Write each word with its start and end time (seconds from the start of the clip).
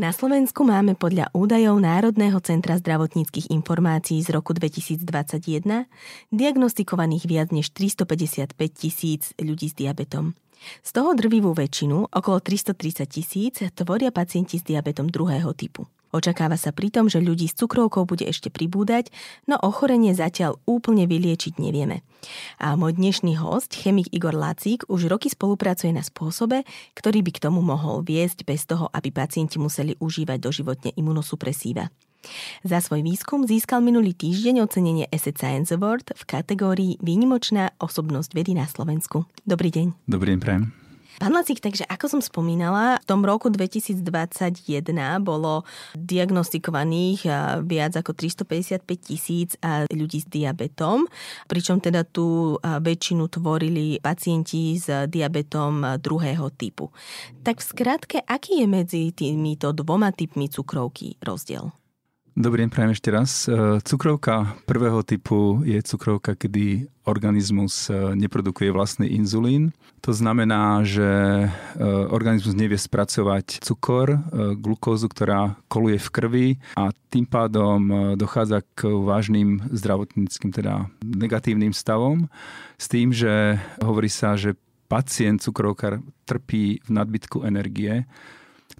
Na 0.00 0.16
Slovensku 0.16 0.64
máme 0.64 0.96
podľa 0.96 1.28
údajov 1.36 1.76
Národného 1.76 2.40
centra 2.40 2.72
zdravotníckých 2.80 3.52
informácií 3.52 4.24
z 4.24 4.32
roku 4.32 4.56
2021 4.56 5.04
diagnostikovaných 6.32 7.28
viac 7.28 7.52
než 7.52 7.68
355 7.76 8.56
tisíc 8.72 9.36
ľudí 9.36 9.68
s 9.68 9.76
diabetom. 9.76 10.32
Z 10.80 10.96
toho 10.96 11.12
drvivú 11.12 11.52
väčšinu, 11.52 12.16
okolo 12.16 12.40
330 12.40 13.12
tisíc, 13.12 13.60
tvoria 13.76 14.08
pacienti 14.08 14.56
s 14.56 14.64
diabetom 14.64 15.04
druhého 15.12 15.52
typu. 15.52 15.84
Očakáva 16.10 16.58
sa 16.58 16.74
pritom, 16.74 17.06
že 17.06 17.22
ľudí 17.22 17.46
s 17.46 17.54
cukrovkou 17.54 18.02
bude 18.02 18.26
ešte 18.26 18.50
pribúdať, 18.50 19.14
no 19.46 19.54
ochorenie 19.62 20.10
zatiaľ 20.10 20.58
úplne 20.66 21.06
vyliečiť 21.06 21.62
nevieme. 21.62 22.02
A 22.58 22.74
môj 22.74 22.98
dnešný 22.98 23.38
host, 23.38 23.78
chemik 23.78 24.10
Igor 24.10 24.34
Lacík, 24.34 24.84
už 24.90 25.06
roky 25.06 25.30
spolupracuje 25.30 25.94
na 25.94 26.02
spôsobe, 26.02 26.66
ktorý 26.98 27.22
by 27.22 27.30
k 27.30 27.42
tomu 27.46 27.62
mohol 27.62 28.02
viesť 28.02 28.42
bez 28.42 28.66
toho, 28.66 28.90
aby 28.90 29.14
pacienti 29.14 29.62
museli 29.62 29.94
užívať 30.02 30.38
doživotne 30.42 30.90
imunosupresíva. 30.98 31.88
Za 32.60 32.84
svoj 32.84 33.00
výskum 33.00 33.48
získal 33.48 33.80
minulý 33.80 34.12
týždeň 34.12 34.60
ocenenie 34.60 35.08
Asset 35.08 35.40
Science 35.40 35.72
Award 35.72 36.12
v 36.12 36.22
kategórii 36.28 36.92
Výnimočná 37.00 37.72
osobnosť 37.80 38.36
vedy 38.36 38.52
na 38.52 38.68
Slovensku. 38.68 39.24
Dobrý 39.48 39.72
deň. 39.72 39.96
Dobrý 40.04 40.36
deň, 40.36 40.40
prajem. 40.44 40.79
Pán 41.20 41.36
Lacík, 41.36 41.60
takže 41.60 41.84
ako 41.84 42.16
som 42.16 42.20
spomínala, 42.24 42.96
v 42.96 43.04
tom 43.04 43.20
roku 43.28 43.52
2021 43.52 44.00
bolo 45.20 45.68
diagnostikovaných 45.92 47.28
viac 47.68 47.92
ako 48.00 48.16
355 48.16 48.80
tisíc 48.96 49.52
ľudí 49.92 50.24
s 50.24 50.26
diabetom, 50.32 51.04
pričom 51.44 51.76
teda 51.76 52.08
tú 52.08 52.56
väčšinu 52.64 53.28
tvorili 53.28 54.00
pacienti 54.00 54.80
s 54.80 54.88
diabetom 55.12 56.00
druhého 56.00 56.48
typu. 56.56 56.88
Tak 57.44 57.60
v 57.60 57.68
skratke, 57.68 58.16
aký 58.24 58.64
je 58.64 58.66
medzi 58.66 59.02
týmito 59.12 59.76
dvoma 59.76 60.16
typmi 60.16 60.48
cukrovky 60.48 61.20
rozdiel? 61.20 61.68
Dobrý 62.40 62.64
deň, 62.64 62.72
prajem 62.72 62.96
ešte 62.96 63.10
raz. 63.12 63.30
E, 63.44 63.84
cukrovka 63.84 64.56
prvého 64.64 65.04
typu 65.04 65.60
je 65.60 65.76
cukrovka, 65.84 66.32
kedy 66.32 66.88
organizmus 67.04 67.92
e, 67.92 68.16
neprodukuje 68.16 68.72
vlastný 68.72 69.12
inzulín. 69.12 69.76
To 70.00 70.16
znamená, 70.16 70.80
že 70.80 71.04
e, 71.04 71.48
organizmus 72.08 72.56
nevie 72.56 72.80
spracovať 72.80 73.60
cukor, 73.60 74.24
glukózu, 74.56 75.12
ktorá 75.12 75.60
koluje 75.68 76.00
v 76.00 76.08
krvi 76.08 76.48
a 76.80 76.96
tým 77.12 77.28
pádom 77.28 78.16
dochádza 78.16 78.64
k 78.72 78.88
vážnym 78.88 79.60
zdravotníckým, 79.76 80.48
teda 80.48 80.88
negatívnym 81.04 81.76
stavom. 81.76 82.32
S 82.80 82.88
tým, 82.88 83.12
že 83.12 83.60
hovorí 83.84 84.08
sa, 84.08 84.40
že 84.40 84.56
pacient 84.88 85.44
cukrovkár 85.44 86.00
trpí 86.24 86.80
v 86.80 86.88
nadbytku 86.88 87.44
energie, 87.44 88.08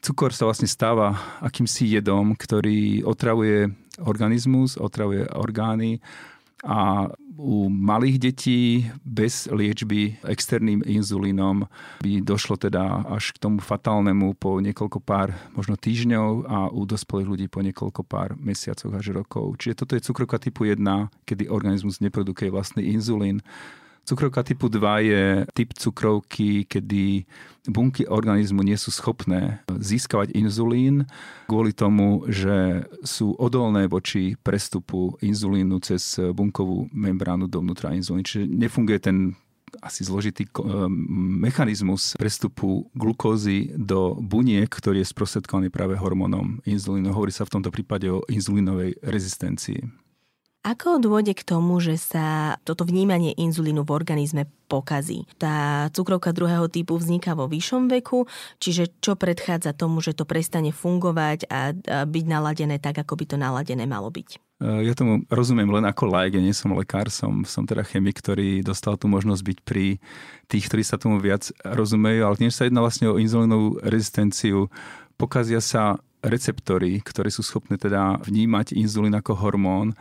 Cukor 0.00 0.32
sa 0.32 0.48
vlastne 0.48 0.64
stáva 0.64 1.12
akýmsi 1.44 2.00
jedom, 2.00 2.32
ktorý 2.32 3.04
otravuje 3.04 3.68
organizmus, 4.00 4.80
otravuje 4.80 5.28
orgány 5.36 6.00
a 6.64 7.08
u 7.40 7.72
malých 7.72 8.16
detí 8.20 8.84
bez 9.00 9.48
liečby 9.48 10.20
externým 10.28 10.84
inzulínom 10.84 11.64
by 12.04 12.20
došlo 12.20 12.60
teda 12.60 13.08
až 13.08 13.32
k 13.32 13.40
tomu 13.40 13.64
fatálnemu 13.64 14.36
po 14.36 14.60
niekoľko 14.60 15.00
pár 15.00 15.32
možno 15.56 15.80
týždňov 15.80 16.28
a 16.44 16.58
u 16.68 16.84
dospelých 16.84 17.28
ľudí 17.32 17.46
po 17.48 17.64
niekoľko 17.64 18.04
pár 18.04 18.36
mesiacov 18.36 18.92
až 18.92 19.16
rokov. 19.16 19.56
Čiže 19.56 19.84
toto 19.84 19.96
je 19.96 20.04
cukrovka 20.04 20.36
typu 20.36 20.68
1, 20.68 20.84
kedy 21.24 21.48
organizmus 21.48 22.04
neprodukuje 22.04 22.52
vlastný 22.52 22.92
inzulín. 22.92 23.40
Cukrovka 24.04 24.42
typu 24.42 24.66
2 24.66 25.06
je 25.06 25.22
typ 25.54 25.70
cukrovky, 25.74 26.66
kedy 26.66 27.24
bunky 27.70 28.08
organizmu 28.10 28.66
nie 28.66 28.74
sú 28.74 28.90
schopné 28.90 29.62
získavať 29.70 30.34
inzulín 30.34 31.06
kvôli 31.46 31.70
tomu, 31.70 32.26
že 32.26 32.88
sú 33.06 33.38
odolné 33.38 33.86
voči 33.86 34.34
prestupu 34.40 35.14
inzulínu 35.22 35.78
cez 35.78 36.18
bunkovú 36.34 36.90
membránu 36.90 37.46
dovnútra 37.46 37.94
inzulínu. 37.94 38.26
Čiže 38.26 38.44
nefunguje 38.50 38.98
ten 38.98 39.38
asi 39.78 40.02
zložitý 40.02 40.50
mechanizmus 41.38 42.18
prestupu 42.18 42.90
glukózy 42.90 43.70
do 43.78 44.18
buniek, 44.18 44.66
ktorý 44.66 45.06
je 45.06 45.12
sprostredkovaný 45.14 45.70
práve 45.70 45.94
hormónom 45.94 46.58
inzulínu. 46.66 47.14
Hovorí 47.14 47.30
sa 47.30 47.46
v 47.46 47.54
tomto 47.54 47.70
prípade 47.70 48.10
o 48.10 48.26
inzulínovej 48.26 48.98
rezistencii. 48.98 50.09
Ako 50.60 51.00
dôjde 51.00 51.32
k 51.32 51.40
tomu, 51.40 51.80
že 51.80 51.96
sa 51.96 52.60
toto 52.68 52.84
vnímanie 52.84 53.32
inzulínu 53.32 53.80
v 53.80 53.96
organizme 53.96 54.44
pokazí? 54.68 55.24
Tá 55.40 55.88
cukrovka 55.96 56.36
druhého 56.36 56.68
typu 56.68 57.00
vzniká 57.00 57.32
vo 57.32 57.48
vyššom 57.48 57.88
veku, 57.88 58.28
čiže 58.60 58.92
čo 59.00 59.16
predchádza 59.16 59.72
tomu, 59.72 60.04
že 60.04 60.12
to 60.12 60.28
prestane 60.28 60.68
fungovať 60.68 61.48
a 61.48 61.72
byť 62.04 62.24
naladené 62.28 62.76
tak, 62.76 63.00
ako 63.00 63.16
by 63.16 63.24
to 63.24 63.36
naladené 63.40 63.88
malo 63.88 64.12
byť? 64.12 64.36
E, 64.60 64.84
ja 64.84 64.92
tomu 64.92 65.24
rozumiem 65.32 65.80
len 65.80 65.88
ako 65.88 66.04
like, 66.12 66.36
ja 66.36 66.44
nie 66.44 66.52
som 66.52 66.76
lekár, 66.76 67.08
som, 67.08 67.40
som 67.48 67.64
teda 67.64 67.80
chemik, 67.80 68.20
ktorý 68.20 68.60
dostal 68.60 69.00
tú 69.00 69.08
možnosť 69.08 69.40
byť 69.40 69.58
pri 69.64 69.96
tých, 70.44 70.68
ktorí 70.68 70.84
sa 70.84 71.00
tomu 71.00 71.24
viac 71.24 71.48
rozumejú, 71.64 72.20
ale 72.28 72.36
tiež 72.36 72.52
sa 72.52 72.68
jedná 72.68 72.84
vlastne 72.84 73.08
o 73.08 73.16
inzulínovú 73.16 73.80
rezistenciu. 73.80 74.68
Pokazia 75.16 75.64
sa 75.64 75.96
receptory, 76.20 77.00
ktoré 77.00 77.32
sú 77.32 77.40
schopné 77.40 77.80
teda 77.80 78.20
vnímať 78.20 78.76
inzulín 78.76 79.16
ako 79.16 79.40
hormón 79.40 79.96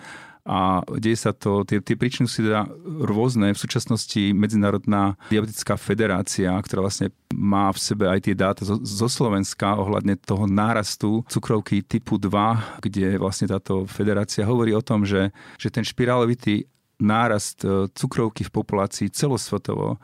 a 0.49 0.81
deje 0.97 1.29
sa 1.29 1.31
to, 1.31 1.61
tie, 1.61 1.77
tie 1.77 1.93
príčiny 1.93 2.25
sú 2.25 2.41
teda 2.41 2.65
rôzne. 3.05 3.53
V 3.53 3.61
súčasnosti 3.61 4.33
Medzinárodná 4.33 5.13
diabetická 5.29 5.77
federácia, 5.77 6.49
ktorá 6.57 6.89
vlastne 6.89 7.13
má 7.29 7.69
v 7.69 7.77
sebe 7.77 8.09
aj 8.09 8.25
tie 8.25 8.33
dáta 8.33 8.65
zo, 8.65 8.81
zo 8.81 9.05
Slovenska 9.05 9.77
ohľadne 9.77 10.17
toho 10.17 10.49
nárastu 10.49 11.21
cukrovky 11.29 11.85
typu 11.85 12.17
2, 12.17 12.81
kde 12.81 13.21
vlastne 13.21 13.45
táto 13.45 13.85
federácia 13.85 14.41
hovorí 14.41 14.73
o 14.73 14.81
tom, 14.81 15.05
že, 15.05 15.29
že 15.61 15.69
ten 15.69 15.85
špirálovitý 15.85 16.65
nárast 16.97 17.61
e, 17.61 17.85
cukrovky 17.93 18.41
v 18.41 18.49
populácii 18.49 19.13
celosvetovo 19.13 20.01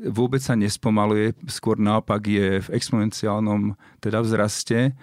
vôbec 0.00 0.40
sa 0.40 0.56
nespomaluje, 0.56 1.36
skôr 1.50 1.76
naopak 1.76 2.24
je 2.24 2.62
v 2.64 2.68
exponenciálnom 2.72 3.76
teda 4.00 4.24
vzraste 4.24 4.96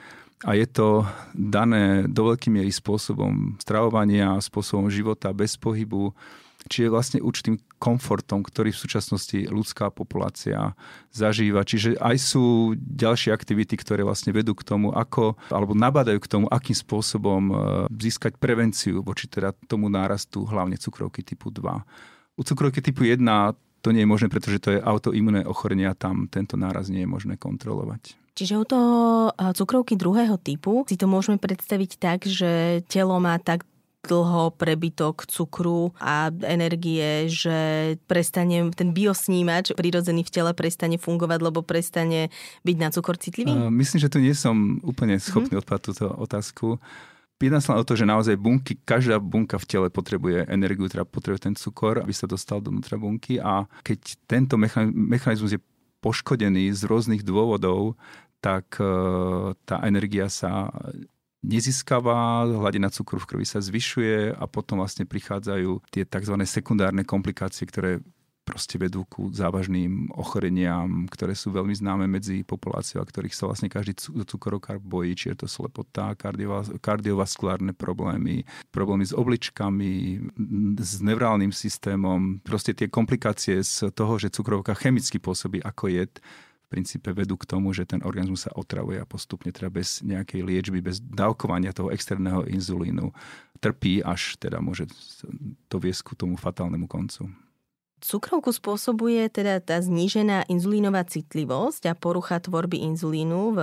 a 0.46 0.54
je 0.54 0.68
to 0.70 1.02
dané 1.34 2.06
do 2.06 2.30
veľkej 2.30 2.52
miery 2.54 2.70
spôsobom 2.70 3.58
stravovania, 3.58 4.38
spôsobom 4.38 4.86
života 4.86 5.34
bez 5.34 5.58
pohybu, 5.58 6.14
čiže 6.70 6.94
vlastne 6.94 7.20
určitým 7.24 7.58
komfortom, 7.82 8.46
ktorý 8.46 8.70
v 8.70 8.82
súčasnosti 8.86 9.50
ľudská 9.50 9.90
populácia 9.90 10.78
zažíva. 11.10 11.66
Čiže 11.66 11.98
aj 11.98 12.16
sú 12.22 12.76
ďalšie 12.78 13.34
aktivity, 13.34 13.80
ktoré 13.80 14.06
vlastne 14.06 14.30
vedú 14.30 14.54
k 14.54 14.68
tomu, 14.68 14.94
ako, 14.94 15.40
alebo 15.50 15.74
nabadajú 15.74 16.20
k 16.22 16.30
tomu, 16.30 16.46
akým 16.52 16.76
spôsobom 16.76 17.42
e, 17.50 17.54
získať 17.98 18.38
prevenciu 18.38 19.02
voči 19.02 19.26
teda 19.26 19.56
tomu 19.66 19.90
nárastu 19.90 20.46
hlavne 20.46 20.78
cukrovky 20.78 21.26
typu 21.26 21.50
2. 21.50 22.38
U 22.38 22.42
cukrovky 22.46 22.84
typu 22.84 23.10
1 23.10 23.24
to 23.82 23.90
nie 23.96 24.04
je 24.04 24.10
možné, 24.10 24.28
pretože 24.28 24.62
to 24.62 24.70
je 24.76 24.84
autoimunné 24.84 25.48
ochorenie 25.48 25.88
a 25.88 25.98
tam 25.98 26.30
tento 26.30 26.60
náraz 26.60 26.92
nie 26.92 27.06
je 27.06 27.10
možné 27.10 27.40
kontrolovať. 27.40 28.27
Čiže 28.38 28.54
u 28.62 28.66
toho 28.70 28.94
cukrovky 29.34 29.98
druhého 29.98 30.38
typu 30.38 30.86
si 30.86 30.94
to 30.94 31.10
môžeme 31.10 31.42
predstaviť 31.42 31.92
tak, 31.98 32.30
že 32.30 32.86
telo 32.86 33.18
má 33.18 33.42
tak 33.42 33.66
dlho 34.08 34.56
prebytok 34.56 35.28
cukru 35.28 35.92
a 36.00 36.32
energie, 36.48 37.28
že 37.28 37.58
prestane 38.08 38.72
ten 38.72 38.96
biosnímač 38.96 39.76
prirodzený 39.76 40.24
v 40.24 40.32
tele 40.32 40.52
prestane 40.56 40.96
fungovať, 40.96 41.40
lebo 41.44 41.60
prestane 41.66 42.32
byť 42.64 42.78
na 42.80 42.90
cukor 42.94 43.20
citlivý? 43.20 43.52
Uh, 43.52 43.74
myslím, 43.74 44.00
že 44.00 44.12
tu 44.14 44.24
nie 44.24 44.32
som 44.32 44.80
úplne 44.86 45.20
schopný 45.20 45.60
mm. 45.60 45.62
odpovedať 45.66 45.84
túto 45.92 46.08
otázku. 46.08 46.80
Jedná 47.38 47.62
sa 47.62 47.78
o 47.78 47.86
to, 47.86 47.94
že 47.94 48.10
naozaj 48.10 48.34
bunky, 48.34 48.82
každá 48.82 49.22
bunka 49.22 49.62
v 49.62 49.70
tele 49.70 49.88
potrebuje 49.94 50.50
energiu, 50.50 50.90
teda 50.90 51.06
potrebuje 51.06 51.52
ten 51.52 51.54
cukor, 51.54 52.02
aby 52.02 52.10
sa 52.10 52.26
dostal 52.26 52.66
dovnútra 52.66 52.98
bunky 52.98 53.38
a 53.38 53.70
keď 53.86 54.18
tento 54.26 54.58
mechanizmus 54.58 55.54
je 55.54 55.62
poškodený 56.02 56.74
z 56.74 56.82
rôznych 56.90 57.22
dôvodov, 57.22 57.94
tak 58.48 58.80
e, 58.80 58.88
tá 59.68 59.84
energia 59.84 60.32
sa 60.32 60.72
nezískava, 61.44 62.48
hladina 62.48 62.88
cukru 62.88 63.20
v 63.20 63.36
krvi 63.36 63.46
sa 63.46 63.60
zvyšuje 63.60 64.40
a 64.40 64.44
potom 64.48 64.80
vlastne 64.80 65.04
prichádzajú 65.04 65.84
tie 65.92 66.08
tzv. 66.08 66.36
sekundárne 66.48 67.04
komplikácie, 67.04 67.68
ktoré 67.68 68.00
proste 68.48 68.80
vedú 68.80 69.04
ku 69.12 69.28
závažným 69.28 70.16
ochoreniam, 70.16 71.04
ktoré 71.12 71.36
sú 71.36 71.52
veľmi 71.52 71.76
známe 71.76 72.08
medzi 72.08 72.48
populáciou, 72.48 73.04
a 73.04 73.10
ktorých 73.10 73.36
sa 73.36 73.52
vlastne 73.52 73.68
každý 73.68 74.00
cukrovkár 74.24 74.80
bojí, 74.80 75.20
či 75.20 75.36
je 75.36 75.44
to 75.44 75.48
slepota, 75.52 76.16
kardiovaskulárne 76.80 77.76
problémy, 77.76 78.48
problémy 78.72 79.04
s 79.04 79.12
obličkami, 79.12 80.24
s 80.80 81.04
neurálnym 81.04 81.52
systémom, 81.52 82.40
proste 82.40 82.72
tie 82.72 82.88
komplikácie 82.88 83.60
z 83.60 83.92
toho, 83.92 84.16
že 84.16 84.32
cukrovka 84.32 84.72
chemicky 84.80 85.20
pôsobí 85.20 85.60
ako 85.60 85.92
jed, 85.92 86.16
v 86.68 86.76
princípe 86.76 87.16
vedú 87.16 87.40
k 87.40 87.48
tomu, 87.48 87.72
že 87.72 87.88
ten 87.88 88.04
organizmus 88.04 88.44
sa 88.44 88.52
otravuje 88.52 89.00
a 89.00 89.08
postupne 89.08 89.56
teda 89.56 89.72
bez 89.72 90.04
nejakej 90.04 90.44
liečby, 90.44 90.84
bez 90.84 91.00
dávkovania 91.00 91.72
toho 91.72 91.96
externého 91.96 92.44
inzulínu 92.44 93.16
trpí, 93.64 94.04
až 94.04 94.36
teda 94.36 94.60
môže 94.60 94.92
to 95.72 95.80
viesť 95.80 96.12
k 96.12 96.28
tomu 96.28 96.36
fatálnemu 96.36 96.92
koncu. 96.92 97.32
Cukrovku 97.98 98.54
spôsobuje 98.54 99.26
teda 99.34 99.58
tá 99.58 99.82
znížená 99.82 100.46
inzulínová 100.54 101.02
citlivosť 101.02 101.90
a 101.90 101.98
porucha 101.98 102.38
tvorby 102.38 102.86
inzulínu 102.94 103.58
v 103.58 103.60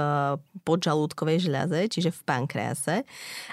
podžalúdkovej 0.66 1.46
žľaze, 1.46 1.86
čiže 1.86 2.10
v 2.10 2.20
pankrease. 2.26 2.96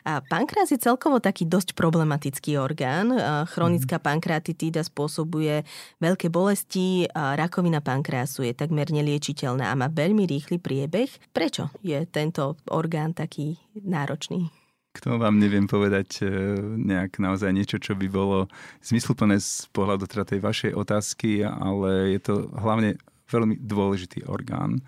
A 0.01 0.25
pankreas 0.25 0.73
je 0.73 0.81
celkovo 0.81 1.21
taký 1.21 1.45
dosť 1.45 1.77
problematický 1.77 2.57
orgán. 2.57 3.13
Chronická 3.53 4.01
mhm. 4.01 4.05
pankreatitída 4.09 4.81
spôsobuje 4.81 5.61
veľké 6.01 6.33
bolesti, 6.33 7.05
a 7.13 7.37
rakovina 7.37 7.77
pankreasu 7.77 8.49
je 8.49 8.53
takmer 8.57 8.89
neliečiteľná 8.89 9.69
a 9.69 9.77
má 9.77 9.85
veľmi 9.85 10.25
rýchly 10.25 10.57
priebeh. 10.57 11.13
Prečo 11.29 11.69
je 11.85 12.01
tento 12.09 12.57
orgán 12.73 13.13
taký 13.13 13.61
náročný? 13.77 14.60
K 14.91 14.99
tomu 14.99 15.23
vám 15.23 15.39
neviem 15.39 15.71
povedať 15.71 16.19
e, 16.19 16.27
nejak 16.75 17.23
naozaj 17.23 17.55
niečo, 17.55 17.79
čo 17.79 17.95
by 17.95 18.11
bolo 18.11 18.51
zmysluplné 18.83 19.39
z 19.39 19.71
pohľadu 19.71 20.03
teda 20.03 20.27
tej 20.27 20.39
vašej 20.43 20.71
otázky, 20.75 21.47
ale 21.47 22.11
je 22.11 22.19
to 22.19 22.51
hlavne 22.59 22.99
veľmi 23.31 23.55
dôležitý 23.63 24.27
orgán. 24.27 24.83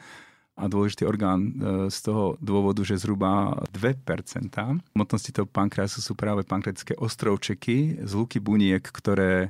A 0.54 0.70
dôležitý 0.70 1.08
orgán 1.08 1.40
e, 1.40 1.52
z 1.88 1.98
toho 2.04 2.36
dôvodu, 2.44 2.84
že 2.84 3.00
zhruba 3.00 3.58
2% 3.72 4.54
hmotnosti 4.94 5.32
toho 5.32 5.48
pankreasu 5.48 6.04
sú 6.04 6.14
práve 6.20 6.44
pankretické 6.44 7.00
ostrovčeky, 7.00 8.04
zluky 8.04 8.44
buniek, 8.44 8.84
ktoré 8.84 9.50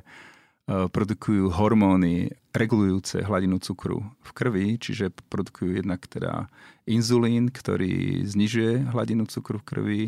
produkujú 0.70 1.50
hormóny 1.50 2.30
regulujúce 2.54 3.26
hladinu 3.26 3.58
cukru 3.58 4.06
v 4.22 4.30
krvi, 4.30 4.66
čiže 4.78 5.10
produkujú 5.28 5.82
jednak 5.82 6.06
teda 6.06 6.46
inzulín, 6.86 7.50
ktorý 7.50 8.22
znižuje 8.22 8.94
hladinu 8.94 9.26
cukru 9.26 9.58
v 9.60 9.66
krvi 9.66 10.02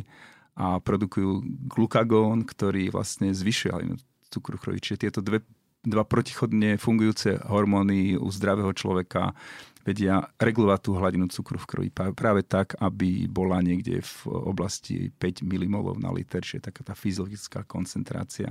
a 0.57 0.81
produkujú 0.81 1.45
glukagón, 1.69 2.49
ktorý 2.49 2.89
vlastne 2.89 3.37
zvyšuje 3.37 3.71
hladinu 3.71 3.97
cukru 4.33 4.57
krvi. 4.57 4.81
Čiže 4.81 5.09
tieto 5.09 5.21
dve, 5.21 5.45
dva 5.85 6.03
protichodne 6.03 6.81
fungujúce 6.81 7.45
hormóny 7.47 8.17
u 8.17 8.27
zdravého 8.33 8.73
človeka 8.73 9.37
vedia 9.87 10.27
regulovať 10.43 10.81
tú 10.83 10.99
hladinu 10.99 11.31
cukru 11.31 11.63
v 11.63 11.69
krvi 11.71 11.89
práve 11.95 12.43
tak, 12.43 12.75
aby 12.83 13.31
bola 13.31 13.63
niekde 13.63 14.03
v 14.03 14.17
oblasti 14.51 15.15
5 15.15 15.47
mmol 15.47 15.95
na 16.03 16.11
liter, 16.11 16.43
čiže 16.43 16.75
taká 16.75 16.83
tá 16.83 16.99
fyziologická 16.99 17.63
koncentrácia. 17.63 18.51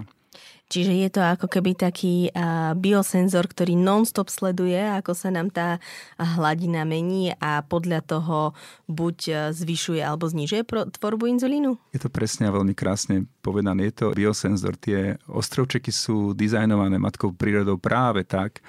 Čiže 0.67 0.91
je 0.91 1.09
to 1.15 1.23
ako 1.23 1.47
keby 1.47 1.79
taký 1.79 2.27
biosenzor, 2.75 3.47
ktorý 3.47 3.79
non-stop 3.79 4.27
sleduje, 4.27 4.75
ako 4.75 5.15
sa 5.15 5.31
nám 5.31 5.47
tá 5.47 5.79
hladina 6.19 6.83
mení 6.83 7.31
a 7.39 7.63
podľa 7.63 8.03
toho 8.03 8.51
buď 8.91 9.51
zvyšuje 9.55 10.03
alebo 10.03 10.27
znižuje 10.27 10.67
tvorbu 10.99 11.31
inzulínu? 11.39 11.79
Je 11.95 12.03
to 12.03 12.11
presne 12.11 12.51
a 12.51 12.55
veľmi 12.55 12.75
krásne 12.75 13.31
povedané. 13.39 13.87
Je 13.87 13.95
to 13.95 14.11
biosenzor. 14.11 14.75
Tie 14.75 15.15
ostrovčeky 15.31 15.95
sú 15.95 16.35
dizajnované 16.35 16.99
matkou 16.99 17.31
prírodou 17.31 17.79
práve 17.79 18.27
tak, 18.27 18.59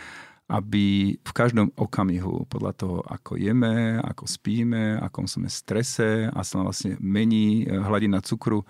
aby 0.46 1.18
v 1.18 1.32
každom 1.34 1.74
okamihu, 1.74 2.46
podľa 2.46 2.72
toho, 2.78 2.98
ako 3.02 3.34
jeme, 3.34 3.98
ako 3.98 4.30
spíme, 4.30 5.02
akom 5.02 5.26
sme 5.26 5.50
strese 5.50 6.30
a 6.30 6.40
sa 6.46 6.62
vlastne 6.62 6.94
mení 7.02 7.66
hladina 7.66 8.22
cukru, 8.22 8.62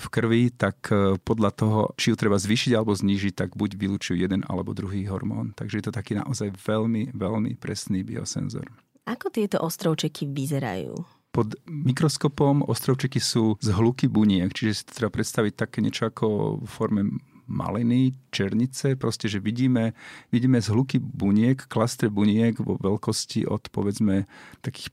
v 0.00 0.06
krvi, 0.08 0.42
tak 0.48 0.88
e, 0.88 1.20
podľa 1.20 1.50
toho, 1.52 1.80
či 2.00 2.10
ju 2.10 2.16
treba 2.16 2.40
zvýšiť 2.40 2.72
alebo 2.72 2.96
znížiť, 2.96 3.36
tak 3.36 3.50
buď 3.52 3.76
vylúčujú 3.76 4.16
jeden 4.16 4.40
alebo 4.48 4.72
druhý 4.72 5.04
hormón. 5.04 5.52
Takže 5.52 5.76
je 5.76 5.84
to 5.84 5.92
taký 5.92 6.16
naozaj 6.16 6.56
veľmi, 6.56 7.12
veľmi 7.12 7.60
presný 7.60 8.00
biosenzor. 8.00 8.64
Ako 9.04 9.28
tieto 9.28 9.60
ostrovčeky 9.60 10.24
vyzerajú? 10.24 10.96
Pod 11.30 11.54
mikroskopom 11.68 12.66
ostrovčeky 12.66 13.22
sú 13.22 13.54
z 13.62 13.70
hluky 13.70 14.10
buniek, 14.10 14.50
čiže 14.50 14.72
si 14.74 14.82
to 14.88 14.92
treba 14.98 15.14
predstaviť 15.14 15.52
také 15.54 15.78
niečo 15.78 16.10
ako 16.10 16.58
v 16.58 16.66
forme 16.66 17.02
maliny, 17.50 18.14
černice, 18.30 18.94
proste, 18.94 19.26
že 19.26 19.42
vidíme, 19.42 19.92
vidíme 20.30 20.62
z 20.62 20.70
hluky 20.70 21.02
buniek, 21.02 21.58
klastre 21.66 22.06
buniek 22.06 22.54
vo 22.62 22.78
veľkosti 22.78 23.50
od 23.50 23.66
povedzme 23.74 24.30
takých 24.62 24.88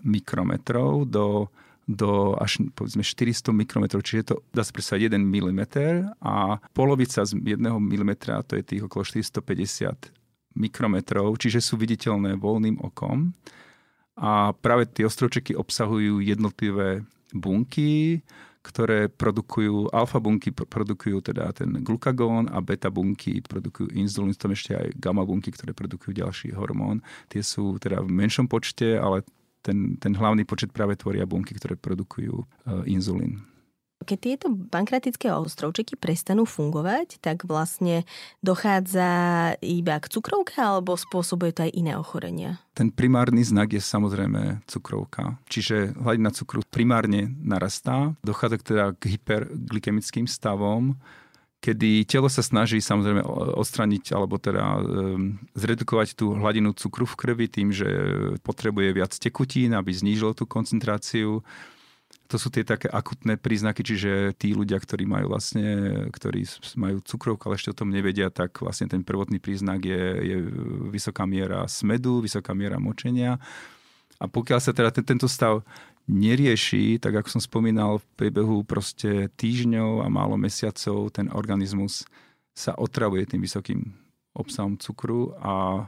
50 0.00 0.08
mikrometrov 0.08 1.04
do 1.04 1.52
do 1.84 2.32
až 2.40 2.64
povedzme 2.72 3.04
400 3.04 3.52
mikrometrov, 3.52 4.00
čiže 4.00 4.32
to 4.32 4.34
dá 4.56 4.64
sa 4.64 4.72
predstaviť 4.72 5.12
1 5.12 5.20
mm 5.20 5.60
a 6.24 6.56
polovica 6.72 7.20
z 7.20 7.36
1 7.36 7.60
mm 7.60 8.12
to 8.48 8.56
je 8.56 8.64
tých 8.64 8.82
okolo 8.88 9.04
450 9.04 9.92
mikrometrov, 10.56 11.36
čiže 11.36 11.60
sú 11.60 11.76
viditeľné 11.76 12.38
voľným 12.38 12.80
okom. 12.80 13.34
A 14.14 14.54
práve 14.54 14.86
tie 14.86 15.02
ostrovčeky 15.02 15.58
obsahujú 15.58 16.22
jednotlivé 16.22 17.02
bunky, 17.34 18.22
ktoré 18.64 19.12
produkujú, 19.12 19.92
alfa 19.92 20.16
bunky 20.16 20.48
produkujú 20.50 21.20
teda 21.20 21.52
ten 21.52 21.84
glukagón 21.84 22.48
a 22.48 22.64
beta 22.64 22.88
bunky 22.88 23.44
produkujú 23.44 23.92
inzulín, 23.92 24.32
tam 24.32 24.56
ešte 24.56 24.72
aj 24.72 24.96
gamma 24.96 25.20
bunky, 25.28 25.52
ktoré 25.52 25.76
produkujú 25.76 26.16
ďalší 26.16 26.56
hormón. 26.56 27.04
Tie 27.28 27.44
sú 27.44 27.76
teda 27.76 28.00
v 28.00 28.08
menšom 28.08 28.48
počte, 28.48 28.96
ale 28.96 29.20
ten, 29.60 30.00
ten 30.00 30.16
hlavný 30.16 30.48
počet 30.48 30.72
práve 30.72 30.96
tvoria 30.96 31.28
bunky, 31.28 31.56
ktoré 31.56 31.76
produkujú 31.76 32.34
uh, 32.40 32.84
inzulín. 32.88 33.44
Keď 34.04 34.18
tieto 34.20 34.46
pankratické 34.52 35.32
ostrovčeky 35.32 35.96
prestanú 35.96 36.44
fungovať, 36.44 37.18
tak 37.24 37.48
vlastne 37.48 38.04
dochádza 38.44 39.08
iba 39.64 39.96
k 39.96 40.06
cukrovke 40.12 40.60
alebo 40.60 40.94
spôsobuje 40.94 41.56
to 41.56 41.64
aj 41.64 41.72
iné 41.72 41.96
ochorenia? 41.96 42.60
Ten 42.76 42.92
primárny 42.92 43.40
znak 43.40 43.72
je 43.72 43.80
samozrejme 43.80 44.62
cukrovka. 44.68 45.40
Čiže 45.48 45.96
hladina 45.96 46.30
cukru 46.30 46.60
primárne 46.68 47.32
narastá, 47.40 48.12
dochádza 48.20 48.60
teda 48.60 48.84
k 48.94 49.16
hyperglykemickým 49.16 50.28
stavom, 50.28 51.00
kedy 51.64 52.04
telo 52.04 52.28
sa 52.28 52.44
snaží 52.44 52.76
samozrejme 52.84 53.24
odstraniť 53.56 54.12
alebo 54.12 54.36
teda 54.36 54.84
zredukovať 55.56 56.12
tú 56.12 56.36
hladinu 56.36 56.76
cukru 56.76 57.08
v 57.08 57.16
krvi 57.16 57.46
tým, 57.48 57.72
že 57.72 57.88
potrebuje 58.44 58.92
viac 58.92 59.16
tekutín, 59.16 59.72
aby 59.72 59.88
znížilo 59.88 60.36
tú 60.36 60.44
koncentráciu. 60.44 61.40
To 62.32 62.40
sú 62.40 62.48
tie 62.48 62.64
také 62.64 62.88
akutné 62.88 63.36
príznaky, 63.36 63.84
čiže 63.84 64.32
tí 64.40 64.56
ľudia, 64.56 64.80
ktorí 64.80 65.04
majú 65.04 65.36
vlastne, 65.36 66.08
ktorí 66.08 66.48
majú 66.80 67.04
cukrovku, 67.04 67.46
ale 67.46 67.60
ešte 67.60 67.76
o 67.76 67.78
tom 67.84 67.92
nevedia, 67.92 68.32
tak 68.32 68.64
vlastne 68.64 68.88
ten 68.88 69.04
prvotný 69.04 69.38
príznak 69.38 69.84
je, 69.84 70.02
je 70.24 70.36
vysoká 70.88 71.28
miera 71.28 71.68
smedu, 71.68 72.24
vysoká 72.24 72.56
miera 72.56 72.80
močenia. 72.80 73.36
A 74.16 74.24
pokiaľ 74.24 74.60
sa 74.62 74.72
teda 74.72 74.88
ten, 74.88 75.04
tento 75.04 75.28
stav 75.28 75.60
nerieši, 76.08 77.00
tak 77.00 77.16
ako 77.20 77.28
som 77.38 77.42
spomínal, 77.44 78.00
v 78.00 78.06
priebehu 78.16 78.64
proste 78.64 79.32
týždňov 79.36 80.04
a 80.04 80.08
málo 80.12 80.36
mesiacov 80.36 81.12
ten 81.12 81.32
organizmus 81.32 82.04
sa 82.54 82.76
otravuje 82.76 83.24
tým 83.26 83.42
vysokým 83.42 83.80
obsahom 84.36 84.76
cukru 84.76 85.32
a, 85.40 85.86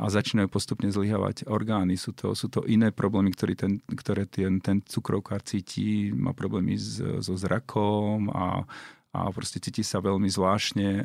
a 0.00 0.08
začínajú 0.08 0.48
postupne 0.48 0.88
zlyhávať 0.88 1.44
orgány. 1.44 2.00
Sú 2.00 2.16
to, 2.16 2.32
sú 2.32 2.48
to 2.48 2.64
iné 2.64 2.88
problémy, 2.88 3.36
ktoré 3.36 3.52
ten, 3.52 3.84
ktoré 3.84 4.24
ten, 4.24 4.56
ten 4.64 4.80
cukrovkár 4.80 5.44
cíti, 5.44 6.08
má 6.16 6.32
problémy 6.32 6.72
s, 6.80 7.04
so 7.20 7.36
zrakom 7.36 8.32
a, 8.32 8.64
a 9.12 9.20
proste 9.28 9.60
cíti 9.60 9.84
sa 9.84 10.00
veľmi 10.00 10.24
zvláštne. 10.32 10.88
E, 10.88 11.04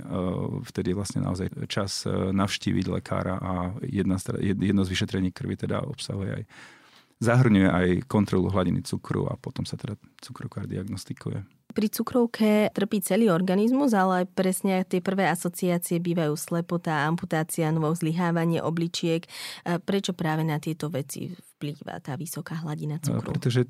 vtedy 0.71 0.95
je 0.95 0.97
vlastne 0.97 1.19
naozaj 1.27 1.51
čas 1.67 2.07
e, 2.07 2.31
navštíviť 2.31 2.85
lekára 2.87 3.35
a 3.35 3.53
jedna, 3.83 4.15
jedno 4.39 4.87
z 4.87 4.91
vyšetrení 4.95 5.35
krvi 5.35 5.59
teda 5.59 5.83
obsahuje 5.83 6.31
aj 6.31 6.45
zahrňuje 7.15 7.69
aj 7.71 7.87
kontrolu 8.11 8.51
hladiny 8.51 8.83
cukru 8.83 9.23
a 9.31 9.39
potom 9.39 9.63
sa 9.63 9.79
teda 9.79 9.95
cukrokár 10.19 10.67
diagnostikuje. 10.67 11.47
Pri 11.75 11.91
cukrovke 11.91 12.71
trpí 12.71 13.03
celý 13.03 13.27
organizmus, 13.27 13.91
ale 13.91 14.23
presne 14.23 14.87
tie 14.87 15.03
prvé 15.03 15.27
asociácie 15.27 15.99
bývajú 15.99 16.39
slepota, 16.39 17.03
amputácia, 17.03 17.67
novo 17.75 17.91
zlyhávanie 17.91 18.63
obličiek. 18.63 19.27
Prečo 19.83 20.15
práve 20.15 20.47
na 20.47 20.55
tieto 20.63 20.87
veci 20.87 21.35
vplýva 21.59 21.99
tá 21.99 22.15
vysoká 22.15 22.63
hladina 22.63 22.95
cukru? 23.03 23.35
Pretože 23.35 23.67
e, 23.67 23.69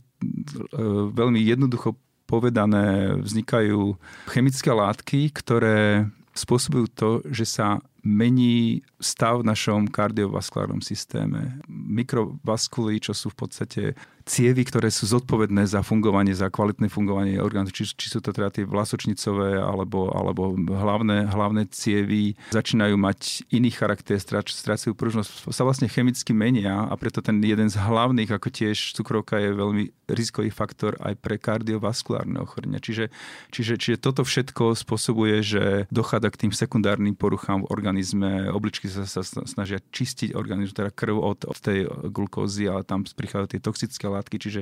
veľmi 1.09 1.41
jednoducho 1.41 1.97
povedané 2.29 3.17
vznikajú 3.25 3.97
chemické 4.29 4.69
látky, 4.69 5.33
ktoré 5.33 6.05
spôsobujú 6.35 6.85
to, 6.93 7.09
že 7.31 7.47
sa 7.47 7.81
mení 8.05 8.85
stav 9.01 9.41
v 9.41 9.49
našom 9.49 9.89
kardiovaskulárnom 9.89 10.83
systéme. 10.83 11.57
Mikrovaskuly, 11.69 13.01
čo 13.01 13.17
sú 13.17 13.33
v 13.33 13.37
podstate 13.39 13.83
cievy, 14.25 14.65
ktoré 14.65 14.89
sú 14.89 15.05
zodpovedné 15.05 15.69
za 15.69 15.85
fungovanie, 15.85 16.33
za 16.33 16.49
kvalitné 16.49 16.89
fungovanie 16.89 17.37
orgánu, 17.37 17.69
či, 17.69 17.85
či 17.85 18.09
sú 18.09 18.19
to 18.25 18.33
teda 18.33 18.49
tie 18.49 18.65
vlasočnicové 18.65 19.61
alebo, 19.61 20.09
alebo 20.09 20.57
hlavné, 20.57 21.29
hlavné 21.29 21.69
cievy, 21.69 22.33
začínajú 22.49 22.97
mať 22.97 23.45
iný 23.53 23.69
charakter, 23.69 24.17
strácajú 24.17 24.97
pružnosť, 24.97 25.53
sa 25.53 25.61
vlastne 25.61 25.85
chemicky 25.85 26.33
menia 26.33 26.89
a 26.89 26.93
preto 26.97 27.21
ten 27.21 27.37
jeden 27.37 27.69
z 27.69 27.77
hlavných, 27.77 28.33
ako 28.33 28.49
tiež 28.49 28.97
cukrovka 28.97 29.37
je 29.37 29.53
veľmi 29.53 29.83
rizikový 30.09 30.49
faktor 30.49 30.97
aj 31.01 31.17
pre 31.21 31.37
kardiovaskulárne 31.37 32.41
ochorenia. 32.41 32.81
Čiže, 32.81 33.13
čiže, 33.53 33.73
čiže 33.77 33.97
toto 34.01 34.21
všetko 34.25 34.73
spôsobuje, 34.77 35.41
že 35.41 35.63
dochádza 35.89 36.29
k 36.33 36.39
tým 36.45 36.53
sekundárnym 36.53 37.13
poruchám 37.17 37.65
v 37.65 37.69
organizme. 37.73 38.49
Obličky 38.49 38.89
sa, 38.89 39.05
sa 39.05 39.21
snažia 39.25 39.81
čistiť 39.93 40.37
organizmus, 40.37 40.77
teda 40.77 40.93
krv 40.93 41.17
od, 41.17 41.39
od 41.49 41.57
tej 41.57 41.89
glukózy, 42.09 42.69
ale 42.69 42.85
tam 42.85 43.05
prichádzajú 43.05 43.49
tie 43.49 43.61
toxické 43.61 44.05
látky, 44.15 44.39
čiže, 44.39 44.61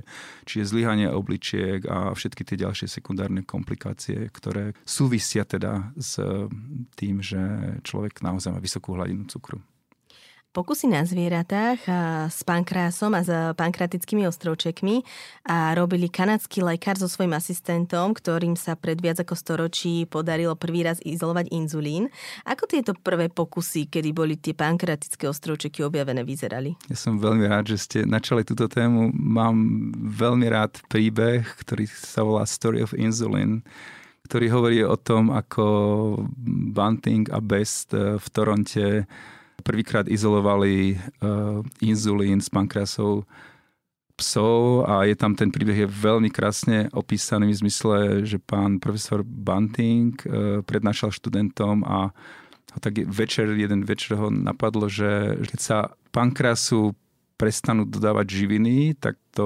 čiže 0.49 0.69
zlyhanie 0.73 1.07
obličiek 1.13 1.85
a 1.85 2.11
všetky 2.17 2.41
tie 2.43 2.57
ďalšie 2.57 2.89
sekundárne 2.89 3.45
komplikácie, 3.45 4.33
ktoré 4.33 4.73
súvisia 4.81 5.45
teda 5.45 5.93
s 5.93 6.17
tým, 6.97 7.21
že 7.21 7.39
človek 7.85 8.25
naozaj 8.25 8.51
má 8.51 8.59
vysokú 8.59 8.97
hladinu 8.97 9.29
cukru. 9.29 9.61
Pokusy 10.53 10.85
na 10.85 11.01
zvieratách 11.01 11.81
s 12.29 12.45
pankrásom 12.45 13.17
a 13.17 13.25
s 13.25 13.33
pankratickými 13.57 14.29
ostrovčekmi 14.29 15.01
a 15.49 15.73
robili 15.73 16.05
kanadský 16.13 16.61
lekár 16.61 16.93
so 16.93 17.09
svojím 17.09 17.33
asistentom, 17.33 18.13
ktorým 18.13 18.53
sa 18.53 18.77
pred 18.77 19.01
viac 19.01 19.17
ako 19.17 19.33
storočí 19.33 20.05
podarilo 20.05 20.53
prvý 20.53 20.85
raz 20.85 21.01
izolovať 21.01 21.49
inzulín. 21.49 22.13
Ako 22.45 22.69
tieto 22.69 22.93
prvé 22.93 23.33
pokusy, 23.33 23.89
kedy 23.89 24.13
boli 24.13 24.37
tie 24.37 24.53
pankratické 24.53 25.25
ostrovčeky 25.25 25.81
objavené, 25.81 26.21
vyzerali? 26.21 26.77
Ja 26.85 27.01
som 27.01 27.17
veľmi 27.17 27.49
rád, 27.49 27.73
že 27.73 27.81
ste 27.81 27.99
načali 28.05 28.45
túto 28.45 28.69
tému. 28.69 29.09
Mám 29.09 29.57
veľmi 30.05 30.53
rád 30.53 30.85
príbeh, 30.85 31.49
ktorý 31.65 31.89
sa 31.89 32.21
volá 32.21 32.45
Story 32.45 32.85
of 32.85 32.93
Insulin 32.93 33.65
ktorý 34.23 34.47
hovorí 34.55 34.79
o 34.87 34.95
tom, 34.95 35.35
ako 35.35 35.65
Bunting 36.71 37.27
a 37.35 37.43
Best 37.43 37.91
v 37.91 38.23
Toronte 38.31 39.03
prvýkrát 39.61 40.09
izolovali 40.09 40.97
uh, 40.97 41.61
inzulín 41.79 42.41
z 42.41 42.49
pankrasov 42.49 43.29
psov 44.13 44.85
a 44.85 45.05
je 45.09 45.15
tam 45.17 45.33
ten 45.33 45.49
príbeh 45.49 45.85
je 45.85 45.89
veľmi 45.89 46.29
krásne 46.29 46.89
opísaný 46.93 47.53
v 47.53 47.59
zmysle, 47.65 47.97
že 48.25 48.37
pán 48.37 48.77
profesor 48.77 49.21
Bunting 49.25 50.13
uh, 50.25 50.61
prednášal 50.65 51.13
študentom 51.13 51.85
a, 51.85 52.09
a 52.73 52.77
tak 52.81 53.01
večer, 53.05 53.49
jeden 53.53 53.85
večer 53.85 54.17
ho 54.17 54.33
napadlo, 54.33 54.89
že 54.89 55.37
keď 55.49 55.59
sa 55.59 55.77
pankrasu 56.13 56.93
prestanú 57.43 57.83
dodávať 57.83 58.31
živiny, 58.31 58.95
tak 58.95 59.19
to 59.35 59.45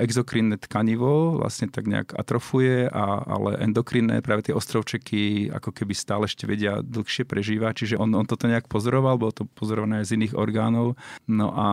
exokrinné 0.00 0.56
tkanivo 0.56 1.36
vlastne 1.36 1.68
tak 1.68 1.84
nejak 1.84 2.16
atrofuje, 2.16 2.88
a, 2.88 3.20
ale 3.20 3.60
endokrinné, 3.68 4.24
práve 4.24 4.48
tie 4.48 4.56
ostrovčeky 4.56 5.52
ako 5.52 5.76
keby 5.76 5.92
stále 5.92 6.24
ešte 6.24 6.48
vedia 6.48 6.80
dlhšie 6.80 7.28
prežívať. 7.28 7.84
Čiže 7.84 7.94
on, 8.00 8.16
on 8.16 8.24
toto 8.24 8.48
nejak 8.48 8.64
pozoroval, 8.64 9.20
bolo 9.20 9.36
to 9.36 9.44
pozorované 9.44 10.00
aj 10.00 10.08
z 10.08 10.14
iných 10.16 10.34
orgánov. 10.40 10.96
No 11.28 11.52
a 11.52 11.68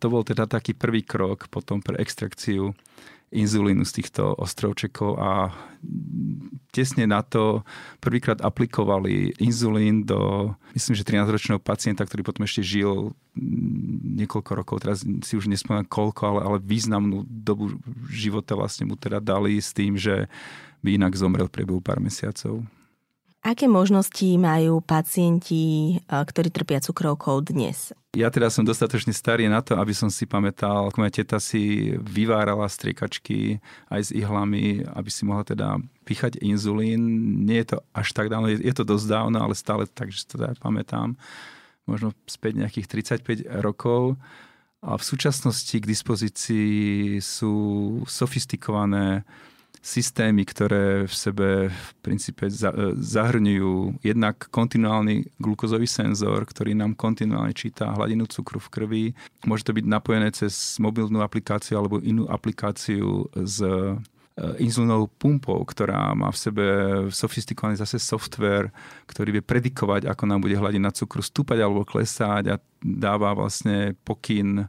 to 0.00 0.08
bol 0.08 0.24
teda 0.24 0.48
taký 0.48 0.72
prvý 0.72 1.04
krok 1.04 1.52
potom 1.52 1.84
pre 1.84 2.00
extrakciu 2.00 2.72
inzulínu 3.34 3.82
z 3.82 4.02
týchto 4.02 4.38
ostrovčekov 4.38 5.18
a 5.18 5.50
tesne 6.70 7.08
na 7.08 7.24
to 7.24 7.66
prvýkrát 7.98 8.38
aplikovali 8.44 9.34
inzulín 9.42 10.06
do, 10.06 10.52
myslím, 10.76 10.94
že 10.94 11.08
13-ročného 11.08 11.58
pacienta, 11.58 12.04
ktorý 12.04 12.22
potom 12.22 12.44
ešte 12.46 12.62
žil 12.62 13.16
mm, 13.34 14.22
niekoľko 14.22 14.50
rokov, 14.52 14.76
teraz 14.84 15.02
si 15.02 15.32
už 15.34 15.50
nespomínam 15.50 15.88
koľko, 15.88 16.22
ale, 16.22 16.40
ale 16.44 16.58
významnú 16.62 17.24
dobu 17.26 17.80
života 18.12 18.54
vlastne 18.54 18.86
mu 18.86 18.94
teda 18.94 19.18
dali 19.18 19.58
s 19.58 19.72
tým, 19.72 19.98
že 19.98 20.28
by 20.84 21.00
inak 21.00 21.18
zomrel 21.18 21.48
v 21.48 21.54
priebehu 21.56 21.80
pár 21.82 21.98
mesiacov. 21.98 22.62
Aké 23.46 23.70
možnosti 23.70 24.26
majú 24.42 24.82
pacienti, 24.82 25.94
ktorí 26.10 26.50
trpia 26.50 26.82
cukrovkou 26.82 27.46
dnes? 27.46 27.94
Ja 28.10 28.26
teda 28.26 28.50
som 28.50 28.66
dostatočne 28.66 29.14
starý 29.14 29.46
na 29.46 29.62
to, 29.62 29.78
aby 29.78 29.94
som 29.94 30.10
si 30.10 30.26
pamätal, 30.26 30.90
ako 30.90 30.98
moja 30.98 31.22
teta 31.22 31.38
si 31.38 31.94
vyvárala 31.94 32.66
striekačky 32.66 33.62
aj 33.86 34.00
s 34.02 34.10
ihlami, 34.10 34.82
aby 34.90 35.10
si 35.14 35.22
mohla 35.22 35.46
teda 35.46 35.78
píchať 36.02 36.42
inzulín. 36.42 37.06
Nie 37.46 37.62
je 37.62 37.78
to 37.78 37.86
až 37.94 38.18
tak 38.18 38.34
dávno, 38.34 38.50
je 38.50 38.74
to 38.74 38.82
dosť 38.82 39.06
dávno, 39.14 39.38
ale 39.38 39.54
stále 39.54 39.86
tak, 39.86 40.10
že 40.10 40.26
to 40.26 40.42
teda 40.42 40.58
pamätám. 40.58 41.14
Možno 41.86 42.18
späť 42.26 42.58
nejakých 42.58 42.90
35 43.22 43.62
rokov. 43.62 44.18
A 44.82 44.98
v 44.98 45.06
súčasnosti 45.06 45.78
k 45.78 45.86
dispozícii 45.86 47.22
sú 47.22 47.54
sofistikované 48.10 49.22
systémy, 49.86 50.42
ktoré 50.42 51.06
v 51.06 51.14
sebe 51.14 51.48
v 51.70 51.90
princípe 52.02 52.50
zahrňujú 52.98 54.02
jednak 54.02 54.50
kontinuálny 54.50 55.38
glukózový 55.38 55.86
senzor, 55.86 56.42
ktorý 56.42 56.74
nám 56.74 56.98
kontinuálne 56.98 57.54
číta 57.54 57.94
hladinu 57.94 58.26
cukru 58.26 58.58
v 58.58 58.72
krvi. 58.74 59.04
Môže 59.46 59.62
to 59.62 59.76
byť 59.78 59.86
napojené 59.86 60.34
cez 60.34 60.82
mobilnú 60.82 61.22
aplikáciu 61.22 61.78
alebo 61.78 62.02
inú 62.02 62.26
aplikáciu 62.26 63.30
s 63.38 63.62
e, 63.62 63.94
inzulinovou 64.58 65.06
pumpou, 65.06 65.62
ktorá 65.62 66.10
má 66.18 66.34
v 66.34 66.42
sebe 66.42 66.64
sofistikovaný 67.14 67.78
zase 67.78 68.02
software, 68.02 68.74
ktorý 69.06 69.38
vie 69.38 69.42
predikovať, 69.46 70.10
ako 70.10 70.22
nám 70.26 70.42
bude 70.42 70.58
hladina 70.58 70.90
cukru 70.90 71.22
stúpať 71.22 71.62
alebo 71.62 71.86
klesať 71.86 72.58
a 72.58 72.60
dáva 72.82 73.38
vlastne 73.38 73.94
pokyn 74.02 74.66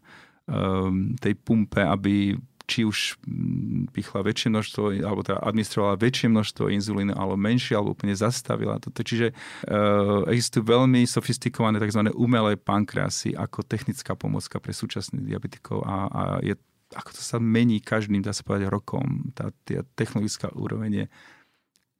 um, 0.47 1.17
tej 1.19 1.33
pumpe, 1.41 1.83
aby 1.83 2.37
či 2.67 2.83
už 2.83 3.15
mm, 3.23 3.95
pichla 3.95 4.27
väčšie 4.27 4.51
množstvo, 4.51 4.83
alebo 4.99 5.23
teda 5.23 5.39
administrovala 5.39 5.95
väčšie 5.95 6.27
množstvo 6.27 6.67
inzulínu, 6.67 7.15
alebo 7.15 7.39
menšie, 7.39 7.79
alebo 7.79 7.95
úplne 7.95 8.11
zastavila 8.11 8.75
toto. 8.83 9.07
Čiže 9.07 9.31
uh, 9.31 10.27
existujú 10.27 10.67
veľmi 10.67 11.07
sofistikované 11.07 11.79
tzv. 11.79 12.11
umelé 12.11 12.59
pankreasy 12.59 13.31
ako 13.31 13.63
technická 13.63 14.19
pomocka 14.19 14.59
pre 14.59 14.75
súčasných 14.75 15.23
diabetikov 15.23 15.87
a, 15.87 15.95
a 16.11 16.21
je, 16.43 16.59
ako 16.91 17.15
to 17.15 17.21
sa 17.23 17.39
mení 17.39 17.79
každým, 17.79 18.19
dá 18.19 18.35
sa 18.35 18.43
povedať, 18.43 18.67
rokom. 18.67 19.31
Tá, 19.31 19.47
tá 19.63 19.87
technologická 19.95 20.51
úroveň 20.51 20.91
je 20.91 21.05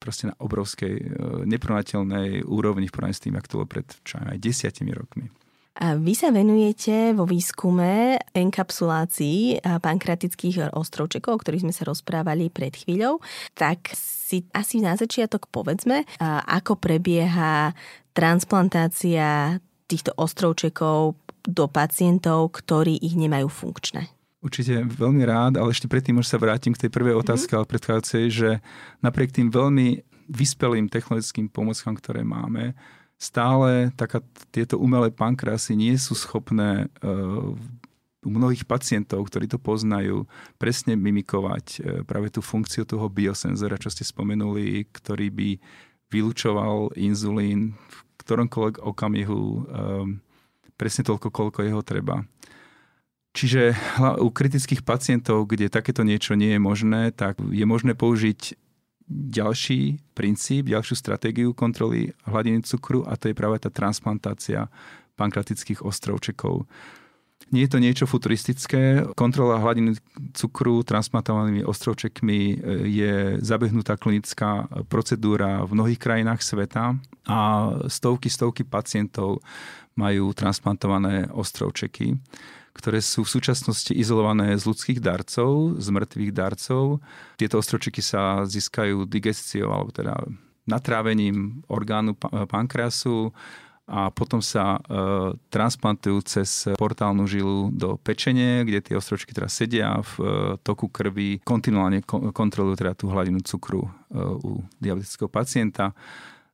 proste 0.04 0.28
na 0.28 0.36
obrovskej, 0.36 0.94
uh, 1.00 1.08
nepronateľnej 1.48 2.44
úrovni 2.44 2.92
v 2.92 2.94
porovnaní 2.94 3.16
s 3.16 3.24
tým, 3.24 3.40
ako 3.40 3.48
to 3.48 3.58
bolo 3.64 3.72
pred 3.72 3.88
čo 4.04 4.20
aj 4.20 4.36
desiatimi 4.36 4.92
rokmi. 4.92 5.32
A 5.78 5.94
vy 5.94 6.18
sa 6.18 6.34
venujete 6.34 7.14
vo 7.14 7.30
výskume 7.30 8.18
enkapsulácii 8.34 9.62
pankratických 9.62 10.74
ostrovčekov, 10.74 11.38
o 11.38 11.42
ktorých 11.42 11.70
sme 11.70 11.74
sa 11.76 11.86
rozprávali 11.86 12.50
pred 12.50 12.74
chvíľou. 12.74 13.22
Tak 13.54 13.94
si 13.94 14.50
asi 14.58 14.82
na 14.82 14.98
začiatok 14.98 15.54
povedzme, 15.54 16.02
ako 16.50 16.82
prebieha 16.82 17.78
transplantácia 18.18 19.62
týchto 19.86 20.18
ostrovčekov 20.18 21.16
do 21.46 21.66
pacientov, 21.70 22.58
ktorí 22.58 22.98
ich 22.98 23.14
nemajú 23.14 23.48
funkčné. 23.48 24.10
Určite 24.42 24.82
veľmi 24.86 25.24
rád, 25.26 25.62
ale 25.62 25.74
ešte 25.74 25.90
predtým 25.90 26.20
už 26.22 26.28
sa 26.28 26.42
vrátim 26.42 26.74
k 26.74 26.88
tej 26.88 26.92
prvej 26.94 27.18
mhm. 27.18 27.22
otázke, 27.22 27.54
mm-hmm. 27.54 27.66
ale 27.66 27.72
predchádzajúcej, 27.72 28.26
že 28.34 28.50
napriek 29.06 29.30
tým 29.30 29.54
veľmi 29.54 30.02
vyspelým 30.28 30.92
technologickým 30.92 31.48
pomockám, 31.48 31.96
ktoré 31.96 32.22
máme, 32.28 32.76
stále 33.18 33.90
taká, 33.98 34.22
tieto 34.54 34.78
umelé 34.78 35.10
pankrasy 35.10 35.74
nie 35.74 35.98
sú 35.98 36.14
schopné 36.14 36.90
uh, 37.02 37.54
u 38.22 38.30
mnohých 38.30 38.66
pacientov, 38.70 39.26
ktorí 39.30 39.50
to 39.50 39.58
poznajú, 39.58 40.30
presne 40.62 40.94
mimikovať 40.94 41.66
uh, 41.66 41.82
práve 42.06 42.30
tú 42.30 42.46
funkciu 42.46 42.86
toho 42.86 43.10
biosenzora, 43.10 43.82
čo 43.82 43.90
ste 43.90 44.06
spomenuli, 44.06 44.86
ktorý 44.94 45.28
by 45.34 45.50
vylúčoval 46.14 46.96
inzulín 46.96 47.76
v 47.76 47.98
ktoromkoľvek 48.24 48.86
okamihu 48.86 49.42
um, 49.42 49.64
presne 50.78 51.04
toľko, 51.04 51.34
koľko 51.34 51.60
jeho 51.66 51.82
treba. 51.82 52.24
Čiže 53.38 53.78
u 54.18 54.34
kritických 54.34 54.82
pacientov, 54.82 55.46
kde 55.46 55.70
takéto 55.70 56.02
niečo 56.02 56.34
nie 56.34 56.58
je 56.58 56.62
možné, 56.62 57.14
tak 57.14 57.38
je 57.38 57.66
možné 57.70 57.94
použiť 57.94 58.58
ďalší 59.08 60.00
princíp, 60.14 60.68
ďalšiu 60.68 60.96
stratégiu 61.00 61.50
kontroly 61.56 62.12
hladiny 62.28 62.62
cukru 62.68 63.08
a 63.08 63.16
to 63.16 63.32
je 63.32 63.36
práve 63.36 63.60
tá 63.64 63.72
transplantácia 63.72 64.68
pankratických 65.16 65.82
ostrovčekov. 65.82 66.68
Nie 67.48 67.64
je 67.64 67.72
to 67.72 67.80
niečo 67.80 68.06
futuristické. 68.06 69.08
Kontrola 69.16 69.64
hladiny 69.64 69.96
cukru 70.36 70.84
transplantovanými 70.84 71.64
ostrovčekmi 71.64 72.40
e, 72.44 72.56
je 72.92 73.14
zabehnutá 73.40 73.96
klinická 73.96 74.68
procedúra 74.92 75.64
v 75.64 75.72
mnohých 75.72 75.96
krajinách 75.96 76.44
sveta 76.44 77.00
a 77.24 77.40
stovky, 77.88 78.28
stovky 78.28 78.68
pacientov 78.68 79.40
majú 79.96 80.36
transplantované 80.36 81.32
ostrovčeky 81.32 82.20
ktoré 82.78 83.02
sú 83.02 83.26
v 83.26 83.34
súčasnosti 83.34 83.92
izolované 83.92 84.54
z 84.54 84.64
ľudských 84.70 85.02
darcov, 85.02 85.82
z 85.82 85.88
mŕtvych 85.90 86.32
darcov. 86.32 87.02
Tieto 87.42 87.58
ostročiky 87.58 88.06
sa 88.06 88.46
získajú 88.46 89.10
digestiou 89.10 89.74
alebo 89.74 89.90
teda 89.90 90.14
natrávením 90.70 91.66
orgánu 91.72 92.14
pankreasu 92.22 93.34
a 93.88 94.12
potom 94.12 94.44
sa 94.44 94.76
e, 94.76 94.80
transplantujú 95.48 96.20
cez 96.28 96.68
portálnu 96.76 97.24
žilu 97.24 97.72
do 97.72 97.96
pečenie, 97.96 98.68
kde 98.68 98.84
tie 98.84 98.96
ostročky 99.00 99.32
teraz 99.32 99.56
sedia 99.56 100.04
v 100.04 100.14
e, 100.20 100.26
toku 100.60 100.92
krvi, 100.92 101.40
kontinuálne 101.40 102.04
ko- 102.04 102.36
kontrolujú 102.36 102.76
teda 102.84 103.00
tú 103.00 103.08
hladinu 103.08 103.40
cukru 103.48 103.88
e, 103.88 103.90
u 104.44 104.60
diabetického 104.84 105.32
pacienta. 105.32 105.96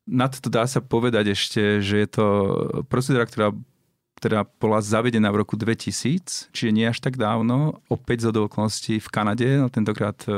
Na 0.05 0.29
to 0.29 0.45
dá 0.45 0.69
sa 0.69 0.77
povedať 0.77 1.33
ešte, 1.33 1.81
že 1.81 2.05
je 2.05 2.09
to 2.13 2.25
procedúra, 2.85 3.25
ktorá 3.25 3.49
teda 4.23 4.47
bola 4.55 4.79
zavedená 4.79 5.27
v 5.35 5.43
roku 5.43 5.59
2000, 5.59 6.55
čiže 6.55 6.71
nie 6.71 6.87
až 6.87 7.03
tak 7.03 7.19
dávno, 7.19 7.83
opäť 7.91 8.31
z 8.31 8.47
okolností 8.47 9.03
v 9.03 9.11
Kanade, 9.11 9.59
no 9.59 9.67
tentokrát 9.67 10.15
e, 10.23 10.31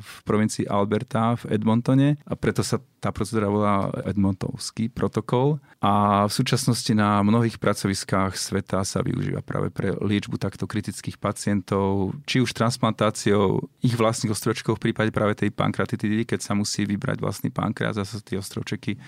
v 0.00 0.12
provincii 0.24 0.64
Alberta 0.64 1.36
v 1.36 1.60
Edmontone. 1.60 2.16
A 2.24 2.32
preto 2.40 2.64
sa 2.64 2.80
tá 2.98 3.12
procedúra 3.12 3.52
volá 3.52 3.92
Edmontovský 4.08 4.88
protokol. 4.88 5.60
A 5.78 6.24
v 6.24 6.32
súčasnosti 6.32 6.90
na 6.96 7.22
mnohých 7.22 7.60
pracoviskách 7.60 8.34
sveta 8.34 8.82
sa 8.82 9.04
využíva 9.04 9.44
práve 9.44 9.68
pre 9.70 9.92
liečbu 9.92 10.40
takto 10.40 10.64
kritických 10.66 11.20
pacientov, 11.20 12.16
či 12.24 12.42
už 12.42 12.50
transplantáciou 12.56 13.60
ich 13.84 13.94
vlastných 13.94 14.34
ostročkov 14.34 14.80
v 14.80 14.90
prípade 14.90 15.12
práve 15.12 15.38
tej 15.38 15.52
pankratitidy, 15.54 16.26
keď 16.26 16.40
sa 16.42 16.56
musí 16.56 16.88
vybrať 16.88 17.22
vlastný 17.22 17.52
pankreas 17.52 18.00
a 18.00 18.08
sa 18.08 18.18
tie 18.18 18.40
ostročeky 18.40 18.98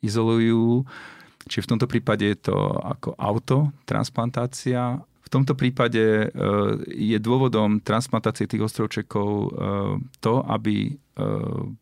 izolujú 0.00 0.84
Čiže 1.44 1.64
v 1.64 1.70
tomto 1.76 1.86
prípade 1.86 2.24
je 2.24 2.38
to 2.50 2.56
ako 2.80 3.16
autotransplantácia. 3.20 4.96
V 5.00 5.28
tomto 5.32 5.56
prípade 5.56 6.00
e, 6.00 6.28
je 6.88 7.18
dôvodom 7.20 7.80
transplantácie 7.80 8.48
tých 8.48 8.64
ostrovčekov 8.64 9.28
e, 9.28 9.48
to, 10.20 10.44
aby 10.48 10.96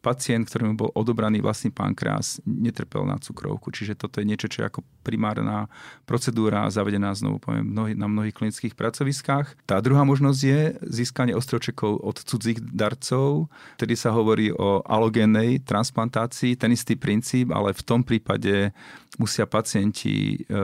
pacient, 0.04 0.44
ktorému 0.44 0.76
bol 0.76 0.90
odobraný 0.92 1.40
vlastný 1.40 1.72
pankreas, 1.72 2.36
netrpel 2.44 3.08
na 3.08 3.16
cukrovku. 3.16 3.72
Čiže 3.72 3.96
toto 3.96 4.20
je 4.20 4.28
niečo, 4.28 4.44
čo 4.44 4.60
je 4.60 4.68
ako 4.68 4.84
primárna 5.00 5.72
procedúra 6.04 6.68
zavedená 6.68 7.16
znovu 7.16 7.40
poviem, 7.40 7.64
na 7.96 8.06
mnohých 8.12 8.36
klinických 8.36 8.76
pracoviskách. 8.76 9.64
Tá 9.64 9.80
druhá 9.80 10.04
možnosť 10.04 10.40
je 10.44 10.60
získanie 10.84 11.32
ostrovčekov 11.32 12.04
od 12.04 12.20
cudzích 12.20 12.60
darcov, 12.60 13.48
tedy 13.80 13.96
sa 13.96 14.12
hovorí 14.12 14.52
o 14.52 14.84
alogénnej 14.84 15.64
transplantácii, 15.64 16.60
ten 16.60 16.76
istý 16.76 17.00
princíp, 17.00 17.56
ale 17.56 17.72
v 17.72 17.82
tom 17.88 18.04
prípade 18.04 18.76
musia 19.16 19.48
pacienti 19.48 20.36
e, 20.36 20.60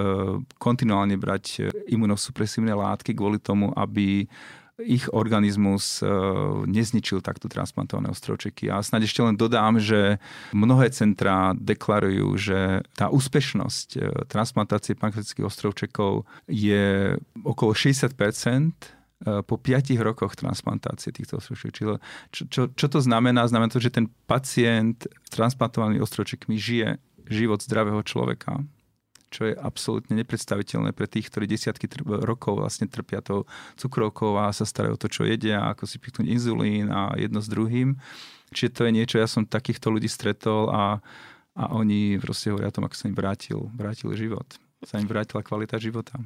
kontinuálne 0.61 1.17
brať 1.17 1.73
imunosupresívne 1.89 2.77
látky 2.77 3.17
kvôli 3.17 3.41
tomu, 3.41 3.73
aby 3.73 4.29
ich 4.79 5.11
organizmus 5.11 6.03
e, 6.03 6.07
nezničil 6.71 7.19
takto 7.19 7.51
transplantované 7.51 8.15
ostrovčeky. 8.15 8.71
A 8.71 8.79
snad 8.79 9.03
ešte 9.03 9.27
len 9.27 9.35
dodám, 9.35 9.83
že 9.83 10.23
mnohé 10.55 10.95
centrá 10.95 11.51
deklarujú, 11.59 12.29
že 12.39 12.87
tá 12.95 13.11
úspešnosť 13.11 13.89
e, 13.99 14.01
transplantácie 14.31 14.95
pankreatických 14.95 15.47
ostrovčekov 15.47 16.23
je 16.47 17.19
okolo 17.43 17.75
60 17.75 18.07
e, 18.07 18.71
po 19.43 19.57
5 19.59 19.99
rokoch 19.99 20.39
transplantácie 20.39 21.11
týchto 21.11 21.43
ostrovčekov. 21.43 21.75
Čiže 21.75 21.95
čo, 22.31 22.43
čo, 22.47 22.63
čo 22.71 22.87
to 22.87 23.03
znamená? 23.03 23.51
Znamená 23.51 23.75
to, 23.75 23.83
že 23.83 23.91
ten 23.91 24.07
pacient 24.31 25.11
s 25.11 25.31
transplantovanými 25.35 25.99
ostrovčekmi 25.99 26.55
žije 26.55 27.03
život 27.27 27.61
zdravého 27.61 28.01
človeka 28.07 28.63
čo 29.29 29.49
je 29.49 29.55
absolútne 29.55 30.17
nepredstaviteľné 30.17 30.97
pre 30.97 31.05
tých, 31.05 31.29
ktorí 31.29 31.45
desiatky 31.45 31.89
rokov 32.05 32.61
vlastne 32.65 32.89
trpia 32.89 33.21
tou 33.21 33.45
cukrovkou 33.77 34.41
a 34.41 34.53
sa 34.53 34.65
starajú 34.65 34.97
o 34.97 35.01
to, 35.01 35.09
čo 35.13 35.29
jedia, 35.29 35.69
ako 35.69 35.85
si 35.85 36.01
pichnúť 36.01 36.27
inzulín 36.29 36.89
a 36.89 37.13
jedno 37.17 37.45
s 37.45 37.49
druhým. 37.49 38.01
Čiže 38.53 38.73
to 38.73 38.81
je 38.89 38.93
niečo, 38.97 39.17
ja 39.21 39.29
som 39.29 39.45
takýchto 39.45 39.93
ľudí 39.93 40.09
stretol 40.09 40.73
a, 40.73 41.05
a 41.53 41.65
oni 41.77 42.17
proste 42.17 42.49
hovoria 42.49 42.73
o 42.73 42.77
tom, 42.81 42.89
ako 42.89 42.97
sa 42.97 43.05
im 43.09 43.17
vrátil, 43.17 43.69
vrátil 43.77 44.09
život. 44.17 44.49
Sa 44.89 44.97
im 44.97 45.11
vrátila 45.11 45.45
kvalita 45.45 45.77
života. 45.77 46.17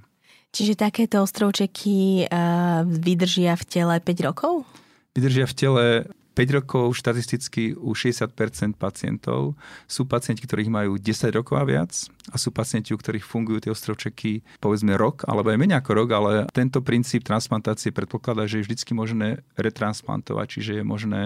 Čiže 0.52 0.76
takéto 0.76 1.24
ostrovčeky 1.24 2.28
uh, 2.28 2.84
vydržia 2.84 3.56
v 3.56 3.64
tele 3.64 3.94
5 3.98 4.28
rokov? 4.28 4.68
Vydržia 5.16 5.48
v 5.48 5.54
tele 5.56 5.84
5 6.32 6.56
rokov 6.58 6.96
štatisticky 6.96 7.76
u 7.76 7.92
60% 7.92 8.32
pacientov 8.80 9.52
sú 9.84 10.08
pacienti, 10.08 10.44
ktorých 10.48 10.72
majú 10.72 10.92
10 10.96 11.38
rokov 11.38 11.60
a 11.60 11.64
viac 11.68 11.92
a 12.32 12.36
sú 12.40 12.48
pacienti, 12.48 12.96
u 12.96 12.98
ktorých 12.98 13.24
fungujú 13.24 13.68
tie 13.68 13.72
ostrovčeky 13.72 14.40
povedzme 14.58 14.96
rok 14.96 15.28
alebo 15.28 15.52
aj 15.52 15.60
menej 15.60 15.78
ako 15.84 15.90
rok, 15.92 16.08
ale 16.16 16.30
tento 16.50 16.80
princíp 16.80 17.28
transplantácie 17.28 17.92
predpokladá, 17.92 18.48
že 18.48 18.60
je 18.60 18.66
vždy 18.66 18.96
možné 18.96 19.28
retransplantovať, 19.60 20.46
čiže 20.48 20.72
je 20.80 20.84
možné 20.84 21.22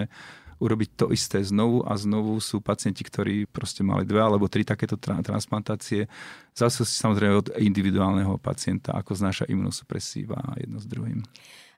urobiť 0.57 0.89
to 0.97 1.05
isté 1.13 1.37
znovu 1.45 1.85
a 1.85 1.93
znovu 1.93 2.33
sú 2.41 2.59
pacienti, 2.65 3.05
ktorí 3.05 3.45
proste 3.45 3.85
mali 3.85 4.09
dve 4.09 4.25
alebo 4.25 4.49
tri 4.49 4.65
takéto 4.65 4.97
tra- 4.97 5.21
transplantácie. 5.21 6.09
Zase 6.57 6.81
samozrejme 6.81 7.33
od 7.37 7.47
individuálneho 7.61 8.41
pacienta, 8.41 8.97
ako 8.97 9.13
znáša 9.13 9.45
imunosupresíva 9.45 10.57
jedno 10.57 10.81
s 10.81 10.89
druhým. 10.89 11.21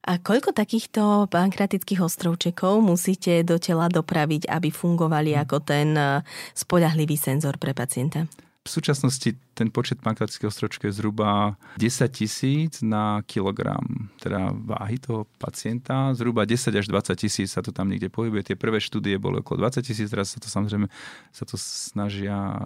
A 0.08 0.16
koľko 0.16 0.56
takýchto 0.56 1.28
pankratických 1.28 2.00
ostrovčekov 2.00 2.80
musíte 2.80 3.44
do 3.44 3.60
tela 3.60 3.92
dopraviť, 3.92 4.48
aby 4.48 4.72
fungovali 4.72 5.36
ako 5.36 5.60
ten 5.60 5.92
eh, 6.00 6.24
spoľahlivý 6.56 7.20
senzor 7.20 7.60
pre 7.60 7.76
pacienta? 7.76 8.24
V 8.60 8.70
súčasnosti 8.78 9.34
ten 9.56 9.72
počet 9.72 10.04
pankratických 10.04 10.52
ostrovčekov 10.52 10.92
je 10.92 10.98
zhruba 11.00 11.58
10 11.80 12.12
tisíc 12.12 12.84
na 12.84 13.24
kilogram 13.26 14.12
teda 14.20 14.52
váhy 14.52 15.00
toho 15.00 15.26
pacienta. 15.40 16.14
Zhruba 16.16 16.44
10 16.44 16.76
až 16.76 16.86
20 16.88 17.16
tisíc 17.18 17.56
sa 17.56 17.64
to 17.64 17.72
tam 17.72 17.90
niekde 17.90 18.12
pohybuje. 18.12 18.52
Tie 18.52 18.60
prvé 18.60 18.84
štúdie 18.84 19.16
boli 19.20 19.42
okolo 19.42 19.68
20 19.68 19.84
tisíc, 19.84 20.08
teraz 20.12 20.36
sa 20.36 20.40
to 20.44 20.52
samozrejme 20.52 20.86
sa 21.32 21.44
to 21.44 21.56
snažia 21.60 22.36
eh, 22.36 22.60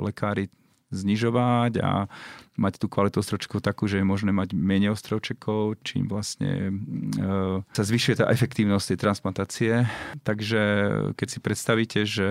lekári 0.00 0.48
znižovať 0.90 1.72
a 1.80 2.10
mať 2.60 2.76
tú 2.76 2.86
kvalitu 2.92 3.24
ostrovčekov 3.24 3.64
takú, 3.64 3.88
že 3.88 4.02
je 4.02 4.06
možné 4.06 4.34
mať 4.34 4.52
menej 4.52 4.92
ostrovčekov, 4.92 5.80
čím 5.80 6.10
vlastne 6.10 6.74
e, 7.16 7.62
sa 7.64 7.84
zvyšuje 7.86 8.20
tá 8.20 8.26
efektívnosť 8.28 8.94
tej 8.94 8.98
transplantácie. 9.00 9.72
Takže 10.26 10.62
keď 11.16 11.28
si 11.30 11.38
predstavíte, 11.40 12.00
že 12.04 12.28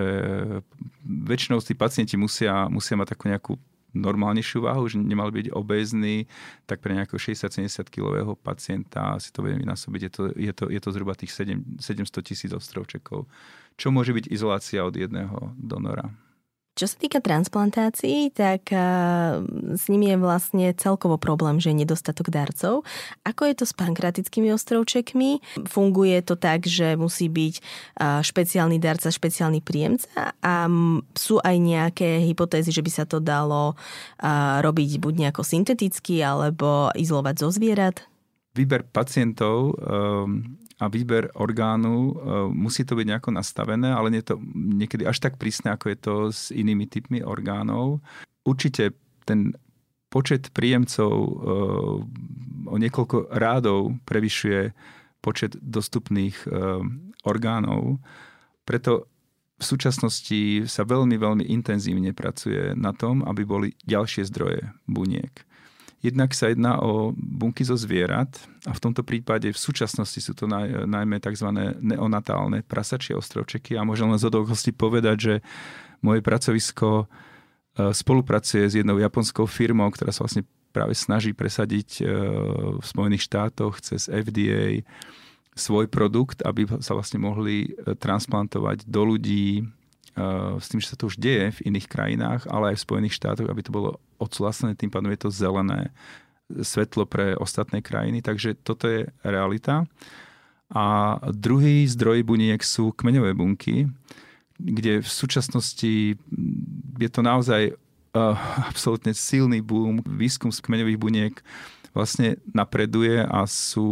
väčšinou 1.08 1.64
tí 1.66 1.74
pacienti 1.74 2.14
musia, 2.20 2.70
musia 2.70 2.94
mať 2.94 3.18
takú 3.18 3.26
nejakú 3.26 3.54
normálnejšiu 3.94 4.70
váhu, 4.70 4.86
že 4.86 5.02
nemal 5.02 5.34
byť 5.34 5.50
obézny, 5.50 6.30
tak 6.70 6.82
pre 6.86 6.94
nejakého 6.94 7.18
60-70 7.18 7.90
kilového 7.90 8.38
pacienta 8.38 9.18
si 9.18 9.34
to 9.34 9.42
budeme 9.42 9.66
vynásobiť, 9.66 10.02
je 10.06 10.12
to, 10.14 10.24
je 10.38 10.54
to, 10.54 10.64
je 10.70 10.80
to 10.80 10.90
zhruba 10.94 11.18
tých 11.18 11.34
7, 11.34 11.82
700 11.82 12.22
tisíc 12.22 12.52
ostrovčekov. 12.54 13.26
Čo 13.80 13.88
môže 13.90 14.14
byť 14.14 14.30
izolácia 14.30 14.86
od 14.86 14.94
jedného 14.94 15.56
donora? 15.58 16.12
Čo 16.80 16.96
sa 16.96 16.96
týka 16.96 17.20
transplantácií, 17.20 18.32
tak 18.32 18.72
s 19.76 19.84
nimi 19.92 20.16
je 20.16 20.16
vlastne 20.16 20.72
celkovo 20.80 21.20
problém, 21.20 21.60
že 21.60 21.76
je 21.76 21.84
nedostatok 21.84 22.32
darcov. 22.32 22.88
Ako 23.28 23.52
je 23.52 23.56
to 23.60 23.68
s 23.68 23.76
pankratickými 23.76 24.48
ostrovčekmi? 24.56 25.44
Funguje 25.68 26.24
to 26.24 26.40
tak, 26.40 26.64
že 26.64 26.96
musí 26.96 27.28
byť 27.28 27.60
špeciálny 28.24 28.80
darca, 28.80 29.12
špeciálny 29.12 29.60
príjemca 29.60 30.32
a 30.40 30.72
sú 31.20 31.44
aj 31.44 31.56
nejaké 31.60 32.24
hypotézy, 32.24 32.72
že 32.72 32.80
by 32.80 32.92
sa 32.96 33.04
to 33.04 33.20
dalo 33.20 33.76
robiť 34.64 35.04
buď 35.04 35.28
nejako 35.28 35.44
synteticky 35.44 36.24
alebo 36.24 36.96
izolovať 36.96 37.36
zo 37.44 37.52
zvierat? 37.52 38.08
Výber 38.56 38.88
pacientov 38.88 39.76
um 39.84 40.56
a 40.80 40.88
výber 40.88 41.28
orgánu, 41.36 41.96
e, 42.10 42.14
musí 42.56 42.88
to 42.88 42.96
byť 42.96 43.06
nejako 43.06 43.32
nastavené, 43.36 43.92
ale 43.92 44.08
nie 44.10 44.24
je 44.24 44.32
to 44.32 44.38
niekedy 44.56 45.04
až 45.04 45.20
tak 45.20 45.36
prísne, 45.36 45.76
ako 45.76 45.86
je 45.92 45.98
to 46.00 46.16
s 46.32 46.42
inými 46.56 46.88
typmi 46.88 47.20
orgánov. 47.20 48.00
Určite 48.48 48.96
ten 49.28 49.52
počet 50.08 50.56
príjemcov 50.56 51.12
e, 51.12 51.32
o 52.72 52.76
niekoľko 52.80 53.36
rádov 53.36 54.00
prevyšuje 54.08 54.72
počet 55.20 55.60
dostupných 55.60 56.48
e, 56.48 56.48
orgánov. 57.28 58.00
Preto 58.64 59.12
v 59.60 59.64
súčasnosti 59.68 60.64
sa 60.72 60.88
veľmi, 60.88 61.20
veľmi 61.20 61.46
intenzívne 61.52 62.16
pracuje 62.16 62.72
na 62.80 62.96
tom, 62.96 63.28
aby 63.28 63.44
boli 63.44 63.68
ďalšie 63.84 64.24
zdroje 64.32 64.64
buniek. 64.88 65.49
Jednak 66.00 66.32
sa 66.32 66.48
jedná 66.48 66.80
o 66.80 67.12
bunky 67.12 67.68
zo 67.68 67.76
zvierat 67.76 68.40
a 68.64 68.72
v 68.72 68.80
tomto 68.80 69.04
prípade 69.04 69.52
v 69.52 69.60
súčasnosti 69.60 70.24
sú 70.24 70.32
to 70.32 70.48
naj, 70.48 70.88
najmä 70.88 71.20
tzv. 71.20 71.52
neonatálne 71.84 72.64
prasačie 72.64 73.20
ostrovčeky 73.20 73.76
a 73.76 73.84
môžem 73.84 74.08
len 74.08 74.20
z 74.20 74.32
povedať, 74.72 75.18
že 75.20 75.34
moje 76.00 76.24
pracovisko 76.24 77.04
e, 77.04 77.06
spolupracuje 77.92 78.64
s 78.64 78.80
jednou 78.80 78.96
japonskou 78.96 79.44
firmou, 79.44 79.92
ktorá 79.92 80.16
sa 80.16 80.24
vlastne 80.24 80.48
práve 80.72 80.96
snaží 80.96 81.36
presadiť 81.36 81.90
e, 82.00 82.04
v 82.80 82.86
Spojených 82.86 83.28
štátoch 83.28 83.84
cez 83.84 84.08
FDA 84.08 84.88
svoj 85.60 85.92
produkt, 85.92 86.40
aby 86.48 86.64
sa 86.80 86.96
vlastne 86.96 87.20
mohli 87.20 87.68
e, 87.68 87.92
transplantovať 88.00 88.88
do 88.88 89.02
ľudí 89.04 89.68
s 90.60 90.66
tým, 90.70 90.80
že 90.82 90.92
sa 90.94 90.98
to 90.98 91.08
už 91.08 91.20
deje 91.22 91.54
v 91.60 91.74
iných 91.74 91.88
krajinách, 91.88 92.42
ale 92.50 92.74
aj 92.74 92.82
v 92.82 92.86
Spojených 92.86 93.18
štátoch, 93.18 93.50
aby 93.50 93.62
to 93.62 93.72
bolo 93.74 93.90
odsúhlasené, 94.18 94.76
tým 94.76 94.92
pádom 94.92 95.12
je 95.14 95.22
to 95.22 95.30
zelené 95.30 95.94
svetlo 96.50 97.06
pre 97.06 97.38
ostatné 97.38 97.80
krajiny, 97.86 98.26
takže 98.26 98.58
toto 98.66 98.90
je 98.90 99.06
realita. 99.22 99.86
A 100.70 101.18
druhý 101.34 101.86
zdroj 101.90 102.26
buniek 102.26 102.62
sú 102.62 102.94
kmeňové 102.94 103.34
bunky, 103.34 103.90
kde 104.58 105.02
v 105.02 105.10
súčasnosti 105.10 106.20
je 107.00 107.10
to 107.10 107.22
naozaj 107.26 107.74
uh, 107.74 108.36
absolútne 108.70 109.16
silný 109.16 109.64
boom. 109.64 110.04
Výskum 110.06 110.54
z 110.54 110.62
kmeňových 110.62 111.00
buniek 111.00 111.34
vlastne 111.94 112.38
napreduje 112.54 113.22
a 113.24 113.46
sú 113.50 113.88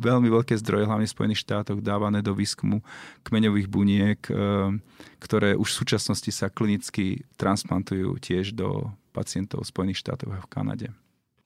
veľmi 0.00 0.28
veľké 0.32 0.56
zdroje, 0.58 0.88
hlavne 0.88 1.06
v 1.06 1.14
Spojených 1.14 1.44
štátoch, 1.44 1.84
dávané 1.84 2.24
do 2.24 2.32
výskumu 2.32 2.80
kmeňových 3.24 3.68
buniek, 3.68 4.20
e, 4.28 4.32
ktoré 5.20 5.56
už 5.56 5.68
v 5.68 5.78
súčasnosti 5.84 6.30
sa 6.32 6.48
klinicky 6.48 7.24
transplantujú 7.36 8.16
tiež 8.20 8.56
do 8.56 8.88
pacientov 9.12 9.66
v 9.66 9.70
Spojených 9.70 10.00
štátoch 10.00 10.32
a 10.32 10.40
v 10.40 10.50
Kanade. 10.50 10.88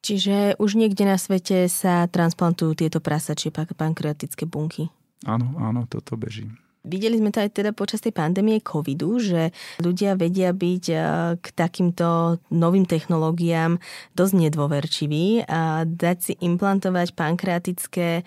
Čiže 0.05 0.61
už 0.61 0.77
niekde 0.77 1.09
na 1.09 1.17
svete 1.17 1.65
sa 1.73 2.05
transplantujú 2.05 2.77
tieto 2.77 3.01
prasačie 3.01 3.49
pankreatické 3.51 4.45
bunky? 4.45 4.93
Áno, 5.25 5.57
áno, 5.57 5.89
toto 5.89 6.21
beží. 6.21 6.53
Videli 6.85 7.17
sme 7.17 7.33
to 7.33 7.41
aj 7.41 7.57
teda 7.57 7.73
počas 7.73 8.05
tej 8.05 8.13
pandémie 8.13 8.61
covidu, 8.61 9.17
že 9.17 9.57
ľudia 9.81 10.21
vedia 10.21 10.53
byť 10.53 10.85
eh, 10.93 11.01
k 11.41 11.47
takýmto 11.57 12.39
novým 12.53 12.85
technológiám 12.85 13.81
dosť 14.13 14.35
nedôverčiví 14.37 15.49
a 15.49 15.89
dať 15.89 16.17
si 16.21 16.33
implantovať 16.45 17.17
pankreatické 17.17 18.09
eh, 18.21 18.25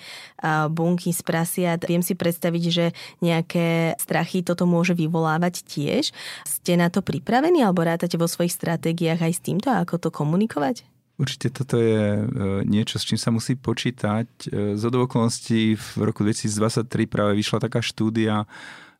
bunky 0.74 1.13
z 1.13 1.22
prasiat. 1.22 1.86
Viem 1.86 2.02
si 2.02 2.17
predstaviť, 2.17 2.63
že 2.74 2.86
nejaké 3.22 3.93
strachy 4.02 4.41
toto 4.41 4.65
môže 4.65 4.98
vyvolávať 4.98 5.62
tiež. 5.62 6.10
Ste 6.41 6.82
na 6.82 6.89
to 6.89 7.06
pripravení 7.06 7.62
alebo 7.62 7.86
rátate 7.86 8.17
vo 8.17 8.26
svojich 8.26 8.58
stratégiách 8.58 9.22
aj 9.22 9.34
s 9.38 9.43
týmto, 9.46 9.70
ako 9.70 10.02
to 10.02 10.10
komunikovať? 10.10 10.97
Určite 11.18 11.50
toto 11.50 11.82
je 11.82 12.22
e, 12.22 12.24
niečo, 12.70 13.02
s 13.02 13.08
čím 13.10 13.18
sa 13.18 13.34
musí 13.34 13.58
počítať. 13.58 14.30
E, 14.54 14.78
z 14.78 14.84
okolností 14.86 15.74
v 15.74 15.90
roku 16.06 16.22
2023 16.22 16.86
práve 17.10 17.34
vyšla 17.34 17.58
taká 17.66 17.82
štúdia 17.82 18.46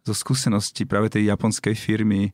zo 0.02 0.18
skúseností 0.18 0.90
práve 0.90 1.14
tej 1.14 1.30
japonskej 1.30 1.78
firmy 1.78 2.30
e, 2.30 2.32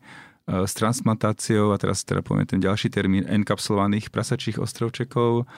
s 0.48 0.72
transplantáciou, 0.80 1.76
a 1.76 1.78
teraz 1.78 2.08
teda 2.08 2.24
poviem 2.24 2.48
ten 2.48 2.64
ďalší 2.64 2.88
termín, 2.96 3.28
enkapsulovaných 3.28 4.08
prasačích 4.08 4.56
ostrovčekov, 4.56 5.52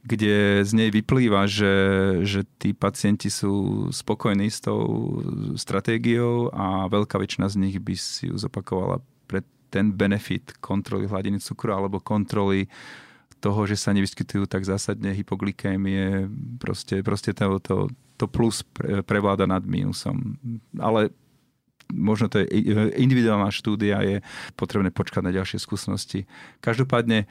kde 0.00 0.64
z 0.64 0.72
nej 0.72 0.88
vyplýva, 0.88 1.44
že, 1.44 1.74
že 2.24 2.48
tí 2.56 2.72
pacienti 2.72 3.28
sú 3.28 3.84
spokojní 3.92 4.48
s 4.48 4.64
tou 4.64 4.80
stratégiou 5.60 6.48
a 6.56 6.88
veľká 6.88 7.20
väčšina 7.20 7.52
z 7.52 7.60
nich 7.60 7.76
by 7.76 7.92
si 8.00 8.32
ju 8.32 8.34
zopakovala 8.40 9.04
pre 9.28 9.44
ten 9.68 9.92
benefit 9.92 10.56
kontroly 10.64 11.04
hladiny 11.04 11.36
cukru 11.36 11.76
alebo 11.76 12.00
kontroly 12.00 12.64
toho, 13.38 13.66
že 13.70 13.78
sa 13.78 13.94
nevyskytujú 13.94 14.50
tak 14.50 14.66
zásadne 14.66 15.14
hypoglykémie, 15.14 16.26
proste, 16.58 17.00
proste 17.06 17.30
to, 17.32 17.62
to, 17.62 17.76
to 18.18 18.26
plus 18.26 18.66
prevláda 19.06 19.46
nad 19.46 19.62
mínusom. 19.62 20.36
Ale 20.76 21.14
možno 21.94 22.28
to 22.28 22.42
je 22.42 22.46
individuálna 22.98 23.48
štúdia, 23.54 24.02
je 24.04 24.18
potrebné 24.58 24.90
počkať 24.90 25.22
na 25.24 25.32
ďalšie 25.32 25.62
skúsenosti. 25.62 26.28
Každopádne 26.60 27.24
e, 27.24 27.26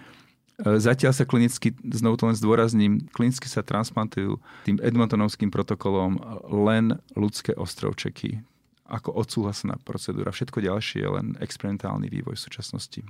Zatiaľ 0.82 1.14
sa 1.14 1.30
klinicky, 1.30 1.76
znovu 1.86 2.18
to 2.18 2.26
len 2.26 2.40
zdôrazním, 2.40 3.06
klinicky 3.14 3.46
sa 3.46 3.62
transplantujú 3.62 4.42
tým 4.66 4.82
Edmontonovským 4.82 5.54
protokolom 5.54 6.18
len 6.66 6.98
ľudské 7.14 7.54
ostrovčeky 7.54 8.42
ako 8.88 9.20
odsúhlasená 9.20 9.76
procedúra. 9.84 10.32
Všetko 10.32 10.64
ďalšie 10.64 11.04
je 11.04 11.10
len 11.12 11.36
experimentálny 11.44 12.08
vývoj 12.08 12.40
v 12.40 12.46
súčasnosti 12.48 13.04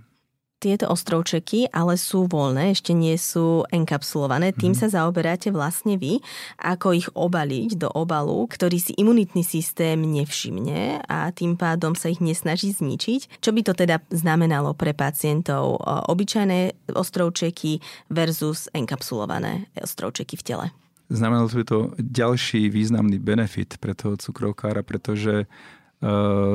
tieto 0.58 0.90
ostrovčeky 0.90 1.70
ale 1.70 1.96
sú 1.96 2.26
voľné, 2.26 2.74
ešte 2.74 2.92
nie 2.92 3.14
sú 3.16 3.64
enkapsulované. 3.70 4.54
Tým 4.54 4.74
mm. 4.74 4.80
sa 4.80 4.88
zaoberáte 4.90 5.54
vlastne 5.54 5.96
vy, 5.96 6.20
ako 6.58 6.98
ich 6.98 7.08
obaliť 7.14 7.78
do 7.78 7.90
obalu, 7.94 8.50
ktorý 8.50 8.78
si 8.82 8.98
imunitný 8.98 9.46
systém 9.46 10.02
nevšimne 10.02 11.06
a 11.06 11.30
tým 11.30 11.56
pádom 11.56 11.94
sa 11.94 12.10
ich 12.10 12.20
nesnaží 12.20 12.74
zničiť. 12.74 13.42
Čo 13.42 13.54
by 13.54 13.62
to 13.62 13.74
teda 13.78 14.02
znamenalo 14.10 14.74
pre 14.74 14.98
pacientov? 14.98 15.78
Obyčajné 15.86 16.90
ostrovčeky 16.98 17.80
versus 18.10 18.68
enkapsulované 18.74 19.70
ostrovčeky 19.78 20.36
v 20.38 20.44
tele. 20.44 20.68
Znamenalo 21.08 21.48
to, 21.48 21.64
to 21.64 21.80
ďalší 22.04 22.68
významný 22.68 23.16
benefit 23.24 23.80
pre 23.80 23.96
toho 23.96 24.20
cukrovkára, 24.20 24.84
pretože 24.84 25.48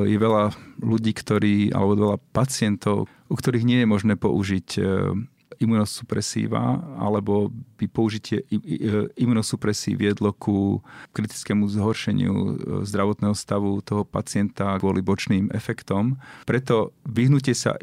je 0.07 0.17
veľa 0.19 0.55
ľudí, 0.79 1.11
ktorí, 1.11 1.75
alebo 1.75 1.99
veľa 1.99 2.19
pacientov, 2.31 3.11
u 3.27 3.35
ktorých 3.35 3.67
nie 3.67 3.83
je 3.83 3.91
možné 3.91 4.15
použiť 4.15 4.69
eh, 4.79 4.87
imunosupresíva, 5.59 6.83
alebo 6.99 7.51
by 7.79 7.87
použitie 7.87 8.43
imunosupresí 9.19 9.95
viedlo 9.95 10.35
ku 10.35 10.83
kritickému 11.11 11.67
zhoršeniu 11.67 12.35
eh, 12.35 12.55
zdravotného 12.87 13.35
stavu 13.35 13.83
toho 13.83 14.07
pacienta 14.07 14.79
kvôli 14.79 15.03
bočným 15.03 15.51
efektom. 15.51 16.23
Preto 16.47 16.95
vyhnutie 17.03 17.59
sa 17.59 17.75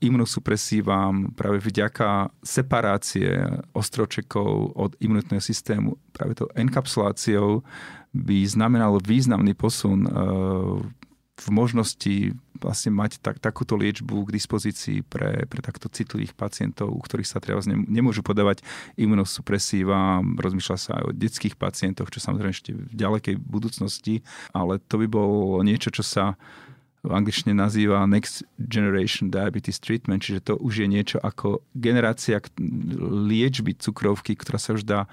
imunosupresívam 0.00 1.36
práve 1.36 1.60
vďaka 1.60 2.32
separácie 2.40 3.36
ostročekov 3.76 4.80
od 4.80 4.96
imunitného 4.96 5.44
systému, 5.44 6.00
práve 6.16 6.40
to 6.40 6.48
enkapsuláciou 6.56 7.60
by 8.12 8.44
znamenalo 8.44 9.00
významný 9.00 9.56
posun 9.56 10.04
v 11.32 11.48
možnosti 11.48 12.36
vlastne 12.62 12.94
mať 12.94 13.18
tak, 13.18 13.42
takúto 13.42 13.74
liečbu 13.74 14.28
k 14.28 14.34
dispozícii 14.38 15.02
pre, 15.02 15.48
pre 15.50 15.58
takto 15.58 15.90
citlivých 15.90 16.38
pacientov, 16.38 16.94
u 16.94 17.00
ktorých 17.02 17.26
sa 17.26 17.42
treba 17.42 17.58
nemôžu 17.66 18.22
podávať 18.22 18.62
imunosupresíva. 18.94 20.22
Rozmýšľa 20.22 20.76
sa 20.78 21.02
aj 21.02 21.04
o 21.10 21.16
detských 21.16 21.58
pacientoch, 21.58 22.12
čo 22.14 22.22
samozrejme 22.22 22.54
ešte 22.54 22.70
v 22.76 22.94
ďalekej 22.94 23.34
budúcnosti, 23.42 24.22
ale 24.54 24.78
to 24.86 25.02
by 25.02 25.10
bolo 25.10 25.58
niečo, 25.66 25.90
čo 25.90 26.06
sa 26.06 26.38
v 27.02 27.10
angličtine 27.10 27.50
nazýva 27.50 28.06
Next 28.06 28.46
Generation 28.62 29.26
Diabetes 29.26 29.82
Treatment, 29.82 30.22
čiže 30.22 30.46
to 30.46 30.54
už 30.62 30.86
je 30.86 30.88
niečo 30.88 31.18
ako 31.18 31.66
generácia 31.74 32.38
liečby 33.02 33.74
cukrovky, 33.74 34.38
ktorá 34.38 34.62
sa 34.62 34.78
už 34.78 34.86
dá 34.86 35.10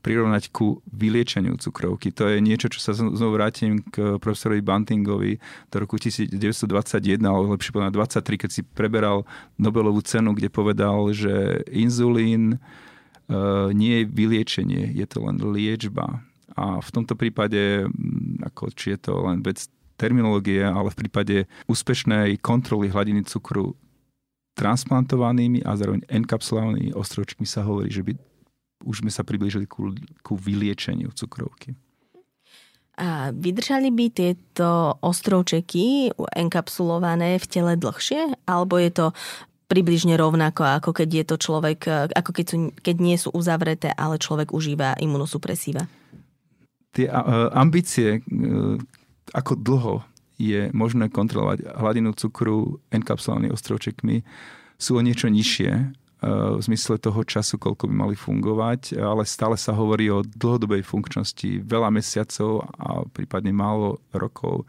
prirovnať 0.00 0.48
ku 0.50 0.80
vyliečeniu 0.88 1.60
cukrovky. 1.60 2.10
To 2.16 2.28
je 2.28 2.40
niečo, 2.40 2.72
čo 2.72 2.80
sa 2.80 2.96
znovu 2.96 3.36
vrátim 3.36 3.84
k 3.92 4.16
profesorovi 4.16 4.64
Bantingovi 4.64 5.36
do 5.68 5.76
roku 5.76 6.00
1921, 6.00 7.20
alebo 7.20 7.52
lepšie 7.54 7.72
povedať 7.72 7.92
23, 8.24 8.42
keď 8.42 8.50
si 8.50 8.62
preberal 8.64 9.28
Nobelovú 9.60 10.00
cenu, 10.00 10.32
kde 10.32 10.48
povedal, 10.48 11.12
že 11.12 11.64
inzulín 11.68 12.56
uh, 12.56 13.68
nie 13.76 14.02
je 14.02 14.04
vyliečenie, 14.08 14.96
je 14.96 15.06
to 15.06 15.22
len 15.24 15.36
liečba. 15.40 16.24
A 16.56 16.80
v 16.80 16.90
tomto 16.90 17.14
prípade, 17.14 17.86
ako 18.42 18.72
či 18.74 18.96
je 18.96 18.98
to 18.98 19.20
len 19.22 19.44
vec 19.44 19.68
terminológie, 20.00 20.64
ale 20.64 20.88
v 20.88 21.00
prípade 21.06 21.36
úspešnej 21.68 22.40
kontroly 22.40 22.88
hladiny 22.88 23.20
cukru 23.28 23.76
transplantovanými 24.56 25.64
a 25.64 25.76
zároveň 25.76 26.04
enkapsulovanými 26.08 26.96
ostrovčkami 26.96 27.44
sa 27.44 27.64
hovorí, 27.64 27.92
že 27.92 28.04
by 28.04 28.12
už 28.84 29.04
sme 29.04 29.12
sa 29.12 29.22
priblížili 29.22 29.68
ku, 29.68 29.92
ku 30.24 30.34
vyliečeniu 30.36 31.12
cukrovky. 31.12 31.76
A 33.00 33.32
vydržali 33.32 33.88
by 33.88 34.06
tieto 34.12 35.00
ostrovčeky 35.00 36.12
enkapsulované 36.36 37.40
v 37.40 37.46
tele 37.48 37.72
dlhšie? 37.80 38.44
Alebo 38.44 38.76
je 38.76 38.92
to 38.92 39.06
približne 39.72 40.18
rovnako, 40.20 40.66
ako 40.66 40.90
keď 40.92 41.08
je 41.08 41.24
to 41.24 41.36
človek, 41.40 41.80
ako 42.12 42.30
keď, 42.34 42.44
sú, 42.44 42.56
keď 42.76 42.96
nie 43.00 43.16
sú 43.16 43.32
uzavreté, 43.32 43.94
ale 43.96 44.20
človek 44.20 44.52
užíva 44.52 44.98
imunosupresíva? 45.00 45.86
Tie 46.90 47.06
ambície, 47.54 48.18
e, 48.18 48.20
ako 49.30 49.52
dlho 49.54 49.94
je 50.36 50.68
možné 50.74 51.06
kontrolovať 51.06 51.70
hladinu 51.78 52.12
cukru 52.18 52.82
enkapsulovanými 52.90 53.54
ostrovčekmi, 53.54 54.26
sú 54.74 54.98
o 54.98 55.04
niečo 55.04 55.30
nižšie 55.30 55.99
v 56.20 56.60
zmysle 56.60 57.00
toho 57.00 57.24
času, 57.24 57.56
koľko 57.56 57.88
by 57.88 57.94
mali 57.96 58.16
fungovať, 58.16 59.00
ale 59.00 59.24
stále 59.24 59.56
sa 59.56 59.72
hovorí 59.72 60.12
o 60.12 60.20
dlhodobej 60.20 60.84
funkčnosti 60.84 61.64
veľa 61.64 61.88
mesiacov 61.88 62.68
a 62.76 63.08
prípadne 63.08 63.56
málo 63.56 64.04
rokov. 64.12 64.68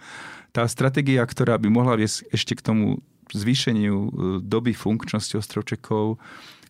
Tá 0.55 0.63
stratégia, 0.67 1.23
ktorá 1.27 1.59
by 1.59 1.67
mohla 1.67 1.99
viesť 1.99 2.27
ešte 2.31 2.55
k 2.55 2.63
tomu 2.63 3.03
zvýšeniu 3.31 3.95
e, 3.95 4.09
doby 4.43 4.75
funkčnosti 4.75 5.39
ostrovčekov, 5.39 6.19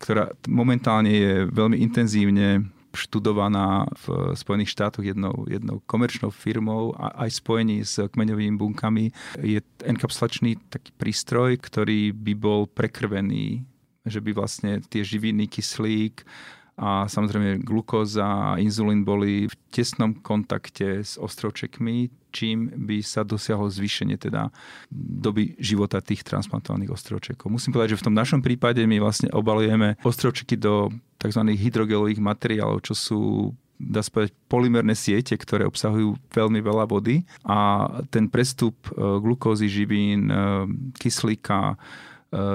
ktorá 0.01 0.33
momentálne 0.49 1.09
je 1.09 1.33
veľmi 1.49 1.77
intenzívne 1.81 2.69
študovaná 2.91 3.87
v 4.03 4.35
Spojených 4.35 4.75
štátoch 4.75 5.05
jednou, 5.05 5.47
jednou 5.47 5.79
komerčnou 5.87 6.29
firmou 6.29 6.91
a 6.99 7.23
aj 7.23 7.39
spojení 7.39 7.87
s 7.87 8.03
kmeňovými 8.03 8.55
bunkami, 8.59 9.05
je 9.39 9.63
enkapsulačný 9.87 10.59
taký 10.67 10.91
prístroj, 10.99 11.55
ktorý 11.63 12.11
by 12.11 12.33
bol 12.35 12.67
prekrvený 12.67 13.63
že 14.05 14.19
by 14.19 14.31
vlastne 14.33 14.81
tie 14.89 15.05
živiny, 15.05 15.45
kyslík 15.45 16.25
a 16.81 17.05
samozrejme 17.05 17.61
glukóza 17.61 18.55
a 18.55 18.57
inzulín 18.57 19.05
boli 19.05 19.45
v 19.45 19.55
tesnom 19.69 20.17
kontakte 20.17 21.05
s 21.05 21.19
ostrovčekmi, 21.19 22.09
čím 22.31 22.71
by 22.87 23.03
sa 23.03 23.21
dosiahlo 23.21 23.69
zvýšenie 23.69 24.17
teda 24.17 24.49
doby 24.89 25.53
života 25.61 26.01
tých 26.01 26.25
transplantovaných 26.25 26.95
ostrovčekov. 26.95 27.51
Musím 27.51 27.75
povedať, 27.75 27.93
že 27.93 28.01
v 28.01 28.07
tom 28.09 28.15
našom 28.17 28.41
prípade 28.41 28.81
my 28.87 28.97
vlastne 29.03 29.29
obalujeme 29.29 29.99
ostrovčeky 30.01 30.57
do 30.57 30.89
tzv. 31.21 31.41
hydrogelových 31.53 32.23
materiálov, 32.23 32.81
čo 32.81 32.95
sú 32.97 33.19
dá 33.81 34.05
sa 34.05 34.13
povedať, 34.13 34.37
polymerné 34.45 34.93
siete, 34.93 35.33
ktoré 35.33 35.65
obsahujú 35.65 36.13
veľmi 36.29 36.61
veľa 36.61 36.85
vody 36.85 37.25
a 37.41 37.89
ten 38.13 38.29
prestup 38.29 38.77
e, 38.85 38.93
glukózy, 39.17 39.65
živín, 39.65 40.29
e, 40.29 40.37
kyslíka, 41.01 41.81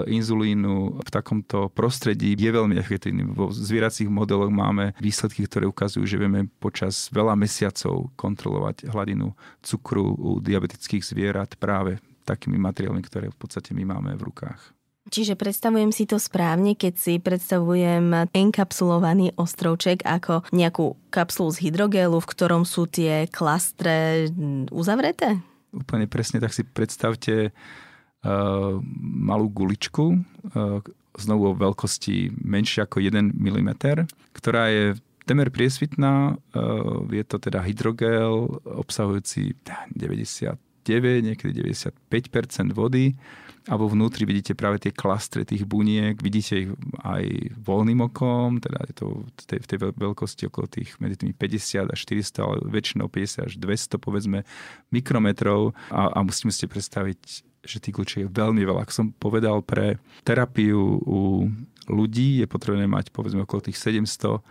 inzulínu 0.09 1.05
v 1.05 1.09
takomto 1.13 1.69
prostredí 1.69 2.33
je 2.33 2.51
veľmi 2.51 2.81
efektívny. 2.81 3.29
Vo 3.29 3.53
zvieracích 3.53 4.09
modeloch 4.09 4.49
máme 4.49 4.97
výsledky, 4.99 5.45
ktoré 5.45 5.69
ukazujú, 5.69 6.09
že 6.09 6.17
vieme 6.17 6.49
počas 6.61 7.13
veľa 7.13 7.37
mesiacov 7.37 8.09
kontrolovať 8.17 8.89
hladinu 8.89 9.37
cukru 9.61 10.17
u 10.17 10.41
diabetických 10.41 11.05
zvierat 11.05 11.61
práve 11.61 12.01
takými 12.25 12.57
materiálmi, 12.57 13.05
ktoré 13.05 13.29
v 13.29 13.39
podstate 13.39 13.77
my 13.77 13.85
máme 13.85 14.17
v 14.17 14.27
rukách. 14.33 14.73
Čiže 15.07 15.39
predstavujem 15.39 15.95
si 15.95 16.03
to 16.03 16.19
správne, 16.19 16.75
keď 16.75 16.99
si 16.99 17.23
predstavujem 17.23 18.27
enkapsulovaný 18.35 19.39
ostrovček 19.39 20.03
ako 20.03 20.43
nejakú 20.51 20.99
kapsulu 21.15 21.55
z 21.55 21.71
hydrogélu, 21.71 22.19
v 22.19 22.27
ktorom 22.27 22.67
sú 22.67 22.91
tie 22.91 23.31
klastre 23.31 24.27
uzavreté? 24.75 25.39
Úplne 25.71 26.11
presne, 26.11 26.43
tak 26.43 26.51
si 26.51 26.67
predstavte 26.67 27.55
malú 29.03 29.47
guličku, 29.51 30.05
uh, 30.17 30.81
znovu 31.17 31.53
o 31.53 31.59
veľkosti 31.59 32.33
menšie 32.45 32.85
ako 32.85 33.01
1 33.01 33.35
mm, 33.37 33.71
ktorá 34.37 34.69
je 34.69 34.85
temer 35.27 35.51
priesvitná, 35.51 36.35
uh, 36.37 37.03
je 37.11 37.25
to 37.27 37.37
teda 37.39 37.63
hydrogel 37.63 38.63
obsahujúci 38.63 39.59
99, 39.95 40.57
niekedy 41.23 41.51
95% 41.67 42.73
vody 42.73 43.19
a 43.67 43.75
vo 43.75 43.91
vnútri 43.91 44.23
vidíte 44.23 44.55
práve 44.55 44.79
tie 44.79 44.95
klastre 44.95 45.43
tých 45.43 45.67
buniek, 45.67 46.15
vidíte 46.23 46.55
ich 46.55 46.71
aj 47.03 47.25
voľným 47.59 48.07
okom, 48.07 48.63
teda 48.63 48.79
je 48.87 48.95
to 48.95 49.07
v 49.27 49.45
tej, 49.51 49.59
v 49.59 49.67
tej 49.67 49.79
veľkosti 49.91 50.43
okolo 50.47 50.67
tých 50.71 50.95
medzi 51.03 51.19
tými 51.19 51.35
50 51.35 51.91
až 51.91 51.99
400, 52.07 52.47
ale 52.47 52.57
väčšinou 52.63 53.11
50 53.11 53.51
až 53.51 53.53
200 53.59 53.99
povedzme 53.99 54.47
mikrometrov 54.95 55.75
a, 55.91 56.15
a 56.15 56.19
musíme 56.23 56.55
si 56.55 56.71
predstaviť, 56.71 57.19
že 57.67 57.83
tých 57.83 57.95
kľúčiek 57.99 58.23
je 58.27 58.33
veľmi 58.33 58.63
veľa. 58.63 58.87
Ako 58.87 58.93
som 58.95 59.07
povedal, 59.13 59.61
pre 59.61 59.99
terapiu 60.23 61.03
u 61.03 61.51
ľudí 61.87 62.43
je 62.43 62.47
potrebné 62.51 62.87
mať 62.87 63.15
povedzme 63.15 63.47
okolo 63.47 63.71
tých 63.71 63.79
700 63.79 64.43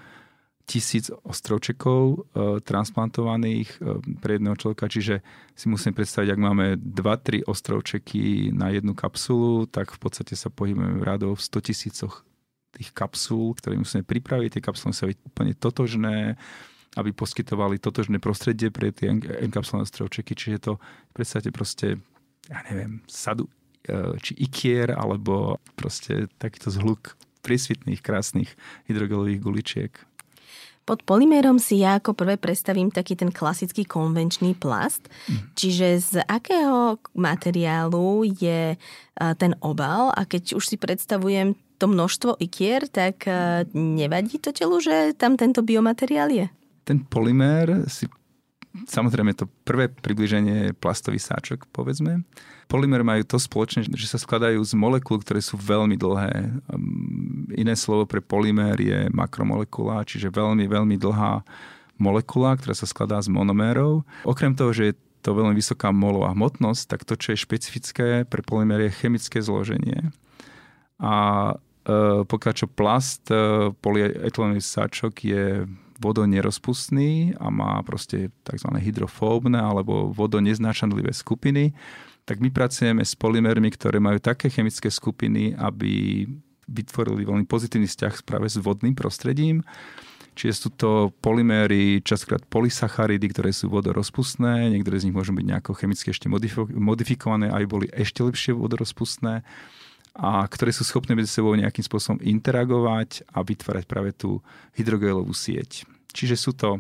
tisíc 0.65 1.13
ostrovčekov 1.21 2.01
e, 2.09 2.17
transplantovaných 2.65 3.69
e, 3.77 4.01
pre 4.17 4.41
jedného 4.41 4.57
človeka, 4.57 4.89
čiže 4.89 5.21
si 5.53 5.65
musím 5.69 5.93
predstaviť, 5.93 6.33
ak 6.33 6.41
máme 6.41 6.65
2-3 6.81 7.45
ostrovčeky 7.45 8.49
na 8.49 8.73
jednu 8.73 8.97
kapsulu, 8.97 9.69
tak 9.69 9.93
v 9.93 9.99
podstate 10.01 10.33
sa 10.33 10.49
pohybujeme 10.49 11.05
rádov 11.05 11.37
v 11.37 11.45
100 11.45 11.69
tisícoch 11.69 12.25
tých 12.75 12.89
kapsul, 12.91 13.53
ktoré 13.55 13.77
musíme 13.77 14.03
pripraviť. 14.03 14.57
Tie 14.57 14.65
kapsuly 14.65 14.89
musia 14.91 15.07
byť 15.07 15.19
úplne 15.21 15.53
totožné, 15.55 16.17
aby 16.97 17.09
poskytovali 17.13 17.79
totožné 17.79 18.17
prostredie 18.17 18.73
pre 18.73 18.89
tie 18.89 19.13
enkapsulované 19.45 19.85
ostrovčeky, 19.85 20.33
čiže 20.33 20.57
to 20.59 20.73
predstavte 21.13 21.53
proste, 21.53 22.01
ja 22.49 22.59
neviem, 22.69 23.01
sadu 23.09 23.49
e, 23.85 24.17
či 24.21 24.37
ikier, 24.37 24.93
alebo 24.93 25.57
proste 25.73 26.29
takýto 26.37 26.69
zhluk 26.69 27.17
prísvitných, 27.45 28.01
krásnych 28.01 28.53
hydrogelových 28.89 29.41
guličiek. 29.41 29.93
Pod 30.85 31.01
polymérom 31.01 31.57
si 31.57 31.81
ja 31.81 31.97
ako 31.97 32.13
prvé 32.13 32.37
predstavím 32.37 32.93
taký 32.93 33.17
ten 33.17 33.33
klasický 33.33 33.89
konvenčný 33.89 34.53
plast. 34.53 35.09
Mm. 35.25 35.41
Čiže 35.57 35.87
z 35.97 36.13
akého 36.29 37.01
materiálu 37.17 38.21
je 38.37 38.77
ten 39.17 39.57
obal 39.65 40.13
a 40.13 40.29
keď 40.29 40.53
už 40.53 40.61
si 40.69 40.77
predstavujem 40.77 41.57
to 41.81 41.89
množstvo 41.89 42.37
ikier, 42.37 42.85
tak 42.85 43.25
nevadí 43.73 44.37
to 44.37 44.53
telu, 44.53 44.77
že 44.77 45.17
tam 45.17 45.41
tento 45.41 45.65
biomateriál 45.65 46.29
je? 46.29 46.47
Ten 46.85 47.01
polymér 47.01 47.89
si 47.89 48.05
samozrejme 48.83 49.31
to 49.37 49.47
prvé 49.63 49.87
približenie 49.87 50.75
plastový 50.75 51.17
sáčok, 51.17 51.69
povedzme. 51.71 52.27
Polymer 52.65 53.05
majú 53.05 53.23
to 53.23 53.37
spoločné, 53.37 53.85
že 53.93 54.09
sa 54.09 54.17
skladajú 54.17 54.57
z 54.65 54.73
molekúl, 54.73 55.21
ktoré 55.21 55.39
sú 55.39 55.55
veľmi 55.55 55.95
dlhé. 55.95 56.49
Um, 56.73 57.45
iné 57.53 57.77
slovo 57.77 58.09
pre 58.09 58.19
polymer 58.19 58.75
je 58.81 59.05
makromolekula, 59.13 60.01
čiže 60.03 60.33
veľmi, 60.33 60.65
veľmi 60.65 60.97
dlhá 60.97 61.45
molekula, 62.01 62.57
ktorá 62.57 62.73
sa 62.75 62.89
skladá 62.89 63.21
z 63.21 63.31
monomérov. 63.31 64.03
Okrem 64.25 64.57
toho, 64.57 64.73
že 64.73 64.83
je 64.91 64.95
to 65.25 65.33
veľmi 65.33 65.57
vysoká 65.57 65.89
molová 65.89 66.37
hmotnosť, 66.37 66.83
tak 66.85 67.01
to, 67.01 67.17
čo 67.17 67.33
je 67.33 67.43
špecifické 67.43 68.07
pre 68.29 68.45
polymer, 68.45 68.85
je 68.85 68.97
chemické 68.97 69.41
zloženie. 69.41 70.13
A 71.01 71.15
e, 71.81 72.21
pokiaľ 72.21 72.53
čo 72.53 72.67
plast, 72.69 73.25
e, 73.33 73.73
polyetylenový 73.81 74.61
sáčok 74.61 75.13
je 75.25 75.65
vodonerozpustný 75.99 77.39
a 77.39 77.47
má 77.47 77.79
proste 77.83 78.31
tzv. 78.43 78.69
hydrofóbne 78.75 79.59
alebo 79.59 80.11
vodoneznášanlivé 80.11 81.15
skupiny, 81.15 81.71
tak 82.25 82.41
my 82.41 82.49
pracujeme 82.49 83.05
s 83.05 83.13
polymermi, 83.13 83.69
ktoré 83.69 84.01
majú 84.01 84.17
také 84.17 84.49
chemické 84.49 84.89
skupiny, 84.89 85.53
aby 85.55 86.25
vytvorili 86.65 87.21
veľmi 87.21 87.45
pozitívny 87.45 87.85
vzťah 87.85 88.25
práve 88.25 88.49
s 88.49 88.57
vodným 88.57 88.97
prostredím. 88.97 89.61
Čiže 90.35 90.53
sú 90.57 90.69
to 90.75 90.91
polyméry, 91.23 92.03
častokrát 92.03 92.43
polysacharidy, 92.51 93.31
ktoré 93.31 93.55
sú 93.55 93.71
vodorozpustné, 93.71 94.67
niektoré 94.67 94.99
z 94.99 95.07
nich 95.07 95.15
môžu 95.15 95.31
byť 95.31 95.45
nejako 95.47 95.71
chemicky 95.79 96.11
ešte 96.11 96.27
modifikované, 96.75 97.47
aby 97.47 97.65
boli 97.69 97.87
ešte 97.93 98.19
lepšie 98.19 98.51
vodorozpustné 98.51 99.47
a 100.15 100.47
ktoré 100.47 100.71
sú 100.71 100.87
schopné 100.87 101.11
medzi 101.11 101.27
sebou 101.27 101.51
nejakým 101.51 101.83
spôsobom 101.83 102.23
interagovať 102.23 103.27
a 103.35 103.43
vytvárať 103.43 103.83
práve 103.83 104.15
tú 104.15 104.39
hydrogelovú 104.79 105.35
sieť. 105.35 105.83
Čiže 106.15 106.35
sú 106.39 106.51
to 106.55 106.79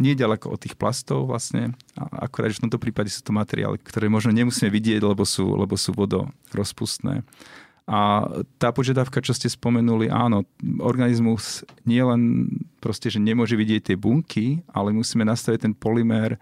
nie 0.00 0.16
ďaleko 0.18 0.50
od 0.50 0.58
tých 0.58 0.74
plastov 0.74 1.30
vlastne, 1.30 1.76
akorát, 1.94 2.50
že 2.50 2.58
v 2.58 2.66
tomto 2.66 2.82
prípade 2.82 3.12
sú 3.12 3.22
to 3.22 3.30
materiály, 3.30 3.78
ktoré 3.78 4.10
možno 4.10 4.34
nemusíme 4.34 4.66
vidieť, 4.72 5.04
lebo 5.06 5.22
sú, 5.22 5.54
lebo 5.54 5.78
sú 5.78 5.94
vodorozpustné. 5.94 7.22
A 7.84 8.24
tá 8.56 8.72
požiadavka, 8.72 9.20
čo 9.20 9.36
ste 9.36 9.46
spomenuli, 9.46 10.08
áno, 10.08 10.48
organizmus 10.80 11.68
nie 11.84 12.00
len 12.00 12.48
proste, 12.80 13.12
že 13.12 13.20
nemôže 13.20 13.54
vidieť 13.60 13.92
tie 13.92 13.96
bunky, 14.00 14.64
ale 14.72 14.96
musíme 14.96 15.22
nastaviť 15.22 15.68
ten 15.68 15.74
polymér 15.76 16.40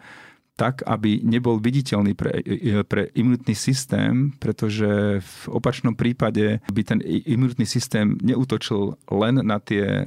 tak, 0.63 0.87
aby 0.87 1.19
nebol 1.27 1.59
viditeľný 1.59 2.15
pre, 2.15 2.39
pre 2.87 3.11
imunitný 3.19 3.51
systém, 3.59 4.31
pretože 4.39 5.19
v 5.19 5.43
opačnom 5.51 5.99
prípade 5.99 6.63
by 6.71 6.83
ten 6.87 7.03
imunitný 7.03 7.67
systém 7.67 8.15
neútočil 8.23 8.95
len 9.11 9.43
na 9.43 9.59
tie 9.59 9.83
e, 9.83 10.05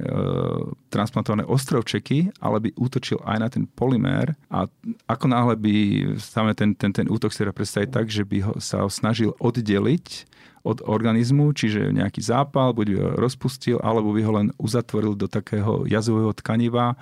transplantované 0.88 1.44
ostrovčeky, 1.44 2.32
ale 2.40 2.64
by 2.64 2.70
útočil 2.72 3.20
aj 3.28 3.36
na 3.36 3.48
ten 3.52 3.68
polymér. 3.68 4.32
A 4.48 4.64
ako 5.04 5.28
náhle 5.28 5.60
by 5.60 5.74
same 6.16 6.56
ten, 6.56 6.72
ten, 6.72 6.88
ten 6.88 7.04
útok 7.12 7.36
si 7.36 7.44
predstaviť 7.44 7.92
tak, 7.92 8.08
že 8.08 8.24
by 8.24 8.38
ho, 8.48 8.52
sa 8.56 8.80
ho 8.80 8.88
snažil 8.88 9.36
oddeliť 9.36 10.24
od 10.64 10.82
organizmu, 10.82 11.52
čiže 11.52 11.94
nejaký 11.94 12.24
zápal, 12.24 12.72
buď 12.72 12.86
by 12.90 12.96
ho 12.96 13.08
rozpustil, 13.20 13.76
alebo 13.84 14.10
by 14.10 14.22
ho 14.24 14.32
len 14.40 14.48
uzatvoril 14.58 15.14
do 15.14 15.28
takého 15.28 15.84
jazového 15.86 16.32
tkaniva, 16.34 16.96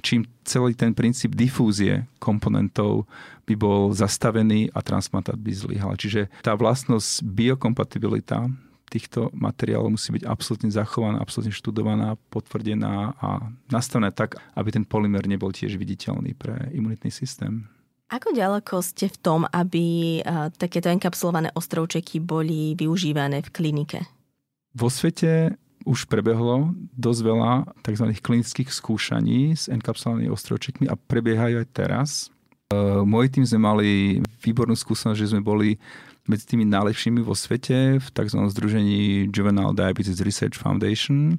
čím 0.00 0.24
celý 0.48 0.72
ten 0.72 0.96
princíp 0.96 1.36
difúzie 1.36 2.08
komponentov 2.16 3.04
by 3.44 3.54
bol 3.58 3.92
zastavený 3.92 4.72
a 4.72 4.80
transplantát 4.80 5.36
by 5.36 5.52
zlyhal. 5.52 5.92
Čiže 5.98 6.32
tá 6.40 6.56
vlastnosť 6.56 7.20
biokompatibilita 7.26 8.48
týchto 8.92 9.32
materiálov 9.32 9.96
musí 9.96 10.12
byť 10.12 10.28
absolútne 10.28 10.68
zachovaná, 10.68 11.16
absolútne 11.16 11.52
študovaná, 11.52 12.20
potvrdená 12.28 13.16
a 13.16 13.40
nastavená 13.72 14.12
tak, 14.12 14.36
aby 14.52 14.68
ten 14.68 14.84
polymer 14.84 15.24
nebol 15.24 15.48
tiež 15.48 15.80
viditeľný 15.80 16.36
pre 16.36 16.68
imunitný 16.76 17.08
systém. 17.08 17.64
Ako 18.12 18.36
ďaleko 18.36 18.84
ste 18.84 19.08
v 19.08 19.16
tom, 19.24 19.48
aby 19.48 20.20
takéto 20.60 20.92
enkapsulované 20.92 21.48
ostrovčeky 21.56 22.20
boli 22.20 22.76
využívané 22.76 23.40
v 23.40 23.48
klinike? 23.48 24.04
Vo 24.76 24.92
svete 24.92 25.56
už 25.84 26.06
prebehlo 26.06 26.74
dosť 26.94 27.20
veľa 27.22 27.52
tzv. 27.82 28.06
klinických 28.18 28.70
skúšaní 28.70 29.54
s 29.54 29.66
enkapsulovanými 29.68 30.30
ostrovčekmi 30.30 30.86
a 30.88 30.94
prebiehajú 30.96 31.62
aj 31.62 31.68
teraz. 31.74 32.08
E, 32.72 32.76
môj 33.02 33.28
tým 33.28 33.44
sme 33.44 33.60
mali 33.60 33.90
výbornú 34.42 34.74
skúsenosť, 34.74 35.18
že 35.18 35.30
sme 35.34 35.42
boli 35.42 35.76
medzi 36.26 36.46
tými 36.46 36.62
najlepšími 36.66 37.20
vo 37.20 37.34
svete 37.34 37.98
v 37.98 38.06
tzv. 38.06 38.38
združení 38.46 39.28
Juvenile 39.28 39.74
Diabetes 39.74 40.22
Research 40.22 40.56
Foundation, 40.56 41.34
e, 41.34 41.36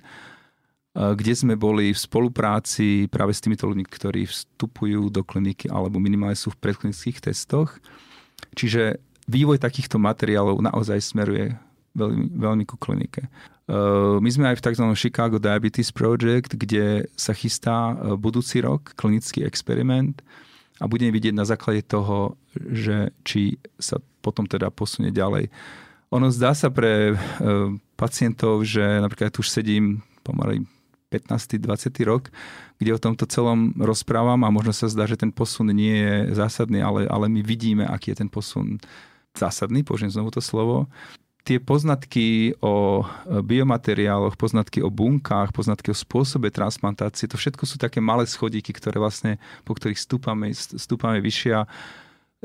kde 0.94 1.34
sme 1.34 1.56
boli 1.58 1.96
v 1.96 2.00
spolupráci 2.00 3.08
práve 3.08 3.34
s 3.34 3.42
týmito 3.42 3.66
ľuďmi, 3.66 3.86
ktorí 3.88 4.28
vstupujú 4.30 5.10
do 5.10 5.26
kliniky 5.26 5.72
alebo 5.72 5.98
minimálne 5.98 6.36
sú 6.38 6.54
v 6.54 6.60
predklinických 6.60 7.32
testoch. 7.32 7.80
Čiže 8.54 9.00
vývoj 9.28 9.58
takýchto 9.58 9.98
materiálov 9.98 10.60
naozaj 10.60 11.00
smeruje 11.00 11.56
veľmi, 11.94 12.26
veľmi 12.38 12.64
ku 12.66 12.76
klinike. 12.78 13.30
Uh, 13.64 14.20
my 14.20 14.28
sme 14.28 14.52
aj 14.52 14.60
v 14.60 14.66
tzv. 14.68 14.86
Chicago 15.00 15.40
Diabetes 15.40 15.94
Project, 15.96 16.60
kde 16.60 17.08
sa 17.16 17.32
chystá 17.32 17.96
uh, 17.96 18.20
budúci 18.20 18.60
rok 18.60 18.92
klinický 19.00 19.48
experiment 19.48 20.20
a 20.84 20.90
budeme 20.90 21.16
vidieť 21.16 21.32
na 21.32 21.48
základe 21.48 21.86
toho, 21.88 22.36
že 22.58 23.16
či 23.24 23.56
sa 23.80 24.04
potom 24.20 24.44
teda 24.44 24.68
posunie 24.68 25.16
ďalej. 25.16 25.48
Ono 26.12 26.28
zdá 26.28 26.52
sa 26.52 26.68
pre 26.68 27.16
uh, 27.16 27.72
pacientov, 27.96 28.68
že 28.68 28.84
napríklad 29.00 29.32
tu 29.32 29.40
už 29.40 29.50
sedím 29.50 30.04
pomaly 30.28 30.68
15. 31.14 31.62
20. 31.62 31.94
rok, 32.10 32.34
kde 32.82 32.92
o 32.98 33.00
tomto 33.00 33.30
celom 33.30 33.70
rozprávam 33.78 34.42
a 34.44 34.50
možno 34.50 34.74
sa 34.74 34.90
zdá, 34.90 35.06
že 35.06 35.16
ten 35.16 35.30
posun 35.30 35.70
nie 35.70 35.94
je 36.04 36.16
zásadný, 36.34 36.82
ale, 36.82 37.06
ale 37.06 37.30
my 37.30 37.46
vidíme, 37.46 37.86
aký 37.86 38.12
je 38.12 38.26
ten 38.26 38.30
posun 38.34 38.82
zásadný, 39.38 39.86
použijem 39.86 40.10
znovu 40.10 40.34
to 40.34 40.42
slovo 40.42 40.90
tie 41.44 41.60
poznatky 41.60 42.56
o 42.64 43.04
biomateriáloch, 43.28 44.40
poznatky 44.40 44.80
o 44.80 44.88
bunkách, 44.88 45.52
poznatky 45.52 45.92
o 45.92 45.98
spôsobe 45.98 46.48
transplantácie, 46.50 47.28
to 47.28 47.36
všetko 47.36 47.68
sú 47.68 47.76
také 47.76 48.00
malé 48.00 48.24
schodíky, 48.24 48.72
ktoré 48.72 49.00
vlastne, 49.00 49.38
po 49.68 49.76
ktorých 49.76 50.00
stúpame, 50.00 50.56
stúpame 50.56 51.20
vyššie 51.20 51.68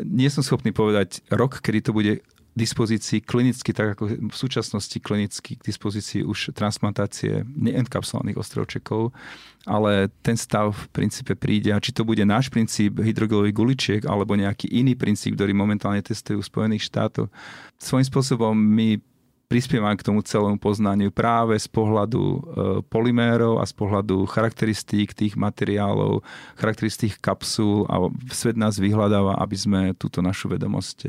nie 0.04 0.30
som 0.30 0.46
schopný 0.46 0.70
povedať 0.70 1.26
rok, 1.34 1.58
kedy 1.58 1.78
to 1.82 1.90
bude 1.90 2.22
dispozícii 2.58 3.22
klinicky, 3.22 3.70
tak 3.70 3.94
ako 3.94 4.28
v 4.28 4.34
súčasnosti 4.34 4.98
klinicky 4.98 5.54
k 5.54 5.62
dispozícii 5.62 6.26
už 6.26 6.50
transplantácie 6.50 7.46
neenkapsulovaných 7.46 8.42
ostrovčekov, 8.42 9.14
ale 9.62 10.10
ten 10.26 10.34
stav 10.34 10.74
v 10.74 10.86
princípe 10.90 11.38
príde 11.38 11.70
a 11.70 11.78
či 11.78 11.94
to 11.94 12.02
bude 12.02 12.26
náš 12.26 12.50
princíp 12.50 12.98
hydrogelových 12.98 13.54
guličiek 13.54 14.02
alebo 14.10 14.34
nejaký 14.34 14.66
iný 14.74 14.98
princíp, 14.98 15.38
ktorý 15.38 15.54
momentálne 15.54 16.02
testujú 16.02 16.42
v 16.42 16.50
Spojených 16.50 16.90
štátoch. 16.90 17.30
Svojím 17.78 18.06
spôsobom 18.10 18.52
my 18.58 18.98
prispievam 19.48 19.96
k 19.96 20.04
tomu 20.04 20.20
celému 20.20 20.60
poznaniu 20.60 21.08
práve 21.08 21.56
z 21.56 21.64
pohľadu 21.72 22.20
e, 22.20 22.38
polymérov 22.84 23.58
a 23.58 23.64
z 23.64 23.72
pohľadu 23.72 24.28
charakteristík 24.28 25.16
tých 25.16 25.40
materiálov, 25.40 26.20
charakteristík 26.60 27.16
kapsul 27.16 27.88
a 27.88 28.12
svet 28.28 28.60
nás 28.60 28.76
vyhľadáva, 28.76 29.40
aby 29.40 29.56
sme 29.56 29.80
túto 29.96 30.20
našu 30.20 30.52
vedomosť 30.52 30.98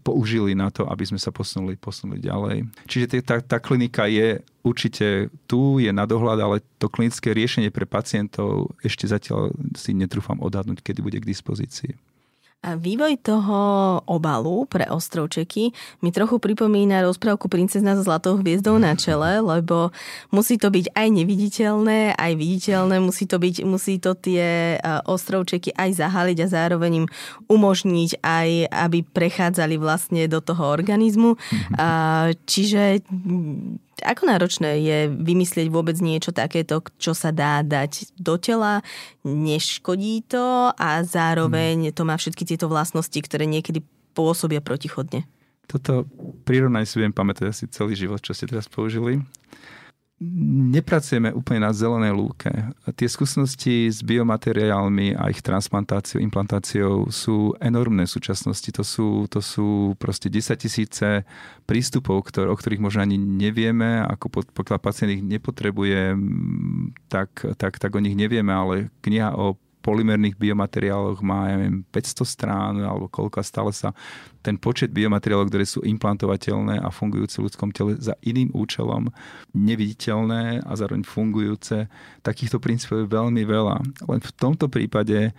použili 0.00 0.56
na 0.56 0.72
to, 0.72 0.88
aby 0.88 1.04
sme 1.04 1.20
sa 1.20 1.28
posunuli, 1.28 1.76
posunuli 1.76 2.24
ďalej. 2.24 2.64
Čiže 2.88 3.20
tá, 3.20 3.36
tá 3.44 3.58
klinika 3.60 4.08
je 4.08 4.40
určite 4.64 5.28
tu, 5.44 5.76
je 5.76 5.92
na 5.92 6.08
dohľad, 6.08 6.40
ale 6.40 6.56
to 6.80 6.88
klinické 6.88 7.36
riešenie 7.36 7.68
pre 7.68 7.84
pacientov 7.84 8.72
ešte 8.80 9.04
zatiaľ 9.04 9.52
si 9.76 9.92
netrúfam 9.92 10.40
odhadnúť, 10.40 10.80
kedy 10.80 11.04
bude 11.04 11.20
k 11.20 11.28
dispozícii. 11.28 11.92
A 12.64 12.80
vývoj 12.80 13.20
toho 13.20 13.58
obalu 14.08 14.64
pre 14.64 14.88
ostrovčeky 14.88 15.68
mi 16.00 16.08
trochu 16.08 16.40
pripomína 16.40 17.04
rozprávku 17.04 17.52
Princezna 17.52 17.92
so 17.92 18.00
zlatou 18.00 18.40
hviezdou 18.40 18.80
na 18.80 18.96
čele, 18.96 19.36
lebo 19.44 19.92
musí 20.32 20.56
to 20.56 20.72
byť 20.72 20.96
aj 20.96 21.08
neviditeľné, 21.12 22.16
aj 22.16 22.32
viditeľné, 22.32 23.04
musí 23.04 23.28
to, 23.28 23.36
byť, 23.36 23.68
musí 23.68 24.00
to 24.00 24.16
tie 24.16 24.80
ostrovčeky 25.04 25.76
aj 25.76 26.00
zahaliť 26.00 26.38
a 26.40 26.48
zároveň 26.48 27.04
im 27.04 27.06
umožniť 27.52 28.24
aj, 28.24 28.48
aby 28.72 29.04
prechádzali 29.12 29.76
vlastne 29.76 30.24
do 30.24 30.40
toho 30.40 30.64
organizmu. 30.64 31.36
Čiže 32.48 33.04
ako 34.04 34.22
náročné 34.28 34.70
je 34.84 34.98
vymyslieť 35.08 35.72
vôbec 35.72 35.96
niečo 35.98 36.30
takéto, 36.30 36.84
čo 37.00 37.16
sa 37.16 37.32
dá 37.32 37.64
dať 37.64 38.12
do 38.20 38.36
tela, 38.36 38.84
neškodí 39.24 40.28
to 40.28 40.70
a 40.76 41.00
zároveň 41.02 41.90
to 41.96 42.04
má 42.04 42.20
všetky 42.20 42.44
tieto 42.44 42.68
vlastnosti, 42.68 43.16
ktoré 43.16 43.48
niekedy 43.48 43.80
pôsobia 44.12 44.60
protichodne? 44.60 45.24
Toto 45.64 46.04
prirovnanie 46.44 46.84
si 46.84 47.00
viem 47.00 47.10
pamätať 47.10 47.48
asi 47.48 47.64
celý 47.72 47.96
život, 47.96 48.20
čo 48.20 48.36
ste 48.36 48.44
teraz 48.44 48.68
použili 48.68 49.24
nepracujeme 50.22 51.34
úplne 51.34 51.66
na 51.66 51.74
zelenej 51.74 52.14
lúke. 52.14 52.48
Tie 52.94 53.10
skúsenosti 53.10 53.90
s 53.90 53.98
biomateriálmi 54.06 55.18
a 55.18 55.26
ich 55.26 55.42
transplantáciou, 55.42 56.22
implantáciou 56.22 57.10
sú 57.10 57.52
enormné 57.58 58.06
v 58.06 58.14
súčasnosti. 58.14 58.70
To 58.78 58.84
sú, 58.86 59.08
to 59.26 59.42
sú 59.42 59.98
proste 59.98 60.30
10 60.30 60.54
tisíce 60.54 61.26
prístupov, 61.66 62.30
ktor- 62.30 62.46
o 62.46 62.54
ktorých 62.54 62.84
možno 62.84 63.02
ani 63.02 63.18
nevieme, 63.18 64.06
ako 64.06 64.54
pokiaľ 64.54 64.78
pacient 64.78 65.10
ich 65.18 65.22
nepotrebuje, 65.26 66.14
tak, 67.10 67.30
tak, 67.58 67.82
tak 67.82 67.90
o 67.90 68.00
nich 68.00 68.14
nevieme, 68.14 68.54
ale 68.54 68.94
kniha 69.02 69.34
o 69.34 69.58
polymerných 69.84 70.40
biomateriáloch 70.40 71.20
má, 71.20 71.52
ja 71.52 71.60
neviem, 71.60 71.84
500 71.92 72.24
strán 72.24 72.80
alebo 72.80 73.12
koľko 73.12 73.44
stále 73.44 73.68
sa 73.76 73.92
ten 74.40 74.56
počet 74.56 74.88
biomateriálov, 74.96 75.52
ktoré 75.52 75.68
sú 75.68 75.84
implantovateľné 75.84 76.80
a 76.80 76.88
fungujúce 76.88 77.36
v 77.36 77.52
ľudskom 77.52 77.68
tele 77.76 78.00
za 78.00 78.16
iným 78.24 78.48
účelom, 78.56 79.12
neviditeľné 79.52 80.64
a 80.64 80.72
zároveň 80.72 81.04
fungujúce, 81.04 81.84
takýchto 82.24 82.56
princípov 82.56 83.04
je 83.04 83.12
veľmi 83.12 83.44
veľa. 83.44 83.76
Len 84.08 84.20
v 84.24 84.32
tomto 84.32 84.72
prípade, 84.72 85.28
e, 85.28 85.32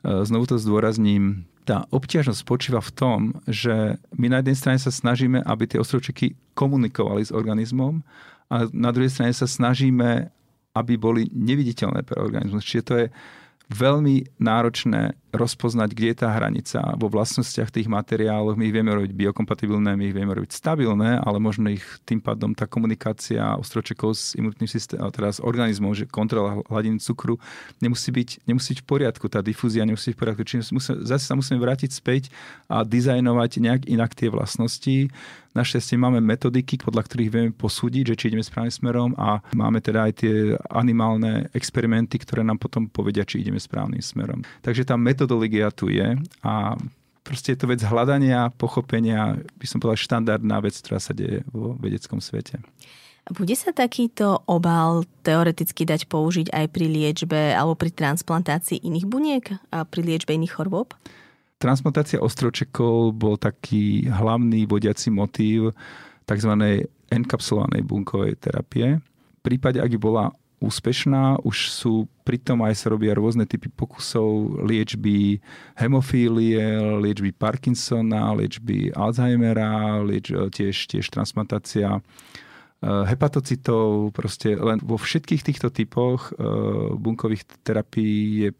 znovu 0.00 0.48
to 0.48 0.56
zdôrazním, 0.56 1.44
tá 1.68 1.84
obťažnosť 1.92 2.40
spočíva 2.40 2.80
v 2.80 2.94
tom, 2.96 3.18
že 3.44 4.00
my 4.16 4.32
na 4.32 4.40
jednej 4.40 4.56
strane 4.56 4.80
sa 4.80 4.88
snažíme, 4.88 5.44
aby 5.44 5.68
tie 5.68 5.78
ostrovčeky 5.78 6.32
komunikovali 6.56 7.28
s 7.28 7.30
organizmom 7.30 8.00
a 8.48 8.66
na 8.72 8.90
druhej 8.90 9.12
strane 9.12 9.30
sa 9.36 9.46
snažíme, 9.46 10.32
aby 10.74 10.94
boli 10.96 11.28
neviditeľné 11.30 12.02
pre 12.02 12.18
organizmus. 12.18 12.66
Čiže 12.66 12.86
to 12.86 12.94
je 13.04 13.06
veľmi 13.70 14.42
náročné 14.42 15.14
rozpoznať, 15.30 15.90
kde 15.94 16.06
je 16.12 16.16
tá 16.18 16.28
hranica 16.34 16.78
vo 16.98 17.06
vlastnostiach 17.06 17.70
tých 17.70 17.86
materiálov. 17.86 18.58
My 18.58 18.66
ich 18.66 18.74
vieme 18.74 18.90
robiť 18.90 19.12
biokompatibilné, 19.14 19.94
my 19.94 20.04
ich 20.10 20.16
vieme 20.16 20.34
robiť 20.34 20.50
stabilné, 20.52 21.22
ale 21.22 21.38
možno 21.38 21.70
ich 21.70 21.84
tým 22.02 22.18
pádom 22.18 22.52
tá 22.52 22.66
komunikácia 22.66 23.54
ostročekov 23.56 24.14
s 24.14 24.34
imunitným 24.34 24.70
systémom, 24.70 25.10
teda 25.14 25.30
s 25.30 25.40
organizmom, 25.40 25.94
že 25.94 26.10
kontrola 26.10 26.62
hladiny 26.66 26.98
cukru 26.98 27.38
nemusí 27.78 28.10
byť, 28.10 28.44
nemusí 28.46 28.74
byť 28.74 28.80
v 28.82 28.86
poriadku, 28.86 29.26
tá 29.30 29.40
difúzia 29.40 29.86
nemusí 29.86 30.12
byť 30.12 30.16
v 30.16 30.20
poriadku. 30.20 30.42
Čiže 30.42 30.74
musíme, 30.74 30.96
zase 31.06 31.24
sa 31.26 31.34
musíme 31.38 31.62
vrátiť 31.62 31.90
späť 31.94 32.28
a 32.66 32.82
dizajnovať 32.82 33.50
nejak 33.62 33.82
inak 33.86 34.14
tie 34.18 34.28
vlastnosti. 34.30 35.10
Našťastie 35.50 35.98
máme 35.98 36.22
metodiky, 36.22 36.78
podľa 36.78 37.10
ktorých 37.10 37.32
vieme 37.34 37.50
posúdiť, 37.50 38.14
že 38.14 38.18
či 38.18 38.24
ideme 38.30 38.46
správnym 38.46 38.70
smerom 38.70 39.10
a 39.18 39.42
máme 39.50 39.82
teda 39.82 40.06
aj 40.06 40.12
tie 40.22 40.34
animálne 40.70 41.50
experimenty, 41.50 42.22
ktoré 42.22 42.46
nám 42.46 42.62
potom 42.62 42.86
povedia, 42.86 43.26
či 43.26 43.42
ideme 43.42 43.58
správnym 43.58 43.98
smerom. 43.98 44.46
Takže 44.62 44.86
tá 44.86 44.94
metodológia 45.20 45.68
tu 45.68 45.92
je 45.92 46.16
a 46.40 46.80
proste 47.20 47.52
je 47.52 47.60
to 47.60 47.68
vec 47.68 47.84
hľadania, 47.84 48.48
pochopenia, 48.56 49.36
by 49.60 49.66
som 49.68 49.76
povedal 49.76 50.00
štandardná 50.00 50.64
vec, 50.64 50.72
ktorá 50.80 50.96
sa 50.96 51.12
deje 51.12 51.44
vo 51.52 51.76
vedeckom 51.76 52.24
svete. 52.24 52.56
Bude 53.28 53.52
sa 53.52 53.76
takýto 53.76 54.40
obal 54.48 55.04
teoreticky 55.20 55.84
dať 55.84 56.08
použiť 56.08 56.56
aj 56.56 56.66
pri 56.72 56.86
liečbe 56.88 57.52
alebo 57.52 57.76
pri 57.76 57.92
transplantácii 57.92 58.80
iných 58.80 59.04
buniek 59.04 59.44
a 59.68 59.84
pri 59.84 60.00
liečbe 60.08 60.32
iných 60.32 60.56
chorôb? 60.56 60.96
Transplantácia 61.60 62.16
ostročekov 62.16 63.12
bol 63.12 63.36
taký 63.36 64.08
hlavný 64.08 64.64
vodiaci 64.64 65.12
motív 65.12 65.76
tzv. 66.24 66.52
enkapsulovanej 67.12 67.84
bunkovej 67.84 68.40
terapie. 68.40 68.96
V 69.04 69.40
prípade, 69.44 69.84
ak 69.84 69.92
by 69.92 70.00
bola 70.00 70.32
úspešná, 70.60 71.40
už 71.40 71.72
sú 71.72 72.04
pritom 72.22 72.60
aj 72.62 72.76
sa 72.76 72.92
robia 72.92 73.16
rôzne 73.16 73.48
typy 73.48 73.72
pokusov 73.72 74.60
liečby 74.68 75.40
hemofílie, 75.74 76.60
liečby 77.00 77.32
Parkinsona, 77.32 78.36
liečby 78.36 78.92
Alzheimera, 78.92 80.04
lieč, 80.04 80.28
tiež, 80.28 80.76
tiež 80.86 81.08
transplantácia 81.08 81.96
eh, 81.96 82.02
hepatocitov, 82.84 84.12
proste 84.12 84.52
len 84.54 84.78
vo 84.84 85.00
všetkých 85.00 85.42
týchto 85.42 85.72
typoch 85.72 86.30
eh, 86.30 86.36
bunkových 86.92 87.48
terapií 87.64 88.46
je 88.46 88.50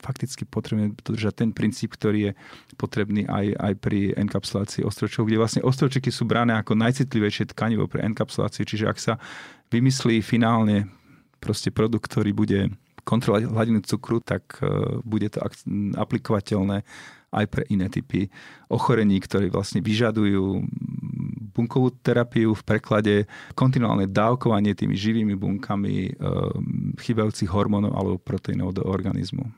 fakticky 0.00 0.48
potrebujeme 0.48 0.96
dodržať 0.96 1.44
ten 1.44 1.50
princíp, 1.52 1.92
ktorý 1.92 2.32
je 2.32 2.32
potrebný 2.80 3.28
aj, 3.28 3.52
aj 3.52 3.72
pri 3.84 4.16
enkapsulácii 4.16 4.80
ostročov, 4.80 5.28
kde 5.28 5.36
vlastne 5.36 5.60
ostročeky 5.60 6.08
sú 6.08 6.24
brané 6.24 6.56
ako 6.56 6.72
najcitlivejšie 6.72 7.52
tkanivo 7.52 7.84
pre 7.84 8.00
enkapsuláciu. 8.08 8.64
Čiže 8.64 8.88
ak 8.88 8.98
sa 8.98 9.20
vymyslí 9.68 10.24
finálne 10.24 10.88
proste 11.40 11.72
produkt, 11.72 12.06
ktorý 12.06 12.36
bude 12.36 12.70
kontrolovať 13.02 13.48
hladinu 13.48 13.80
cukru, 13.82 14.20
tak 14.20 14.60
e, 14.60 15.00
bude 15.02 15.32
to 15.32 15.40
aplikovateľné 15.96 16.84
aj 17.30 17.44
pre 17.46 17.62
iné 17.70 17.86
typy 17.88 18.28
ochorení, 18.68 19.22
ktoré 19.22 19.48
vlastne 19.48 19.80
vyžadujú 19.80 20.66
bunkovú 21.50 21.94
terapiu 22.02 22.54
v 22.54 22.62
preklade 22.66 23.14
kontinuálne 23.54 24.06
dávkovanie 24.10 24.74
tými 24.74 24.94
živými 24.94 25.34
bunkami 25.34 25.94
e, 26.06 26.12
chybajúcich 27.00 27.50
hormónov 27.50 27.94
alebo 27.96 28.20
proteínov 28.20 28.76
do 28.76 28.82
organizmu. 28.86 29.48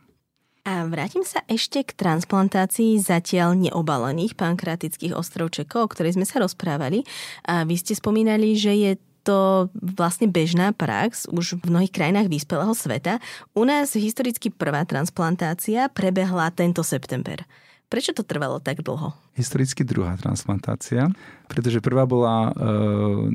A 0.62 0.86
vrátim 0.86 1.26
sa 1.26 1.42
ešte 1.50 1.82
k 1.82 1.90
transplantácii 1.90 2.94
zatiaľ 3.02 3.58
neobalených 3.58 4.38
pankratických 4.38 5.10
ostrovčekov, 5.10 5.80
o 5.82 5.90
ktorej 5.90 6.14
sme 6.14 6.22
sa 6.22 6.38
rozprávali. 6.38 7.02
A 7.50 7.66
vy 7.66 7.74
ste 7.74 7.98
spomínali, 7.98 8.54
že 8.54 8.70
je 8.70 8.90
to 9.22 9.70
vlastne 9.78 10.26
bežná 10.28 10.74
prax 10.74 11.30
už 11.30 11.62
v 11.62 11.70
mnohých 11.70 11.94
krajinách 11.94 12.28
vyspelého 12.28 12.74
sveta. 12.74 13.22
U 13.54 13.62
nás 13.62 13.94
historicky 13.94 14.50
prvá 14.50 14.82
transplantácia 14.82 15.86
prebehla 15.88 16.50
tento 16.50 16.82
september. 16.82 17.46
Prečo 17.92 18.16
to 18.16 18.24
trvalo 18.24 18.56
tak 18.56 18.80
dlho? 18.80 19.12
Historicky 19.36 19.84
druhá 19.84 20.16
transplantácia, 20.16 21.12
pretože 21.44 21.84
prvá 21.84 22.08
bola 22.08 22.48
e, 22.48 22.52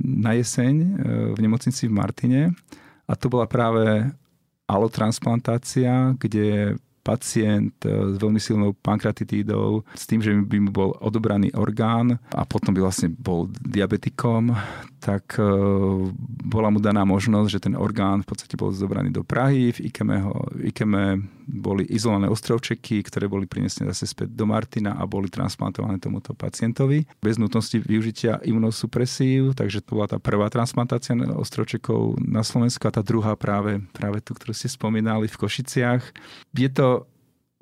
na 0.01 0.33
jeseň 0.33 0.73
e, 0.73 0.87
v 1.37 1.39
nemocnici 1.45 1.85
v 1.85 1.93
Martine 1.93 2.41
a 3.05 3.13
to 3.13 3.29
bola 3.29 3.45
práve 3.45 4.09
alotransplantácia, 4.65 6.17
kde 6.17 6.73
pacient 7.05 7.71
e, 7.85 8.11
s 8.11 8.15
veľmi 8.19 8.41
silnou 8.41 8.73
pankratitídou, 8.73 9.85
s 9.95 10.03
tým, 10.03 10.25
že 10.25 10.33
by 10.33 10.57
mu 10.59 10.71
bol 10.73 10.89
odobraný 11.05 11.55
orgán 11.55 12.19
a 12.33 12.41
potom 12.43 12.73
by 12.73 12.81
vlastne 12.81 13.13
bol 13.13 13.47
diabetikom, 13.63 14.57
tak 15.07 15.39
e, 15.39 15.47
bola 16.43 16.67
mu 16.67 16.83
daná 16.83 17.07
možnosť, 17.07 17.47
že 17.47 17.63
ten 17.63 17.79
orgán 17.79 18.27
v 18.27 18.35
podstate 18.35 18.59
bol 18.59 18.75
zobraný 18.75 19.15
do 19.15 19.23
Prahy, 19.23 19.71
v 19.71 19.87
Ikeme, 19.87 20.19
ho, 20.19 20.35
Ikeme 20.59 21.23
boli 21.47 21.87
izolované 21.87 22.27
ostrovčeky, 22.27 22.99
ktoré 23.07 23.31
boli 23.31 23.47
prinesené 23.47 23.87
zase 23.95 24.11
späť 24.11 24.35
do 24.35 24.43
Martina 24.43 24.99
a 24.99 25.07
boli 25.07 25.31
transplantované 25.31 25.95
tomuto 26.03 26.35
pacientovi. 26.35 27.07
Bez 27.23 27.39
nutnosti 27.39 27.79
využitia 27.79 28.43
imunosupresív, 28.43 29.55
takže 29.55 29.79
to 29.79 29.95
bola 29.95 30.11
tá 30.11 30.19
prvá 30.19 30.51
transplantácia 30.51 31.15
ostrovčekov 31.15 32.19
na 32.19 32.43
Slovensku 32.43 32.83
a 32.83 32.91
tá 32.91 32.99
druhá 32.99 33.39
práve, 33.39 33.79
práve 33.95 34.19
tu, 34.19 34.35
ktorú 34.35 34.51
ste 34.51 34.67
spomínali 34.67 35.31
v 35.31 35.39
Košiciach. 35.39 36.03
Je 36.51 36.67
to 36.67 37.07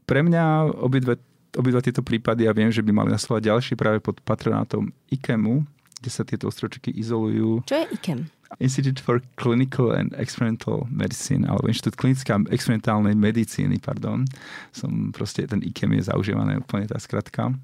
pre 0.09 0.25
mňa 0.25 0.65
obidve, 0.81 1.21
obidva 1.53 1.85
tieto 1.85 2.01
prípady, 2.01 2.49
ja 2.49 2.57
viem, 2.57 2.73
že 2.73 2.81
by 2.81 2.89
mali 2.89 3.13
nasledovať 3.13 3.53
ďalší 3.53 3.73
práve 3.77 4.01
pod 4.01 4.17
patronátom 4.25 4.89
IKEMu, 5.13 5.74
kde 6.05 6.13
sa 6.13 6.21
tieto 6.21 6.45
ostrovčeky 6.53 6.93
izolujú. 6.93 7.65
Čo 7.65 7.81
je 7.81 7.85
IKEM? 7.97 8.29
Institute 8.61 9.01
for 9.01 9.25
Clinical 9.41 9.89
and 9.89 10.13
Experimental 10.21 10.85
Medicine, 10.93 11.49
alebo 11.49 11.65
Inštitút 11.65 11.97
klinická 11.97 12.37
experimentálnej 12.53 13.17
medicíny, 13.17 13.81
pardon. 13.81 14.21
Som 14.69 15.09
proste, 15.09 15.49
ten 15.49 15.65
IKEM 15.65 15.97
je 15.97 16.13
zaužívané 16.13 16.61
úplne 16.61 16.85
tá 16.85 17.01
skratka. 17.01 17.57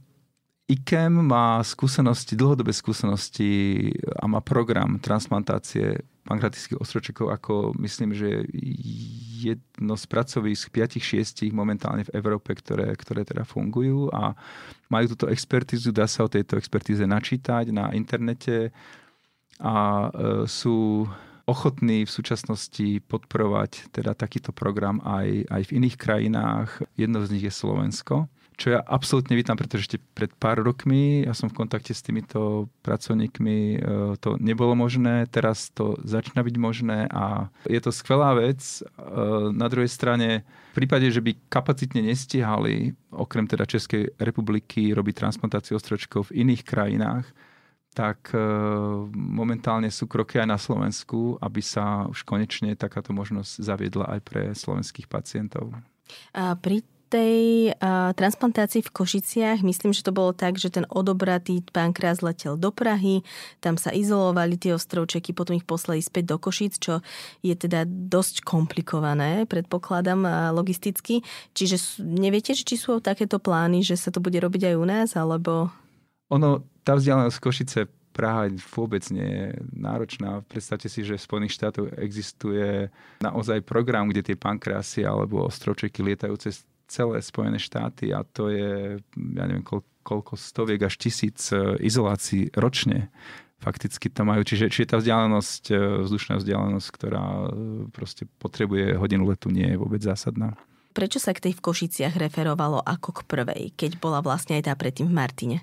IKEM 0.71 1.27
má 1.27 1.59
skúsenosti, 1.67 2.39
dlhodobé 2.39 2.71
skúsenosti 2.71 3.91
a 4.15 4.23
má 4.23 4.39
program 4.39 4.95
transplantácie 5.03 5.99
pankratických 6.23 6.79
ostročekov 6.79 7.27
ako 7.33 7.53
myslím, 7.83 8.15
že 8.15 8.47
jedno 9.41 9.99
z 9.99 10.05
pracovísk 10.07 10.71
5-6 10.71 11.51
momentálne 11.51 12.07
v 12.07 12.13
Európe, 12.15 12.55
ktoré, 12.55 12.95
ktoré 12.95 13.27
teda 13.27 13.43
fungujú 13.43 14.07
a 14.15 14.31
majú 14.87 15.11
túto 15.11 15.27
expertizu, 15.27 15.91
dá 15.91 16.07
sa 16.07 16.23
o 16.23 16.31
tejto 16.31 16.55
expertíze 16.55 17.03
načítať 17.03 17.73
na 17.73 17.91
internete 17.91 18.71
a 19.59 20.07
e, 20.07 20.09
sú 20.47 21.03
ochotní 21.49 22.07
v 22.07 22.11
súčasnosti 22.15 23.01
podporovať 23.11 23.91
teda 23.91 24.15
takýto 24.15 24.55
program 24.55 25.03
aj, 25.03 25.51
aj 25.51 25.61
v 25.67 25.73
iných 25.83 25.97
krajinách. 25.99 26.69
Jedno 26.95 27.19
z 27.25 27.31
nich 27.33 27.43
je 27.43 27.51
Slovensko 27.51 28.31
čo 28.61 28.77
ja 28.77 28.85
absolútne 28.85 29.33
vítam, 29.33 29.57
pretože 29.57 29.89
ešte 29.89 29.97
pred 30.13 30.29
pár 30.37 30.61
rokmi 30.61 31.25
ja 31.25 31.33
som 31.33 31.49
v 31.49 31.65
kontakte 31.65 31.97
s 31.97 32.05
týmito 32.05 32.69
pracovníkmi, 32.85 33.57
e, 33.73 33.77
to 34.21 34.37
nebolo 34.37 34.77
možné, 34.77 35.25
teraz 35.33 35.73
to 35.73 35.97
začína 36.05 36.45
byť 36.45 36.55
možné 36.61 37.09
a 37.09 37.49
je 37.65 37.81
to 37.81 37.89
skvelá 37.89 38.37
vec. 38.37 38.61
E, 38.61 38.85
na 39.49 39.65
druhej 39.65 39.89
strane, 39.89 40.45
v 40.71 40.73
prípade, 40.77 41.09
že 41.09 41.25
by 41.25 41.49
kapacitne 41.49 42.05
nestihali, 42.05 42.93
okrem 43.09 43.49
teda 43.49 43.65
Českej 43.65 44.13
republiky, 44.21 44.93
robiť 44.93 45.25
transplantáciu 45.25 45.81
ostročkov 45.81 46.29
v 46.29 46.45
iných 46.45 46.61
krajinách, 46.61 47.25
tak 47.97 48.29
e, 48.29 48.39
momentálne 49.17 49.89
sú 49.89 50.05
kroky 50.05 50.37
aj 50.37 50.47
na 50.47 50.61
Slovensku, 50.61 51.41
aby 51.41 51.65
sa 51.65 52.05
už 52.05 52.21
konečne 52.29 52.77
takáto 52.77 53.09
možnosť 53.09 53.57
zaviedla 53.57 54.05
aj 54.15 54.19
pre 54.21 54.41
slovenských 54.53 55.09
pacientov. 55.09 55.73
A 56.37 56.53
pri 56.53 56.85
tej 57.11 57.75
uh, 57.75 58.15
transplantácii 58.15 58.87
v 58.87 58.93
Košiciach, 58.95 59.59
myslím, 59.67 59.91
že 59.91 60.07
to 60.07 60.15
bolo 60.15 60.31
tak, 60.31 60.55
že 60.55 60.71
ten 60.71 60.87
odobratý 60.87 61.59
pankreas 61.75 62.23
letel 62.23 62.55
do 62.55 62.71
Prahy, 62.71 63.27
tam 63.59 63.75
sa 63.75 63.91
izolovali 63.91 64.55
tie 64.55 64.71
ostrovčeky, 64.71 65.35
potom 65.35 65.59
ich 65.59 65.67
poslali 65.67 65.99
späť 65.99 66.31
do 66.31 66.37
Košic, 66.39 66.79
čo 66.79 67.03
je 67.43 67.51
teda 67.51 67.83
dosť 67.83 68.47
komplikované, 68.47 69.43
predpokladám, 69.43 70.55
logisticky. 70.55 71.19
Čiže 71.51 71.99
neviete, 71.99 72.55
či 72.55 72.79
sú 72.79 73.03
takéto 73.03 73.43
plány, 73.43 73.83
že 73.83 73.99
sa 73.99 74.07
to 74.07 74.23
bude 74.23 74.39
robiť 74.39 74.71
aj 74.71 74.75
u 74.79 74.85
nás, 74.87 75.09
alebo... 75.19 75.67
Ono, 76.31 76.63
tá 76.87 76.95
vzdialenosť 76.95 77.37
Košice 77.43 77.81
Praha 78.11 78.51
vôbec 78.75 79.07
nie 79.07 79.23
je 79.23 79.47
náročná. 79.71 80.43
Predstavte 80.47 80.91
si, 80.91 81.03
že 81.03 81.15
v 81.15 81.25
Spojených 81.27 81.55
štátoch 81.55 81.95
existuje 81.95 82.91
naozaj 83.23 83.63
program, 83.63 84.11
kde 84.11 84.31
tie 84.31 84.35
pankreasy 84.35 85.07
alebo 85.07 85.47
ostrovčeky 85.47 86.03
lietajú 86.03 86.35
cez 86.35 86.67
celé 86.91 87.23
Spojené 87.23 87.55
štáty 87.55 88.11
a 88.11 88.27
to 88.27 88.51
je, 88.51 88.99
ja 89.15 89.43
neviem, 89.47 89.63
koľko, 89.63 89.87
koľko 90.03 90.33
stoviek 90.35 90.83
až 90.83 90.99
tisíc 90.99 91.55
e, 91.55 91.79
izolácií 91.79 92.51
ročne 92.51 93.07
fakticky 93.61 94.09
to 94.09 94.25
majú. 94.25 94.41
Čiže, 94.41 94.73
čiže 94.73 94.91
tá 94.91 94.97
vzdialenosť, 94.99 95.63
e, 95.71 95.75
vzdušná 96.03 96.43
vzdialenosť, 96.43 96.87
ktorá 96.91 97.23
e, 97.23 97.45
proste 97.93 98.27
potrebuje 98.43 98.99
hodinu 98.99 99.23
letu, 99.23 99.47
nie 99.47 99.71
je 99.71 99.79
vôbec 99.79 100.03
zásadná. 100.03 100.59
Prečo 100.91 101.23
sa 101.23 101.31
k 101.31 101.47
tej 101.47 101.53
v 101.55 101.63
Košiciach 101.63 102.19
referovalo 102.19 102.83
ako 102.83 103.15
k 103.15 103.19
prvej, 103.23 103.63
keď 103.79 103.95
bola 104.03 104.19
vlastne 104.19 104.59
aj 104.59 104.67
tá 104.67 104.73
predtým 104.75 105.07
v 105.07 105.15
Martine? 105.15 105.57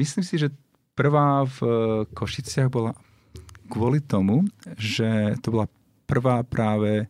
Myslím 0.00 0.24
si, 0.24 0.40
že 0.40 0.48
prvá 0.96 1.44
v 1.44 1.60
Košiciach 2.16 2.72
bola 2.72 2.96
kvôli 3.68 4.00
tomu, 4.00 4.48
že 4.80 5.36
to 5.44 5.52
bola 5.52 5.66
prvá 6.08 6.40
práve 6.40 7.04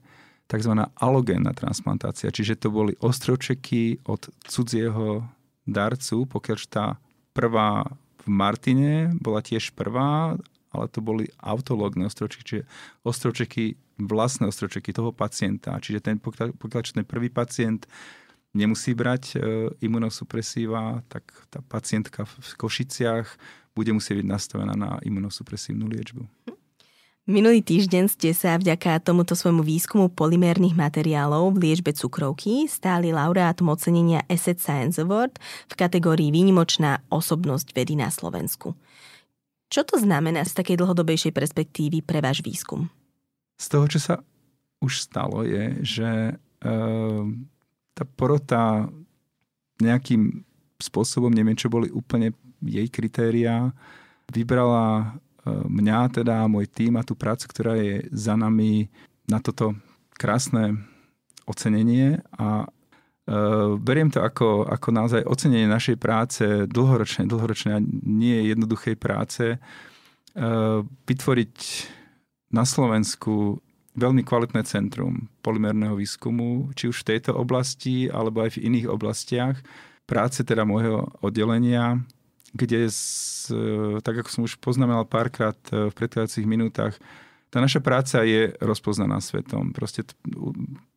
tzv. 0.53 0.73
alogénna 1.01 1.57
transplantácia, 1.57 2.29
čiže 2.29 2.61
to 2.61 2.69
boli 2.69 2.93
ostrovčeky 3.01 4.05
od 4.05 4.29
cudzieho 4.45 5.25
darcu, 5.65 6.29
pokiaľ 6.29 6.59
tá 6.69 7.01
prvá 7.33 7.89
v 8.23 8.29
Martine 8.29 9.17
bola 9.17 9.41
tiež 9.41 9.73
prvá, 9.73 10.37
ale 10.73 10.85
to 10.93 11.01
boli 11.01 11.29
autológne 11.41 12.05
ostrovčeky, 12.07 12.45
čiže 12.45 12.65
ostrovčeky, 13.03 13.65
vlastné 13.99 14.49
ostrovčeky 14.49 14.93
toho 14.93 15.11
pacienta. 15.11 15.81
Čiže 15.81 16.01
ten, 16.05 16.17
pokiaľ, 16.21 16.57
pokiaľ 16.57 16.83
ten 17.03 17.07
prvý 17.09 17.29
pacient 17.29 17.85
nemusí 18.57 18.93
brať 18.97 19.25
e, 19.33 19.37
imunosupresíva, 19.85 21.05
tak 21.09 21.29
tá 21.53 21.61
pacientka 21.65 22.25
v 22.25 22.53
Košiciach 22.57 23.29
bude 23.73 23.93
musieť 23.93 24.21
byť 24.21 24.27
nastavená 24.29 24.75
na 24.77 24.91
imunosupresívnu 25.05 25.89
liečbu. 25.89 26.52
Minulý 27.23 27.62
týždeň 27.62 28.11
ste 28.11 28.35
sa 28.35 28.59
vďaka 28.59 28.99
tomuto 28.99 29.39
svojmu 29.39 29.62
výskumu 29.62 30.11
polymérnych 30.11 30.75
materiálov 30.75 31.55
v 31.55 31.70
liečbe 31.70 31.95
cukrovky 31.95 32.66
stáli 32.66 33.14
laureátom 33.14 33.70
ocenenia 33.70 34.27
Asset 34.27 34.59
Science 34.59 34.99
Award 34.99 35.39
v 35.70 35.75
kategórii 35.79 36.35
Výnimočná 36.35 36.99
osobnosť 37.14 37.79
vedy 37.79 37.95
na 37.95 38.11
Slovensku. 38.11 38.75
Čo 39.70 39.87
to 39.87 40.03
znamená 40.03 40.43
z 40.43 40.51
takej 40.51 40.83
dlhodobejšej 40.83 41.31
perspektívy 41.31 42.03
pre 42.03 42.18
váš 42.18 42.43
výskum? 42.43 42.91
Z 43.55 43.70
toho, 43.70 43.87
čo 43.87 44.03
sa 44.03 44.14
už 44.83 45.07
stalo, 45.07 45.47
je, 45.47 45.79
že 45.79 46.11
e, 46.27 46.75
tá 47.95 48.03
porota 48.18 48.91
nejakým 49.79 50.43
spôsobom, 50.83 51.31
neviem, 51.31 51.55
čo 51.55 51.70
boli 51.70 51.87
úplne 51.87 52.35
jej 52.66 52.91
kritériá, 52.91 53.70
vybrala 54.27 55.14
mňa 55.49 56.22
teda, 56.22 56.47
môj 56.47 56.70
tým 56.70 56.99
a 56.99 57.07
tú 57.07 57.18
prácu, 57.18 57.45
ktorá 57.51 57.74
je 57.78 58.07
za 58.14 58.38
nami 58.38 58.90
na 59.26 59.38
toto 59.43 59.74
krásne 60.14 60.78
ocenenie 61.47 62.20
a 62.36 62.66
Uh, 63.22 63.78
beriem 63.78 64.11
to 64.11 64.18
ako, 64.18 64.66
ako 64.66 64.90
naozaj 64.90 65.22
ocenenie 65.22 65.70
našej 65.70 65.95
práce, 65.95 66.43
dlhoročnej, 66.66 67.30
dlhoročnej 67.30 67.78
a 67.78 67.84
nie 68.03 68.51
jednoduchej 68.51 68.99
práce, 68.99 69.62
uh, 69.62 70.82
vytvoriť 71.07 71.55
na 72.51 72.66
Slovensku 72.66 73.62
veľmi 73.95 74.26
kvalitné 74.26 74.66
centrum 74.66 75.30
polymerného 75.38 75.95
výskumu, 75.95 76.74
či 76.74 76.90
už 76.90 77.07
v 77.07 77.14
tejto 77.14 77.38
oblasti, 77.38 78.11
alebo 78.11 78.43
aj 78.43 78.59
v 78.59 78.74
iných 78.74 78.90
oblastiach. 78.90 79.55
Práce 80.03 80.43
teda 80.43 80.66
môjho 80.66 81.07
oddelenia, 81.22 82.03
kde, 82.53 82.89
z, 82.89 83.53
tak 84.05 84.23
ako 84.23 84.29
som 84.29 84.43
už 84.45 84.61
poznamenal 84.61 85.09
párkrát 85.09 85.57
e, 85.73 85.89
v 85.89 85.97
predchádzajúcich 85.97 86.47
minútach, 86.49 86.95
tá 87.53 87.61
naša 87.61 87.85
práca 87.85 88.25
je 88.25 88.53
rozpoznaná 88.65 89.21
svetom. 89.21 89.77
Proste 89.77 90.09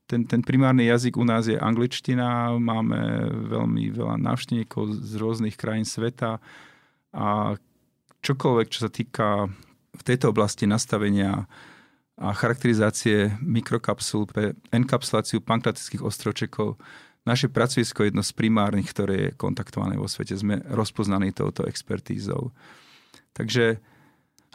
ten, 0.07 0.23
ten 0.23 0.39
primárny 0.39 0.87
jazyk 0.87 1.19
u 1.19 1.25
nás 1.27 1.49
je 1.51 1.59
angličtina, 1.59 2.55
máme 2.55 3.27
veľmi 3.51 3.91
veľa 3.91 4.15
návštevníkov 4.21 5.03
z 5.03 5.13
rôznych 5.19 5.59
krajín 5.59 5.83
sveta 5.83 6.39
a 7.11 7.59
čokoľvek, 8.23 8.67
čo 8.71 8.79
sa 8.87 8.91
týka 8.91 9.51
v 9.95 10.03
tejto 10.03 10.31
oblasti 10.31 10.63
nastavenia 10.63 11.47
a 12.15 12.31
charakterizácie 12.31 13.35
mikrokapsul 13.43 14.23
pre 14.23 14.55
enkapsuláciu 14.71 15.43
pankratických 15.43 15.99
ostročekov 15.99 16.79
naše 17.25 17.49
pracovisko 17.49 18.05
je 18.05 18.07
jedno 18.13 18.21
z 18.21 18.31
primárnych, 18.37 18.85
ktoré 18.93 19.15
je 19.17 19.35
kontaktované 19.35 19.97
vo 19.97 20.05
svete. 20.05 20.37
Sme 20.37 20.61
rozpoznaní 20.69 21.33
touto 21.33 21.65
expertízou. 21.65 22.53
Takže 23.33 23.81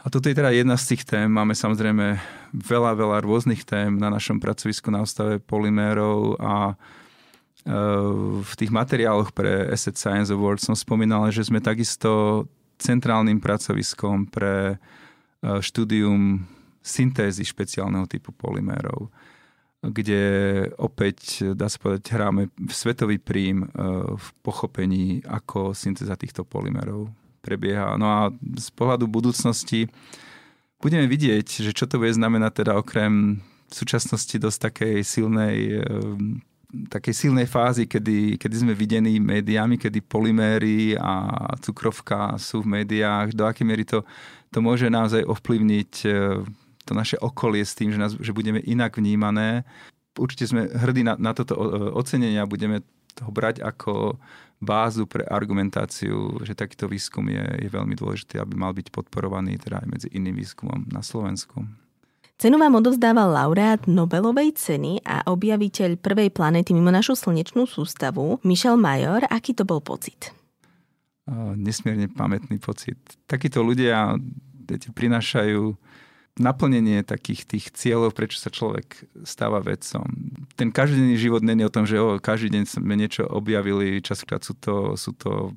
a 0.01 0.09
toto 0.09 0.31
je 0.31 0.39
teda 0.39 0.49
jedna 0.49 0.79
z 0.81 0.95
tých 0.95 1.03
tém. 1.05 1.29
Máme 1.29 1.53
samozrejme 1.53 2.17
veľa, 2.57 2.97
veľa 2.97 3.17
rôznych 3.21 3.61
tém 3.61 4.01
na 4.01 4.09
našom 4.09 4.41
pracovisku 4.41 4.89
na 4.89 5.05
ostave 5.05 5.37
polymérov 5.37 6.41
a 6.41 6.73
e, 6.73 6.75
v 8.41 8.53
tých 8.57 8.73
materiáloch 8.73 9.29
pre 9.29 9.69
Asset 9.69 10.01
Science 10.01 10.33
Award 10.33 10.57
som 10.57 10.73
spomínal, 10.73 11.29
že 11.29 11.45
sme 11.45 11.61
takisto 11.61 12.49
centrálnym 12.81 13.37
pracoviskom 13.37 14.25
pre 14.25 14.73
e, 14.73 14.75
štúdium 15.61 16.49
syntézy 16.81 17.45
špeciálneho 17.45 18.09
typu 18.09 18.33
polymérov 18.33 19.13
kde 19.81 20.21
opäť, 20.77 21.41
dá 21.57 21.65
sa 21.65 21.81
povedať, 21.81 22.13
hráme 22.13 22.53
svetový 22.69 23.17
prím 23.17 23.65
e, 23.65 23.67
v 24.13 24.27
pochopení, 24.45 25.25
ako 25.25 25.73
syntéza 25.73 26.13
týchto 26.13 26.45
polymerov 26.45 27.09
prebieha. 27.41 27.97
No 27.97 28.05
a 28.05 28.19
z 28.37 28.69
pohľadu 28.77 29.09
budúcnosti 29.09 29.89
budeme 30.77 31.09
vidieť, 31.09 31.65
že 31.65 31.71
čo 31.73 31.89
to 31.89 31.97
bude 31.97 32.13
znamenať 32.13 32.61
teda 32.61 32.77
okrem 32.77 33.41
v 33.41 33.73
súčasnosti 33.73 34.37
dosť 34.37 34.59
takej 34.69 34.95
silnej 35.01 35.57
e, 35.81 35.85
takej 36.71 37.13
silnej 37.27 37.47
fázy, 37.51 37.83
kedy, 37.83 38.39
kedy 38.39 38.55
sme 38.55 38.71
videní 38.71 39.19
médiami, 39.19 39.75
kedy 39.75 39.99
poliméry 40.07 40.95
a 40.95 41.27
cukrovka 41.59 42.39
sú 42.39 42.63
v 42.63 42.79
médiách, 42.79 43.35
do 43.35 43.43
akej 43.43 43.65
miery 43.67 43.83
to, 43.83 44.07
to 44.47 44.63
môže 44.63 44.87
naozaj 44.87 45.19
ovplyvniť 45.27 45.91
e, 46.07 46.09
to 46.85 46.97
naše 46.97 47.17
okolie 47.21 47.61
s 47.61 47.77
tým, 47.77 47.93
že, 47.93 47.99
nás, 48.01 48.13
že 48.17 48.33
budeme 48.33 48.59
inak 48.61 48.97
vnímané. 48.97 49.63
Určite 50.17 50.49
sme 50.49 50.67
hrdí 50.67 51.07
na, 51.07 51.15
na 51.15 51.31
toto 51.31 51.55
ocenenie 51.95 52.41
a 52.41 52.49
budeme 52.49 52.83
toho 53.15 53.31
brať 53.31 53.63
ako 53.63 54.19
bázu 54.61 55.09
pre 55.09 55.25
argumentáciu, 55.25 56.37
že 56.45 56.53
takýto 56.53 56.85
výskum 56.85 57.25
je, 57.27 57.41
je 57.65 57.69
veľmi 57.69 57.97
dôležitý, 57.97 58.37
aby 58.37 58.53
mal 58.53 58.71
byť 58.77 58.93
podporovaný 58.93 59.57
teda 59.57 59.81
aj 59.81 59.87
medzi 59.89 60.07
iným 60.13 60.37
výskumom 60.37 60.85
na 60.93 61.01
Slovensku. 61.01 61.65
Cenu 62.41 62.57
vám 62.57 62.81
odovzdával 62.81 63.37
laureát 63.37 63.85
Nobelovej 63.85 64.57
ceny 64.57 65.05
a 65.05 65.21
objaviteľ 65.29 66.01
prvej 66.01 66.33
planéty 66.33 66.73
mimo 66.73 66.89
našu 66.89 67.13
slnečnú 67.13 67.69
sústavu, 67.69 68.41
Michel 68.41 68.81
Major. 68.81 69.29
Aký 69.29 69.53
to 69.53 69.61
bol 69.61 69.77
pocit? 69.77 70.33
Nesmierne 71.53 72.09
pamätný 72.09 72.57
pocit. 72.57 72.97
Takíto 73.29 73.61
ľudia 73.61 74.17
viete, 74.65 74.89
prinášajú 74.89 75.77
naplnenie 76.39 77.03
takých 77.03 77.43
tých 77.43 77.65
cieľov, 77.75 78.15
prečo 78.15 78.39
sa 78.39 78.47
človek 78.47 79.03
stáva 79.27 79.59
vedcom. 79.59 80.07
Ten 80.55 80.71
každodenný 80.71 81.19
život 81.19 81.43
není 81.43 81.67
o 81.67 81.73
tom, 81.73 81.83
že 81.83 81.99
o, 81.99 82.21
každý 82.23 82.55
deň 82.55 82.63
sme 82.79 82.95
niečo 82.95 83.27
objavili, 83.27 83.99
častokrát 83.99 84.39
sú 84.39 84.55
to, 84.55 84.95
sú 84.95 85.11
to 85.17 85.51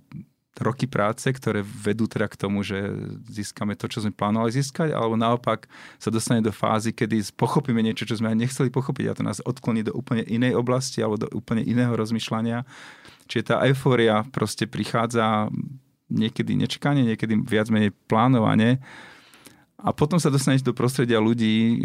roky 0.63 0.87
práce, 0.87 1.27
ktoré 1.27 1.67
vedú 1.67 2.07
teda 2.07 2.31
k 2.31 2.39
tomu, 2.39 2.63
že 2.63 2.79
získame 3.27 3.75
to, 3.75 3.91
čo 3.91 4.07
sme 4.07 4.15
plánovali 4.15 4.55
získať, 4.55 4.95
alebo 4.95 5.19
naopak 5.19 5.67
sa 5.99 6.15
dostane 6.15 6.47
do 6.47 6.55
fázy, 6.55 6.95
kedy 6.95 7.35
pochopíme 7.35 7.83
niečo, 7.83 8.07
čo 8.07 8.23
sme 8.23 8.31
aj 8.31 8.39
nechceli 8.39 8.71
pochopiť 8.71 9.07
a 9.11 9.17
to 9.19 9.23
nás 9.27 9.43
odkloní 9.43 9.83
do 9.83 9.95
úplne 9.95 10.23
inej 10.23 10.55
oblasti 10.55 11.03
alebo 11.03 11.27
do 11.27 11.29
úplne 11.35 11.67
iného 11.67 11.91
rozmýšľania. 11.99 12.63
Čiže 13.27 13.51
tá 13.51 13.57
eufória 13.67 14.23
proste 14.31 14.71
prichádza 14.71 15.51
niekedy 16.07 16.55
nečakane, 16.55 17.03
niekedy 17.03 17.35
viac 17.43 17.67
menej 17.75 17.91
plánovane 18.07 18.79
a 19.85 19.93
potom 19.93 20.17
sa 20.17 20.33
dostanete 20.33 20.65
do 20.65 20.73
prostredia 20.73 21.21
ľudí, 21.21 21.85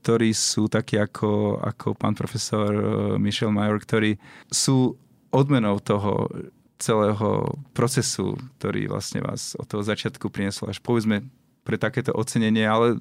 ktorí 0.00 0.32
sú 0.32 0.72
takí 0.72 0.96
ako, 0.96 1.60
ako 1.60 1.92
pán 1.92 2.16
profesor 2.16 2.72
eh, 2.72 2.84
Michel 3.20 3.52
Major, 3.52 3.76
ktorí 3.76 4.16
sú 4.48 4.96
odmenou 5.28 5.76
toho 5.84 6.32
celého 6.80 7.56
procesu, 7.72 8.36
ktorý 8.60 8.88
vlastne 8.92 9.24
vás 9.24 9.56
od 9.56 9.64
toho 9.68 9.84
začiatku 9.84 10.28
priniesol 10.28 10.72
až 10.72 10.80
povedzme 10.80 11.24
pre 11.66 11.74
takéto 11.80 12.14
ocenenie, 12.14 12.62
ale 12.62 12.94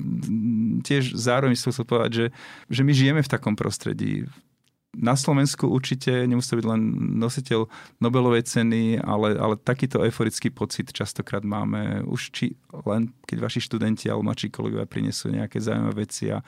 tiež 0.81 1.13
zároveň 1.13 1.53
som 1.53 1.69
chcel 1.69 1.85
povedať, 1.85 2.11
že, 2.17 2.25
že 2.65 2.81
my 2.81 2.91
žijeme 2.97 3.21
v 3.21 3.29
takom 3.29 3.53
prostredí, 3.53 4.25
na 4.95 5.15
Slovensku 5.19 5.67
určite 5.67 6.23
nemusí 6.23 6.55
byť 6.55 6.65
len 6.65 6.81
nositeľ 7.19 7.67
Nobelovej 7.99 8.47
ceny, 8.47 9.03
ale, 9.03 9.35
ale 9.35 9.59
takýto 9.59 9.99
euforický 9.99 10.49
pocit 10.49 10.95
častokrát 10.95 11.43
máme. 11.43 12.07
Už 12.07 12.31
či 12.31 12.55
len 12.87 13.11
keď 13.27 13.37
vaši 13.43 13.59
študenti 13.59 14.07
alebo 14.07 14.31
mladší 14.31 14.47
kolegovia 14.51 14.87
prinesú 14.87 15.31
nejaké 15.31 15.59
zaujímavé 15.59 16.07
veci 16.07 16.31
a 16.31 16.39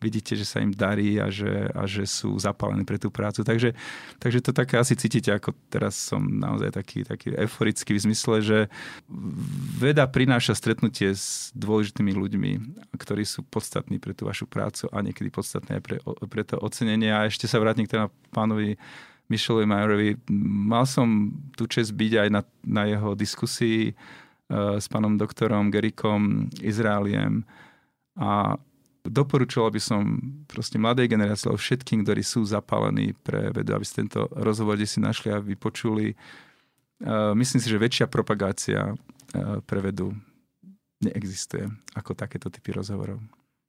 vidíte, 0.00 0.36
že 0.36 0.44
sa 0.44 0.60
im 0.60 0.72
darí 0.72 1.16
a 1.16 1.32
že, 1.32 1.70
a 1.72 1.88
že 1.88 2.04
sú 2.04 2.36
zapálení 2.36 2.84
pre 2.84 3.00
tú 3.00 3.08
prácu. 3.08 3.42
Takže, 3.42 3.72
takže 4.20 4.38
to 4.44 4.52
také 4.52 4.76
asi 4.76 4.96
cítite, 4.96 5.32
ako 5.32 5.56
teraz 5.72 5.96
som 5.96 6.20
naozaj 6.20 6.76
taký, 6.76 7.04
taký 7.04 7.32
euforický 7.34 7.96
v 7.96 8.04
zmysle, 8.12 8.36
že 8.44 8.58
veda 9.80 10.04
prináša 10.04 10.56
stretnutie 10.56 11.12
s 11.12 11.50
dôležitými 11.56 12.12
ľuďmi, 12.12 12.50
ktorí 12.96 13.24
sú 13.24 13.44
podstatní 13.48 13.96
pre 13.96 14.12
tú 14.12 14.28
vašu 14.28 14.44
prácu 14.44 14.88
a 14.92 15.00
niekedy 15.00 15.32
podstatné 15.32 15.80
aj 15.80 15.82
pre, 15.82 15.96
pre 16.28 16.42
to 16.44 16.60
ocenenie. 16.60 17.12
A 17.12 17.28
ešte 17.28 17.48
sa 17.48 17.60
vrátim 17.60 17.88
k 17.88 17.96
teda 17.96 18.12
pánovi 18.30 18.76
Michelovi 19.26 19.66
Majerovi. 19.66 20.08
Mal 20.70 20.86
som 20.86 21.34
tú 21.58 21.66
čest 21.66 21.90
byť 21.98 22.12
aj 22.26 22.28
na, 22.30 22.42
na 22.62 22.82
jeho 22.86 23.18
diskusii 23.18 23.90
uh, 23.90 24.78
s 24.78 24.86
pánom 24.86 25.18
doktorom 25.18 25.72
Gerikom 25.74 26.46
Izraeliem 26.62 27.42
a 28.14 28.54
doporučoval 29.08 29.70
by 29.72 29.80
som 29.80 30.02
proste 30.46 30.76
mladej 30.76 31.10
generácii, 31.10 31.48
alebo 31.48 31.60
všetkým, 31.60 32.02
ktorí 32.04 32.22
sú 32.22 32.44
zapálení 32.44 33.14
pre 33.24 33.50
vedu, 33.54 33.76
aby 33.76 33.84
si 33.86 33.94
tento 34.02 34.28
rozhovor 34.34 34.78
si 34.84 35.00
našli 35.00 35.32
a 35.32 35.42
vypočuli. 35.42 36.14
Myslím 37.36 37.60
si, 37.60 37.68
že 37.68 37.76
väčšia 37.76 38.06
propagácia 38.08 38.92
uh, 38.92 39.60
pre 39.60 39.80
vedu 39.84 40.16
neexistuje 41.04 41.68
ako 41.92 42.16
takéto 42.16 42.48
typy 42.48 42.72
rozhovorov. 42.72 43.20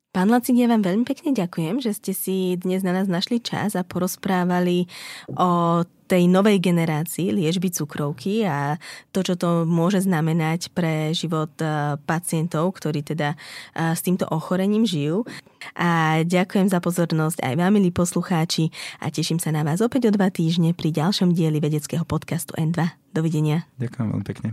Pán 0.08 0.32
Lacik, 0.32 0.56
ja 0.56 0.72
vám 0.72 0.80
veľmi 0.80 1.04
pekne 1.04 1.36
ďakujem, 1.36 1.84
že 1.84 1.92
ste 1.92 2.12
si 2.16 2.56
dnes 2.56 2.80
na 2.80 2.96
nás 2.96 3.12
našli 3.12 3.44
čas 3.44 3.76
a 3.76 3.84
porozprávali 3.84 4.88
o 5.36 5.84
tej 6.08 6.24
novej 6.24 6.64
generácii 6.64 7.28
liežby 7.36 7.68
cukrovky 7.68 8.40
a 8.48 8.80
to, 9.12 9.20
čo 9.20 9.36
to 9.36 9.68
môže 9.68 10.08
znamenať 10.08 10.72
pre 10.72 11.12
život 11.12 11.52
e, 11.60 12.00
pacientov, 12.08 12.72
ktorí 12.80 13.04
teda 13.04 13.36
e, 13.36 13.92
s 13.92 14.00
týmto 14.00 14.24
ochorením 14.32 14.88
žijú. 14.88 15.28
A 15.76 16.24
ďakujem 16.24 16.72
za 16.72 16.80
pozornosť 16.80 17.44
aj 17.44 17.54
vám, 17.60 17.76
milí 17.76 17.92
poslucháči, 17.92 18.72
a 19.04 19.12
teším 19.12 19.36
sa 19.36 19.52
na 19.52 19.60
vás 19.60 19.84
opäť 19.84 20.08
o 20.08 20.14
dva 20.16 20.32
týždne 20.32 20.72
pri 20.72 20.88
ďalšom 20.88 21.36
dieli 21.36 21.60
vedeckého 21.60 22.08
podcastu 22.08 22.56
N2. 22.56 23.12
Dovidenia. 23.12 23.68
Ďakujem 23.76 24.06
veľmi 24.08 24.24
pekne. 24.24 24.48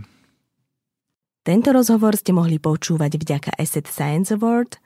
Tento 1.48 1.72
rozhovor 1.72 2.12
ste 2.20 2.36
mohli 2.36 2.60
počúvať 2.60 3.16
vďaka 3.16 3.56
Asset 3.56 3.88
Science 3.88 4.36
Award– 4.36 4.76